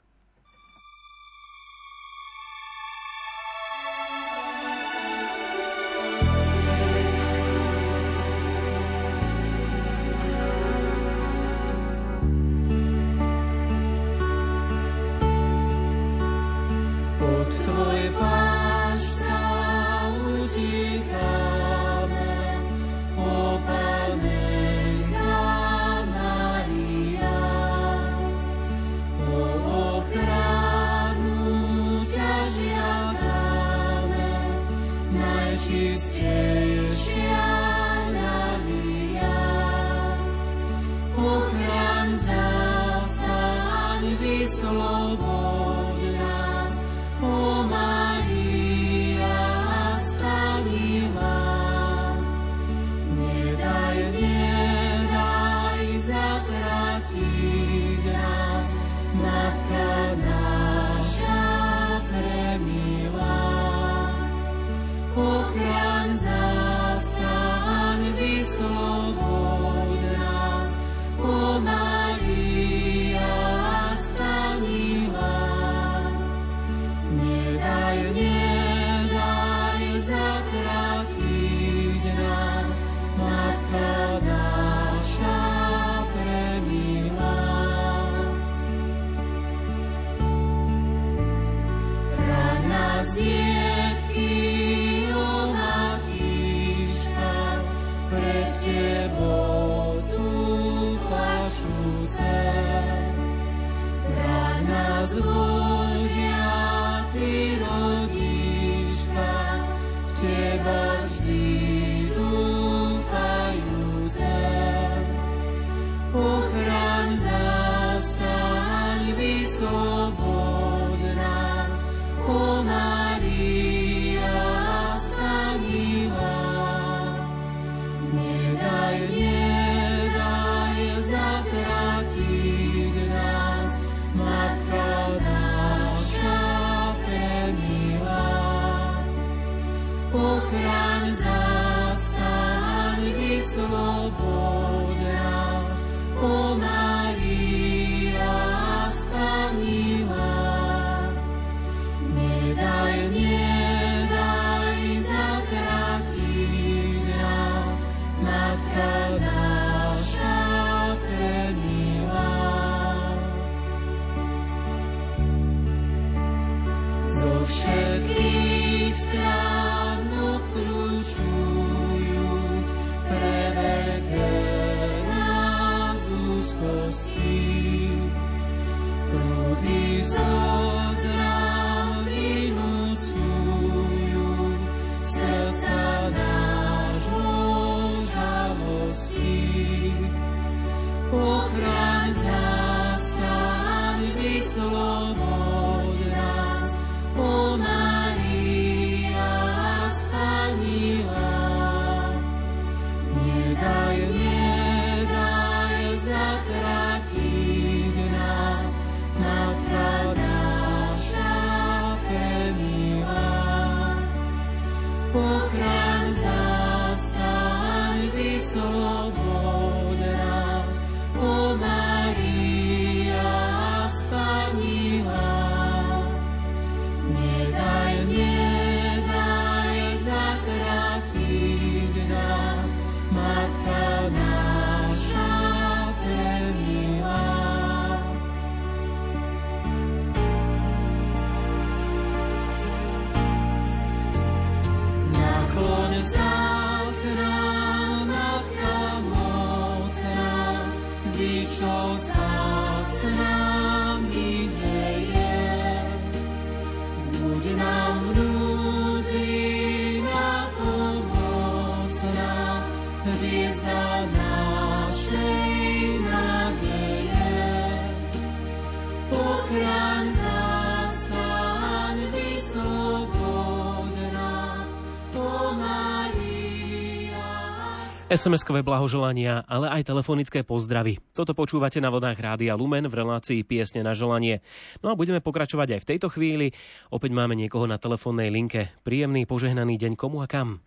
SMS-kové 278.15 278.63
blahoželania, 278.63 279.43
ale 279.43 279.67
aj 279.67 279.91
telefonické 279.91 280.47
pozdravy. 280.47 281.03
Toto 281.11 281.35
počúvate 281.35 281.83
na 281.83 281.91
vodách 281.91 282.15
Rádia 282.15 282.55
Lumen 282.55 282.87
v 282.87 283.03
relácii 283.03 283.43
Piesne 283.43 283.83
na 283.83 283.91
želanie. 283.91 284.39
No 284.79 284.87
a 284.87 284.95
budeme 284.95 285.19
pokračovať 285.19 285.75
aj 285.75 285.79
v 285.83 285.89
tejto 285.91 286.07
chvíli. 286.07 286.55
Opäť 286.95 287.11
máme 287.11 287.35
niekoho 287.35 287.67
na 287.67 287.75
telefónnej 287.75 288.31
linke. 288.31 288.71
Príjemný, 288.87 289.27
požehnaný 289.27 289.75
deň 289.75 289.99
komu 289.99 290.23
a 290.23 290.31
kam? 290.31 290.63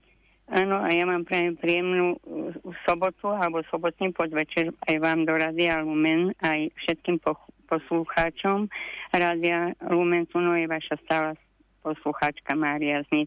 Áno, 0.52 0.76
a 0.76 0.92
ja 0.92 1.08
mám 1.08 1.24
prajem 1.24 1.56
príjemnú 1.56 2.20
uh, 2.20 2.52
sobotu 2.84 3.32
alebo 3.32 3.64
sobotný 3.72 4.12
podvečer 4.12 4.68
aj 4.84 5.00
vám 5.00 5.24
do 5.24 5.32
Rádia 5.32 5.80
Lumen, 5.80 6.36
aj 6.44 6.68
všetkým 6.84 7.16
po, 7.16 7.32
poslucháčom. 7.72 8.68
Rádia 9.08 9.72
Lumen 9.88 10.28
Tuno 10.28 10.52
je 10.52 10.68
vaša 10.68 11.00
stála 11.00 11.32
poslucháčka 11.80 12.52
Mária 12.52 13.00
z. 13.08 13.24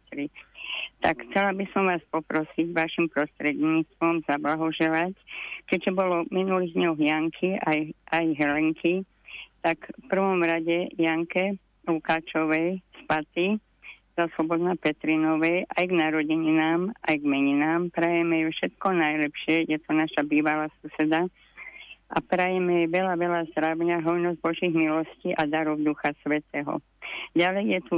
Tak 1.01 1.17
chcela 1.27 1.49
by 1.57 1.65
som 1.73 1.89
vás 1.89 2.01
poprosiť 2.13 2.77
vašim 2.77 3.09
prostredníctvom 3.09 4.21
zablahoželať, 4.29 5.17
keďže 5.65 5.91
bolo 5.97 6.29
minulých 6.29 6.77
dňoch 6.77 6.99
Janky 7.01 7.57
aj, 7.57 7.79
aj 8.13 8.25
Helenky, 8.37 9.01
tak 9.65 9.81
v 9.97 10.03
prvom 10.13 10.45
rade 10.45 10.93
Janke 11.01 11.57
Lukáčovej 11.89 12.85
z 12.85 12.99
Paty, 13.09 13.57
zo 14.13 14.29
Slobodna 14.37 14.77
Petrinovej, 14.77 15.65
aj 15.73 15.85
k 15.89 15.93
narodeninám, 15.97 16.93
aj 17.09 17.15
k 17.17 17.25
meninám. 17.25 17.89
Prajeme 17.89 18.45
ju 18.45 18.49
všetko 18.53 18.87
najlepšie, 18.93 19.65
je 19.65 19.77
to 19.81 19.91
naša 19.97 20.21
bývalá 20.21 20.69
suseda. 20.85 21.25
A 22.11 22.17
prajeme 22.19 22.85
jej 22.85 22.89
veľa, 22.91 23.15
veľa 23.15 23.41
zdravia, 23.55 24.03
hojnosť 24.03 24.37
Božích 24.43 24.75
milostí 24.75 25.31
a 25.33 25.47
darov 25.47 25.79
Ducha 25.79 26.11
Svetého. 26.21 26.83
Ďalej 27.33 27.65
je 27.65 27.79
tu 27.87 27.97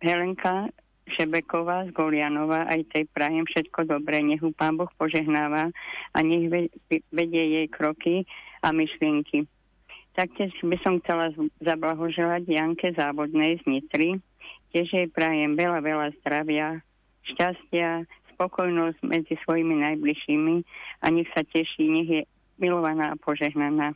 Helenka 0.00 0.72
Šebeková 1.04 1.84
z 1.84 1.90
Golianova, 1.92 2.64
aj 2.64 2.88
tej 2.88 3.04
prajem 3.12 3.44
všetko 3.44 3.84
dobré, 3.84 4.24
nech 4.24 4.40
ju 4.40 4.56
Pán 4.56 4.80
Boh 4.80 4.88
požehnáva 4.96 5.68
a 6.16 6.18
nech 6.24 6.48
ve- 6.48 6.72
vedie 7.12 7.60
jej 7.60 7.66
kroky 7.68 8.24
a 8.64 8.72
myšlienky. 8.72 9.44
Taktiež 10.16 10.54
by 10.64 10.76
som 10.80 11.02
chcela 11.04 11.34
z- 11.36 11.52
zablahoželať 11.60 12.48
Janke 12.48 12.96
Závodnej 12.96 13.60
z 13.60 13.62
Nitry, 13.68 14.10
tiež 14.72 14.88
jej 14.88 15.08
prajem 15.12 15.58
veľa, 15.58 15.84
veľa 15.84 16.06
zdravia, 16.22 16.80
šťastia, 17.28 18.08
spokojnosť 18.34 18.98
medzi 19.04 19.34
svojimi 19.44 19.84
najbližšími 19.84 20.56
a 21.04 21.06
nech 21.12 21.28
sa 21.36 21.44
teší, 21.44 21.84
nech 21.86 22.08
je 22.10 22.22
milovaná 22.58 23.12
a 23.12 23.20
požehnaná. 23.20 23.92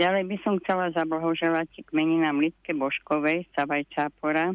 Ďalej 0.00 0.24
by 0.32 0.36
som 0.42 0.54
chcela 0.62 0.94
zablahoželať 0.96 1.84
k 1.84 1.88
meninám 1.92 2.40
Lidke 2.40 2.72
Božkovej, 2.72 3.44
Savaj 3.52 3.84
Čápora, 3.92 4.54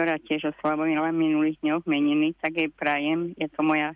ktorá 0.00 0.16
tiež 0.16 0.56
oslavila 0.56 1.12
v 1.12 1.20
minulých 1.28 1.60
dňoch 1.60 1.84
meniny, 1.84 2.32
tak 2.40 2.56
jej 2.56 2.72
prajem, 2.72 3.36
je 3.36 3.44
to 3.52 3.60
moja 3.60 3.92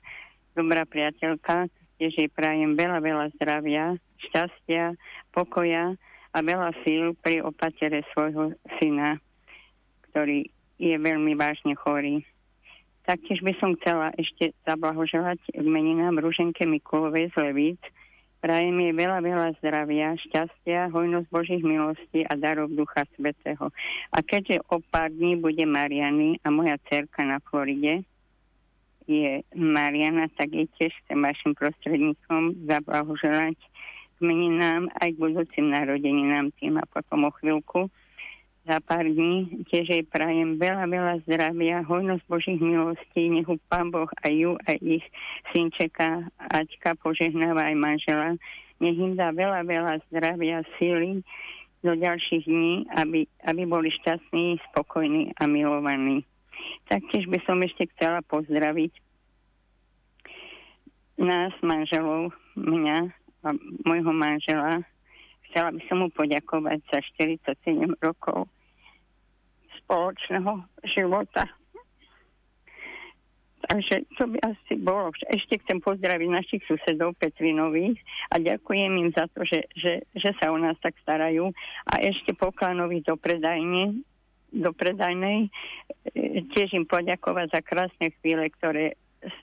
dobrá 0.52 0.85
priateľka, 0.85 1.72
tiež 1.97 2.12
jej 2.12 2.28
prajem 2.28 2.76
veľa, 2.76 3.01
veľa 3.01 3.26
zdravia, 3.40 3.97
šťastia, 4.28 5.01
pokoja 5.32 5.97
a 6.28 6.39
veľa 6.44 6.76
síl 6.85 7.16
pri 7.24 7.40
opatere 7.40 8.05
svojho 8.12 8.52
syna, 8.76 9.16
ktorý 10.12 10.44
je 10.76 10.93
veľmi 10.93 11.32
vážne 11.40 11.72
chorý. 11.72 12.20
Taktiež 13.09 13.40
by 13.40 13.56
som 13.56 13.72
chcela 13.81 14.12
ešte 14.20 14.52
zablahoželať 14.68 15.40
k 15.56 15.64
meninám 15.64 16.20
Ruženke 16.20 16.68
Mikulovej 16.68 17.32
z 17.32 17.48
Levíc. 17.48 17.81
Prajem 18.44 18.76
jej 18.76 18.92
veľa, 18.92 19.24
veľa 19.24 19.48
zdravia, 19.56 20.20
šťastia, 20.20 20.92
hojnosť 20.92 21.32
Božích 21.32 21.64
milostí 21.64 22.28
a 22.28 22.36
darov 22.36 22.68
Ducha 22.76 23.08
Svetého. 23.16 23.72
A 24.12 24.20
keďže 24.20 24.60
o 24.68 24.84
pár 24.84 25.08
dní 25.08 25.40
bude 25.40 25.64
Mariany 25.64 26.36
a 26.44 26.52
moja 26.52 26.76
cerka 26.92 27.24
na 27.24 27.40
Floride 27.40 28.04
je 29.08 29.40
Mariana, 29.56 30.28
tak 30.36 30.52
jej 30.52 30.68
tiež 30.76 30.92
chcem 30.92 31.24
vašim 31.24 31.56
prostredníctvom 31.56 32.68
zablahoželať 32.68 33.56
k 33.56 34.18
meninám 34.20 34.92
aj 35.00 35.16
k 35.16 35.22
budúcim 35.24 35.72
narodeninám 35.72 36.52
tým 36.60 36.76
a 36.76 36.84
potom 36.84 37.24
o 37.24 37.32
chvíľku 37.40 37.88
za 38.64 38.80
pár 38.80 39.04
dní. 39.04 39.64
Tiež 39.68 39.86
jej 39.92 40.04
prajem 40.08 40.56
veľa, 40.56 40.88
veľa 40.88 41.14
zdravia, 41.28 41.84
hojnosť 41.84 42.24
Božích 42.28 42.60
milostí, 42.60 43.28
nech 43.28 43.48
ju 43.48 43.60
Pán 43.68 43.92
Boh 43.92 44.08
aj 44.24 44.32
ju, 44.32 44.56
aj 44.64 44.76
ich 44.80 45.04
synčeka 45.52 46.24
Aťka 46.40 46.96
požehnáva 47.00 47.68
aj 47.68 47.76
manžela. 47.76 48.28
Nech 48.80 48.96
im 48.96 49.14
dá 49.14 49.30
veľa, 49.30 49.68
veľa 49.68 50.00
zdravia, 50.10 50.64
síly 50.80 51.20
do 51.84 51.92
ďalších 51.92 52.48
dní, 52.48 52.88
aby, 52.96 53.28
aby 53.44 53.62
boli 53.68 53.92
šťastní, 53.92 54.56
spokojní 54.72 55.36
a 55.36 55.44
milovaní. 55.44 56.24
Taktiež 56.88 57.28
by 57.28 57.38
som 57.44 57.60
ešte 57.60 57.84
chcela 57.92 58.24
pozdraviť 58.24 58.92
nás, 61.20 61.52
manželov, 61.60 62.32
mňa 62.56 63.12
a 63.44 63.48
môjho 63.84 64.12
manžela. 64.16 64.80
Chcela 65.55 65.70
by 65.70 65.82
som 65.86 66.02
mu 66.02 66.10
poďakovať 66.10 66.82
za 66.90 66.98
47 67.14 67.94
rokov 68.02 68.51
spoločného 69.86 70.66
života. 70.82 71.47
Takže 73.70 74.02
to 74.18 74.35
by 74.35 74.39
asi 74.43 74.74
bolo. 74.82 75.14
Ešte 75.31 75.62
chcem 75.62 75.78
pozdraviť 75.78 76.26
našich 76.26 76.62
susedov 76.66 77.14
Petrinových 77.22 78.02
a 78.35 78.43
ďakujem 78.43 78.98
im 78.98 79.14
za 79.14 79.31
to, 79.31 79.47
že, 79.47 79.70
že, 79.78 80.02
že 80.18 80.35
sa 80.43 80.51
o 80.51 80.59
nás 80.59 80.74
tak 80.82 80.98
starajú. 81.06 81.55
A 81.86 82.02
ešte 82.02 82.35
Poklanovi 82.35 83.06
do 83.06 83.14
predajne, 83.14 84.02
do 84.51 84.74
predajnej, 84.74 85.55
e, 86.18 86.43
tiež 86.51 86.74
im 86.74 86.82
poďakovať 86.82 87.55
za 87.55 87.60
krásne 87.62 88.10
chvíle, 88.18 88.51
ktoré 88.59 88.98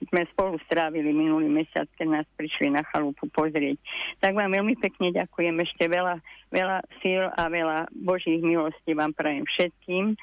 sme 0.10 0.28
spolu 0.34 0.58
strávili 0.68 1.14
minulý 1.14 1.50
mesiac, 1.50 1.88
keď 1.98 2.22
nás 2.22 2.28
prišli 2.38 2.74
na 2.74 2.86
chalupu 2.90 3.26
pozrieť. 3.32 3.78
Tak 4.22 4.38
vám 4.38 4.54
veľmi 4.54 4.78
pekne 4.78 5.14
ďakujem 5.14 5.56
ešte 5.62 5.90
veľa, 5.90 6.22
veľa 6.54 6.78
síl 7.02 7.26
a 7.26 7.44
veľa 7.50 7.90
Božích 7.94 8.42
milostí 8.42 8.94
vám 8.94 9.14
prajem 9.14 9.46
všetkým 9.48 10.18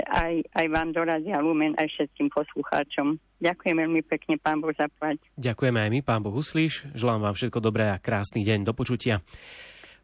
aj, 0.00 0.34
aj 0.56 0.66
vám 0.72 0.88
dorazia 0.96 1.44
Lumen, 1.44 1.76
aj 1.76 1.88
všetkým 1.92 2.32
poslucháčom. 2.32 3.20
Ďakujem 3.42 3.76
veľmi 3.76 4.02
pekne, 4.06 4.40
pán 4.40 4.64
Boh 4.64 4.72
zaplať. 4.72 5.20
Ďakujeme 5.36 5.78
aj 5.84 5.90
my, 5.92 6.00
pán 6.00 6.24
Boh 6.24 6.32
Uslíš. 6.32 6.88
Želám 6.96 7.28
vám 7.28 7.34
všetko 7.36 7.58
dobré 7.60 7.92
a 7.92 8.00
krásny 8.00 8.40
deň. 8.46 8.64
Do 8.64 8.72
počutia. 8.72 9.20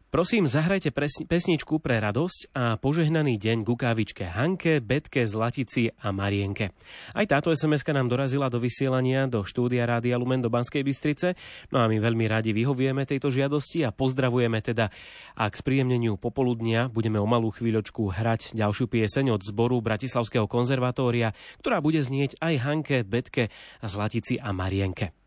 Prosím, 0.09 0.49
zahrajte 0.49 0.89
pesničku 1.29 1.77
pre 1.77 2.01
radosť 2.01 2.57
a 2.57 2.81
požehnaný 2.81 3.37
deň 3.37 3.61
Gukávičke 3.61 4.25
Hanke, 4.25 4.81
Betke, 4.81 5.29
Zlatici 5.29 5.93
a 6.01 6.09
Marienke. 6.09 6.73
Aj 7.13 7.21
táto 7.29 7.53
sms 7.53 7.85
nám 7.93 8.09
dorazila 8.09 8.49
do 8.49 8.57
vysielania 8.57 9.29
do 9.29 9.45
štúdia 9.45 9.85
Rádia 9.85 10.17
Lumen 10.17 10.41
do 10.41 10.49
Banskej 10.49 10.81
Bystrice, 10.81 11.37
no 11.69 11.77
a 11.77 11.85
my 11.85 12.01
veľmi 12.01 12.25
radi 12.25 12.57
vyhovieme 12.57 13.05
tejto 13.05 13.29
žiadosti 13.29 13.85
a 13.85 13.93
pozdravujeme 13.93 14.57
teda 14.65 14.89
a 15.37 15.45
k 15.45 15.53
spríjemneniu 15.53 16.17
popoludnia 16.17 16.89
budeme 16.89 17.21
o 17.21 17.29
malú 17.29 17.53
chvíľočku 17.53 18.09
hrať 18.09 18.57
ďalšiu 18.57 18.89
pieseň 18.89 19.29
od 19.29 19.45
zboru 19.45 19.77
Bratislavského 19.77 20.49
konzervatória, 20.49 21.37
ktorá 21.61 21.85
bude 21.85 22.01
znieť 22.01 22.33
aj 22.41 22.53
Hanke, 22.65 22.97
Betke, 23.05 23.53
Zlatici 23.85 24.41
a 24.41 24.57
Marienke. 24.57 25.18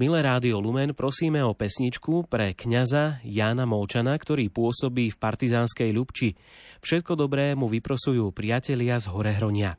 Milé 0.00 0.24
Rádio 0.24 0.56
Lumen, 0.56 0.96
prosíme 0.96 1.44
o 1.44 1.52
pesničku 1.52 2.24
pre 2.24 2.56
kňaza 2.56 3.20
Jána 3.28 3.68
Molčana, 3.68 4.16
ktorý 4.16 4.48
pôsobí 4.48 5.12
v 5.12 5.20
partizánskej 5.20 5.92
Ľubči. 5.92 6.32
Všetko 6.80 7.12
dobré 7.12 7.52
mu 7.52 7.68
vyprosujú 7.68 8.32
priatelia 8.32 8.96
z 8.96 9.12
Horehronia. 9.12 9.76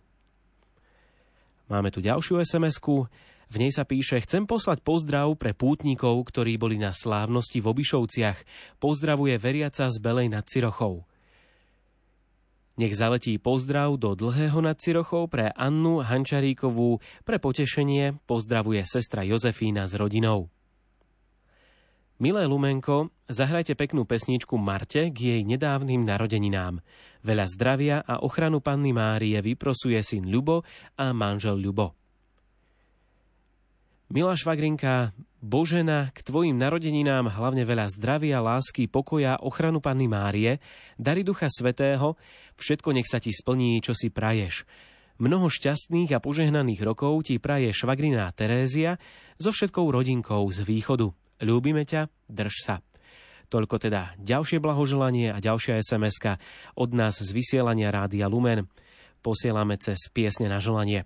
Máme 1.66 1.90
tu 1.90 1.98
ďalšiu 1.98 2.46
sms 2.46 2.78
v 3.54 3.56
nej 3.62 3.70
sa 3.70 3.86
píše, 3.86 4.18
chcem 4.22 4.50
poslať 4.50 4.82
pozdrav 4.82 5.30
pre 5.38 5.54
pútnikov, 5.54 6.26
ktorí 6.26 6.58
boli 6.58 6.78
na 6.82 6.90
slávnosti 6.90 7.62
v 7.62 7.70
Obišovciach. 7.70 8.38
Pozdravuje 8.82 9.38
veriaca 9.38 9.90
z 9.94 9.98
Belej 10.02 10.30
nad 10.30 10.42
Cirochou. 10.50 11.06
Nech 12.74 12.98
zaletí 12.98 13.38
pozdrav 13.38 14.02
do 14.02 14.18
dlhého 14.18 14.58
nad 14.58 14.82
Cirochou 14.82 15.30
pre 15.30 15.54
Annu 15.54 16.02
Hančaríkovú. 16.02 16.98
Pre 17.22 17.38
potešenie 17.38 18.18
pozdravuje 18.26 18.82
sestra 18.90 19.22
Jozefína 19.22 19.86
s 19.86 19.94
rodinou. 19.94 20.50
Milé 22.18 22.50
Lumenko, 22.50 23.14
zahrajte 23.30 23.78
peknú 23.78 24.10
pesničku 24.10 24.58
Marte 24.58 25.14
k 25.14 25.18
jej 25.38 25.42
nedávnym 25.46 26.02
narodeninám. 26.02 26.82
Veľa 27.22 27.46
zdravia 27.46 27.98
a 28.02 28.26
ochranu 28.26 28.58
Panny 28.58 28.90
Márie 28.90 29.38
vyprosuje 29.38 30.02
syn 30.02 30.26
Ľubo 30.26 30.66
a 30.98 31.14
manžel 31.14 31.62
Ľubo. 31.62 31.94
Milá 34.10 34.34
švagrinka, 34.34 35.14
Božena, 35.44 36.08
k 36.16 36.24
tvojim 36.24 36.56
narodeninám 36.56 37.28
hlavne 37.28 37.68
veľa 37.68 37.92
zdravia, 37.92 38.40
lásky, 38.40 38.88
pokoja, 38.88 39.36
ochranu 39.44 39.84
Panny 39.84 40.08
Márie, 40.08 40.64
dary 40.96 41.28
Ducha 41.28 41.52
Svetého, 41.52 42.16
všetko 42.56 42.96
nech 42.96 43.12
sa 43.12 43.20
ti 43.20 43.36
splní, 43.36 43.84
čo 43.84 43.92
si 43.92 44.08
praješ. 44.08 44.64
Mnoho 45.20 45.52
šťastných 45.52 46.16
a 46.16 46.24
požehnaných 46.24 46.88
rokov 46.88 47.28
ti 47.28 47.44
praje 47.44 47.76
švagriná 47.76 48.32
Terézia 48.32 48.96
so 49.36 49.52
všetkou 49.52 49.84
rodinkou 49.92 50.48
z 50.48 50.64
východu. 50.64 51.12
Ľúbime 51.44 51.84
ťa, 51.84 52.08
drž 52.32 52.56
sa. 52.64 52.80
Toľko 53.52 53.84
teda 53.84 54.16
ďalšie 54.24 54.64
blahoželanie 54.64 55.36
a 55.36 55.44
ďalšia 55.44 55.84
sms 55.84 56.40
od 56.80 56.90
nás 56.96 57.20
z 57.20 57.30
vysielania 57.36 57.92
Rádia 57.92 58.32
Lumen. 58.32 58.72
Posielame 59.20 59.76
cez 59.76 60.08
piesne 60.08 60.48
na 60.48 60.64
želanie. 60.64 61.04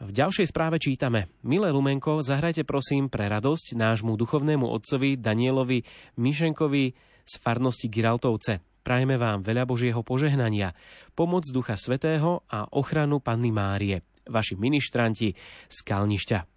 V 0.00 0.16
ďalšej 0.16 0.48
správe 0.48 0.80
čítame 0.80 1.28
Milé 1.44 1.68
Lumenko, 1.68 2.24
zahrajte 2.24 2.64
prosím 2.64 3.12
pre 3.12 3.28
radosť 3.28 3.76
nášmu 3.76 4.16
duchovnému 4.16 4.64
otcovi 4.64 5.20
Danielovi 5.20 5.84
Mišenkovi 6.16 6.84
z 7.20 7.34
farnosti 7.36 7.92
Giraltovce. 7.92 8.64
Prajeme 8.80 9.20
vám 9.20 9.44
veľa 9.44 9.68
Božieho 9.68 10.00
požehnania, 10.00 10.72
pomoc 11.12 11.44
Ducha 11.52 11.76
Svetého 11.76 12.48
a 12.48 12.64
ochranu 12.72 13.20
Panny 13.20 13.52
Márie, 13.52 14.00
vaši 14.24 14.56
ministranti 14.56 15.36
z 15.68 15.78
Kalnišťa. 15.84 16.48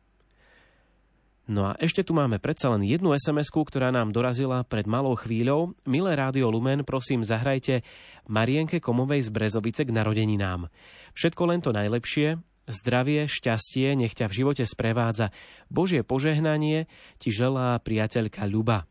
No 1.52 1.68
a 1.68 1.76
ešte 1.84 2.07
tu 2.07 2.15
máme 2.15 2.40
predsa 2.40 2.72
len 2.72 2.88
jednu 2.88 3.11
sms 3.11 3.52
ktorá 3.52 3.91
nám 3.91 4.15
dorazila 4.15 4.64
pred 4.64 4.88
malou 4.88 5.20
chvíľou. 5.20 5.76
Milé 5.84 6.15
Rádio 6.15 6.48
Lumen, 6.48 6.88
prosím, 6.88 7.28
zahrajte 7.28 7.84
Marienke 8.32 8.80
Komovej 8.80 9.28
z 9.28 9.30
Brezovice 9.36 9.84
k 9.84 9.91
narodeninám. 9.91 10.72
Všetko 11.11 11.44
len 11.52 11.60
to 11.60 11.76
najlepšie, 11.76 12.40
Zdravie, 12.64 13.27
šťastie, 13.27 13.91
nech 13.99 14.15
ťa 14.15 14.31
v 14.31 14.38
živote 14.40 14.64
sprevádza. 14.64 15.35
Božie 15.68 16.07
požehnanie 16.07 16.88
ti 17.19 17.30
želá 17.30 17.76
priateľka 17.84 18.48
Ľuba. 18.48 18.88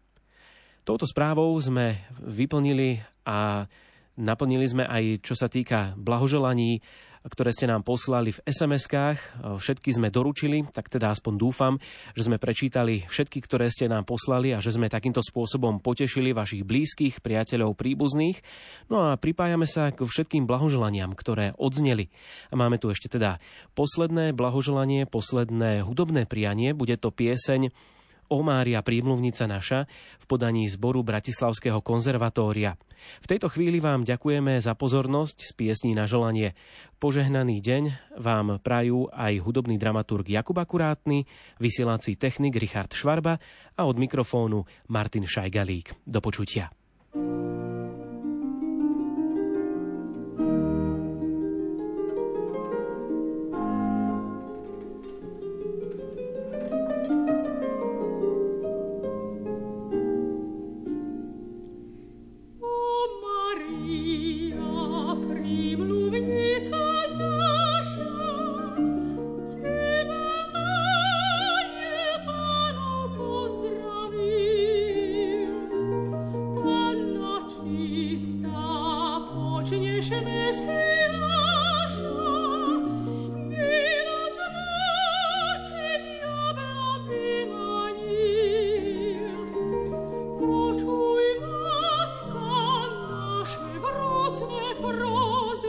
Touto 0.85 1.09
správou 1.09 1.55
sme 1.63 2.05
vyplnili 2.21 3.01
a 3.25 3.71
naplnili 4.19 4.67
sme 4.69 4.85
aj, 4.85 5.25
čo 5.25 5.33
sa 5.39 5.49
týka 5.49 5.97
blahoželaní 5.97 6.85
ktoré 7.23 7.55
ste 7.55 7.71
nám 7.71 7.87
poslali 7.87 8.35
v 8.35 8.43
SMS-kách. 8.43 9.19
Všetky 9.63 9.95
sme 9.95 10.11
doručili, 10.11 10.67
tak 10.67 10.91
teda 10.91 11.15
aspoň 11.15 11.35
dúfam, 11.39 11.75
že 12.19 12.27
sme 12.27 12.43
prečítali 12.43 13.07
všetky, 13.07 13.39
ktoré 13.47 13.71
ste 13.71 13.87
nám 13.87 14.03
poslali 14.03 14.51
a 14.51 14.59
že 14.59 14.75
sme 14.75 14.91
takýmto 14.91 15.23
spôsobom 15.23 15.79
potešili 15.79 16.35
vašich 16.35 16.67
blízkych, 16.67 17.23
priateľov, 17.23 17.79
príbuzných. 17.79 18.43
No 18.91 19.15
a 19.15 19.19
pripájame 19.19 19.71
sa 19.71 19.95
k 19.95 20.03
všetkým 20.03 20.51
blahoželaniam, 20.51 21.15
ktoré 21.15 21.55
odzneli. 21.55 22.11
A 22.51 22.59
máme 22.59 22.83
tu 22.83 22.91
ešte 22.91 23.07
teda 23.07 23.39
posledné 23.79 24.35
blahoželanie, 24.35 25.07
posledné 25.07 25.87
hudobné 25.87 26.27
prianie. 26.27 26.75
Bude 26.75 26.99
to 26.99 27.15
pieseň 27.15 27.71
O 28.33 28.41
Mária 28.41 28.81
prímluvnica 28.81 29.45
naša 29.45 29.85
v 30.17 30.25
podaní 30.25 30.65
zboru 30.65 31.05
Bratislavského 31.05 31.85
konzervatória. 31.85 32.81
V 33.21 33.27
tejto 33.29 33.53
chvíli 33.53 33.77
vám 33.77 34.09
ďakujeme 34.09 34.57
za 34.57 34.73
pozornosť 34.73 35.45
z 35.45 35.51
piesní 35.53 35.93
na 35.93 36.09
želanie. 36.09 36.57
Požehnaný 36.97 37.61
deň 37.61 38.17
vám 38.17 38.57
prajú 38.65 39.13
aj 39.13 39.37
hudobný 39.37 39.77
dramaturg 39.77 40.25
Jakub 40.33 40.57
Akurátny, 40.57 41.29
vysielací 41.61 42.17
technik 42.17 42.57
Richard 42.57 42.97
Švarba 42.97 43.37
a 43.77 43.85
od 43.85 44.01
mikrofónu 44.01 44.65
Martin 44.89 45.29
Šajgalík. 45.29 45.93
Do 46.09 46.25
počutia. 46.25 46.73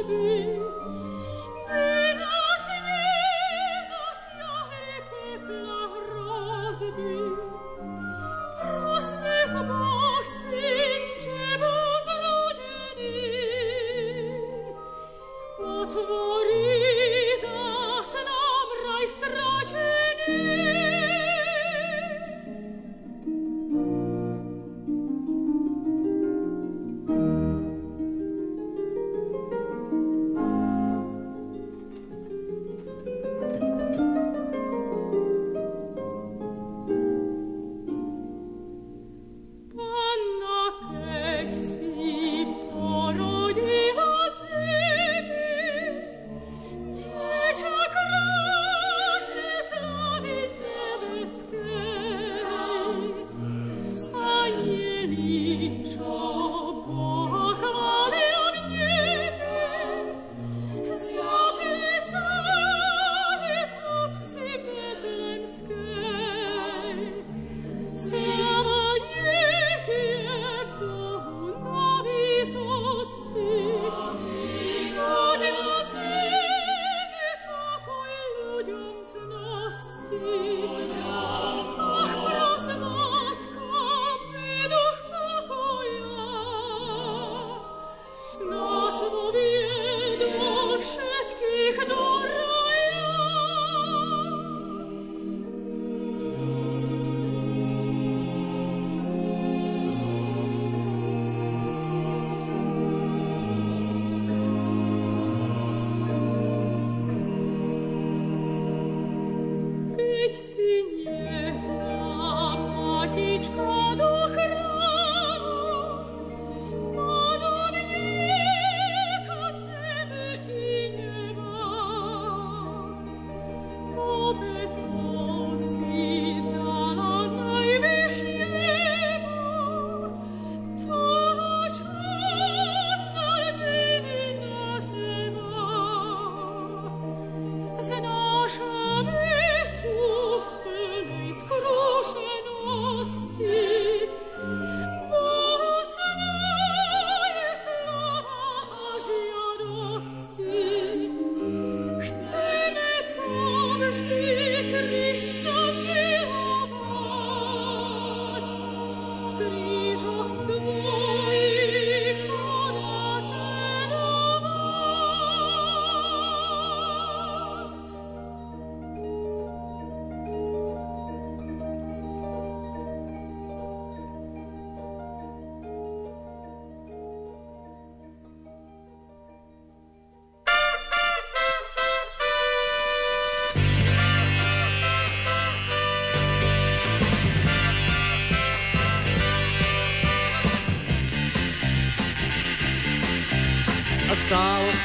baby 0.07 0.42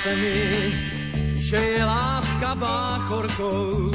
se 0.09 0.17
mi, 0.17 0.73
že 1.37 1.57
je 1.57 1.85
láska 1.85 2.55
báchorkou. 2.55 3.93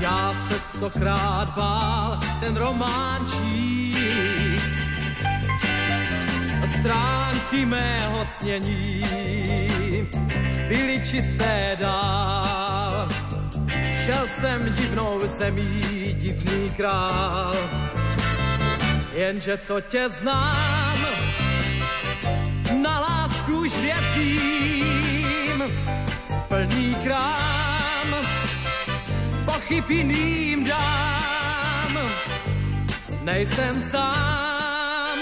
Já 0.00 0.34
se 0.34 0.54
stokrát 0.54 1.48
bál 1.56 2.20
ten 2.40 2.56
román 2.56 3.26
číst. 3.26 4.76
Stránky 6.80 7.66
mého 7.66 8.26
snění 8.38 9.02
byly 10.68 11.00
čisté 11.10 11.76
dál. 11.80 13.08
Šel 14.04 14.26
jsem 14.26 14.74
divnou 14.74 15.20
zemí, 15.26 15.80
divný 16.20 16.70
král. 16.76 17.52
Jenže 19.14 19.58
co 19.58 19.80
tě 19.80 20.08
znám, 20.08 20.69
lásku 23.50 23.58
už 23.58 23.72
plný 26.48 26.94
krám, 27.04 28.26
pochyb 29.44 29.90
jiným 29.90 30.64
dám. 30.64 31.98
Nejsem 33.22 33.82
sám, 33.90 35.18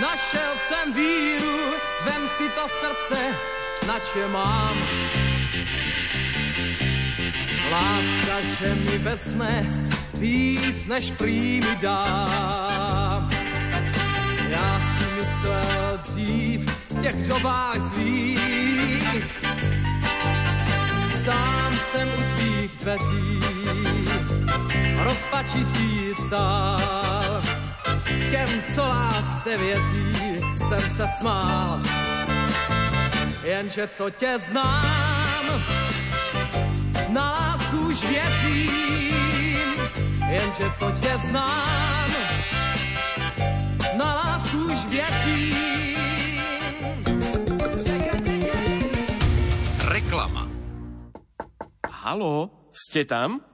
našel 0.00 0.52
jsem 0.68 0.92
víru, 0.94 1.58
vem 2.04 2.22
si 2.36 2.48
to 2.48 2.68
srdce, 2.68 3.22
na 3.86 3.98
če 3.98 4.28
mám. 4.28 4.76
Láska, 7.70 8.40
že 8.58 8.74
mi 8.74 8.98
vezme 8.98 9.70
víc, 10.18 10.86
než 10.86 11.10
prý 11.10 11.60
mi 11.60 11.76
dá. 11.82 12.38
Já 14.48 14.97
myslel 15.38 16.00
dřív 16.02 16.60
v 16.90 17.00
těch 17.00 17.28
dobách 17.28 17.76
zvých, 17.94 19.40
sám 21.24 21.72
jsem 21.92 22.08
u 22.08 22.36
tvých 22.36 22.70
dveří, 22.80 23.40
rozpačitý 25.04 26.14
stál. 26.26 27.42
Těm, 28.30 28.48
co 28.74 28.82
lásce 28.82 29.56
věří, 29.56 30.14
jsem 30.56 30.90
se 30.90 31.06
smál, 31.20 31.80
jenže 33.42 33.88
co 33.88 34.10
tě 34.10 34.34
znám, 34.38 35.64
na 37.12 37.30
lásku 37.30 37.78
už 37.78 38.04
věřím, 38.04 38.70
jenže 40.28 40.72
co 40.78 40.90
tě 41.00 41.16
znám, 41.24 41.97
věřím. 44.88 45.52
Reklama. 49.88 50.48
Halo, 51.84 52.48
ste 52.72 53.04
tam? 53.04 53.44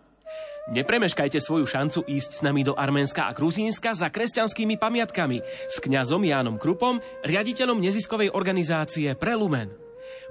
Nepremeškajte 0.64 1.44
svoju 1.44 1.68
šancu 1.68 2.08
ísť 2.08 2.30
s 2.30 2.40
nami 2.40 2.64
do 2.64 2.72
Arménska 2.72 3.28
a 3.28 3.36
Gruzínska 3.36 3.92
za 3.92 4.08
kresťanskými 4.08 4.80
pamiatkami 4.80 5.44
s 5.68 5.76
kňazom 5.76 6.24
Jánom 6.24 6.56
Krupom, 6.56 7.04
riaditeľom 7.20 7.84
neziskovej 7.84 8.32
organizácie 8.32 9.12
Prelumen. 9.12 9.68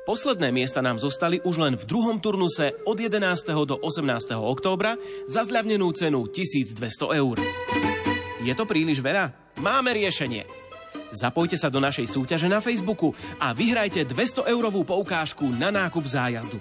Posledné 0.09 0.49
miesta 0.49 0.81
nám 0.81 0.97
zostali 0.97 1.37
už 1.45 1.55
len 1.61 1.73
v 1.77 1.85
druhom 1.85 2.17
turnuse 2.17 2.73
od 2.83 2.97
11. 2.97 3.23
do 3.69 3.77
18. 3.77 4.33
októbra 4.35 4.97
za 5.29 5.45
zľavnenú 5.45 5.93
cenu 5.93 6.25
1200 6.27 6.81
eur. 7.13 7.37
Je 8.43 8.53
to 8.57 8.65
príliš 8.65 8.99
veľa? 8.99 9.31
Máme 9.61 9.95
riešenie. 9.95 10.62
Zapojte 11.13 11.59
sa 11.59 11.69
do 11.69 11.77
našej 11.77 12.09
súťaže 12.09 12.49
na 12.49 12.57
Facebooku 12.57 13.13
a 13.37 13.53
vyhrajte 13.53 14.05
200 14.07 14.49
eurovú 14.49 14.81
poukážku 14.81 15.45
na 15.53 15.69
nákup 15.69 16.05
zájazdu. 16.05 16.57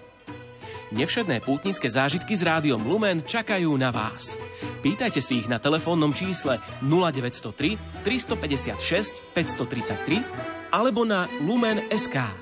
Nevšedné 0.93 1.41
pútnické 1.41 1.89
zážitky 1.89 2.37
s 2.37 2.45
rádiom 2.45 2.85
Lumen 2.85 3.25
čakajú 3.25 3.73
na 3.81 3.89
vás. 3.89 4.37
Pýtajte 4.85 5.25
si 5.25 5.41
ich 5.41 5.49
na 5.49 5.57
telefónnom 5.57 6.13
čísle 6.13 6.61
0903 6.85 8.05
356 8.05 9.25
533 9.33 10.21
alebo 10.69 11.09
na 11.09 11.33
lumen.sk. 11.41 12.41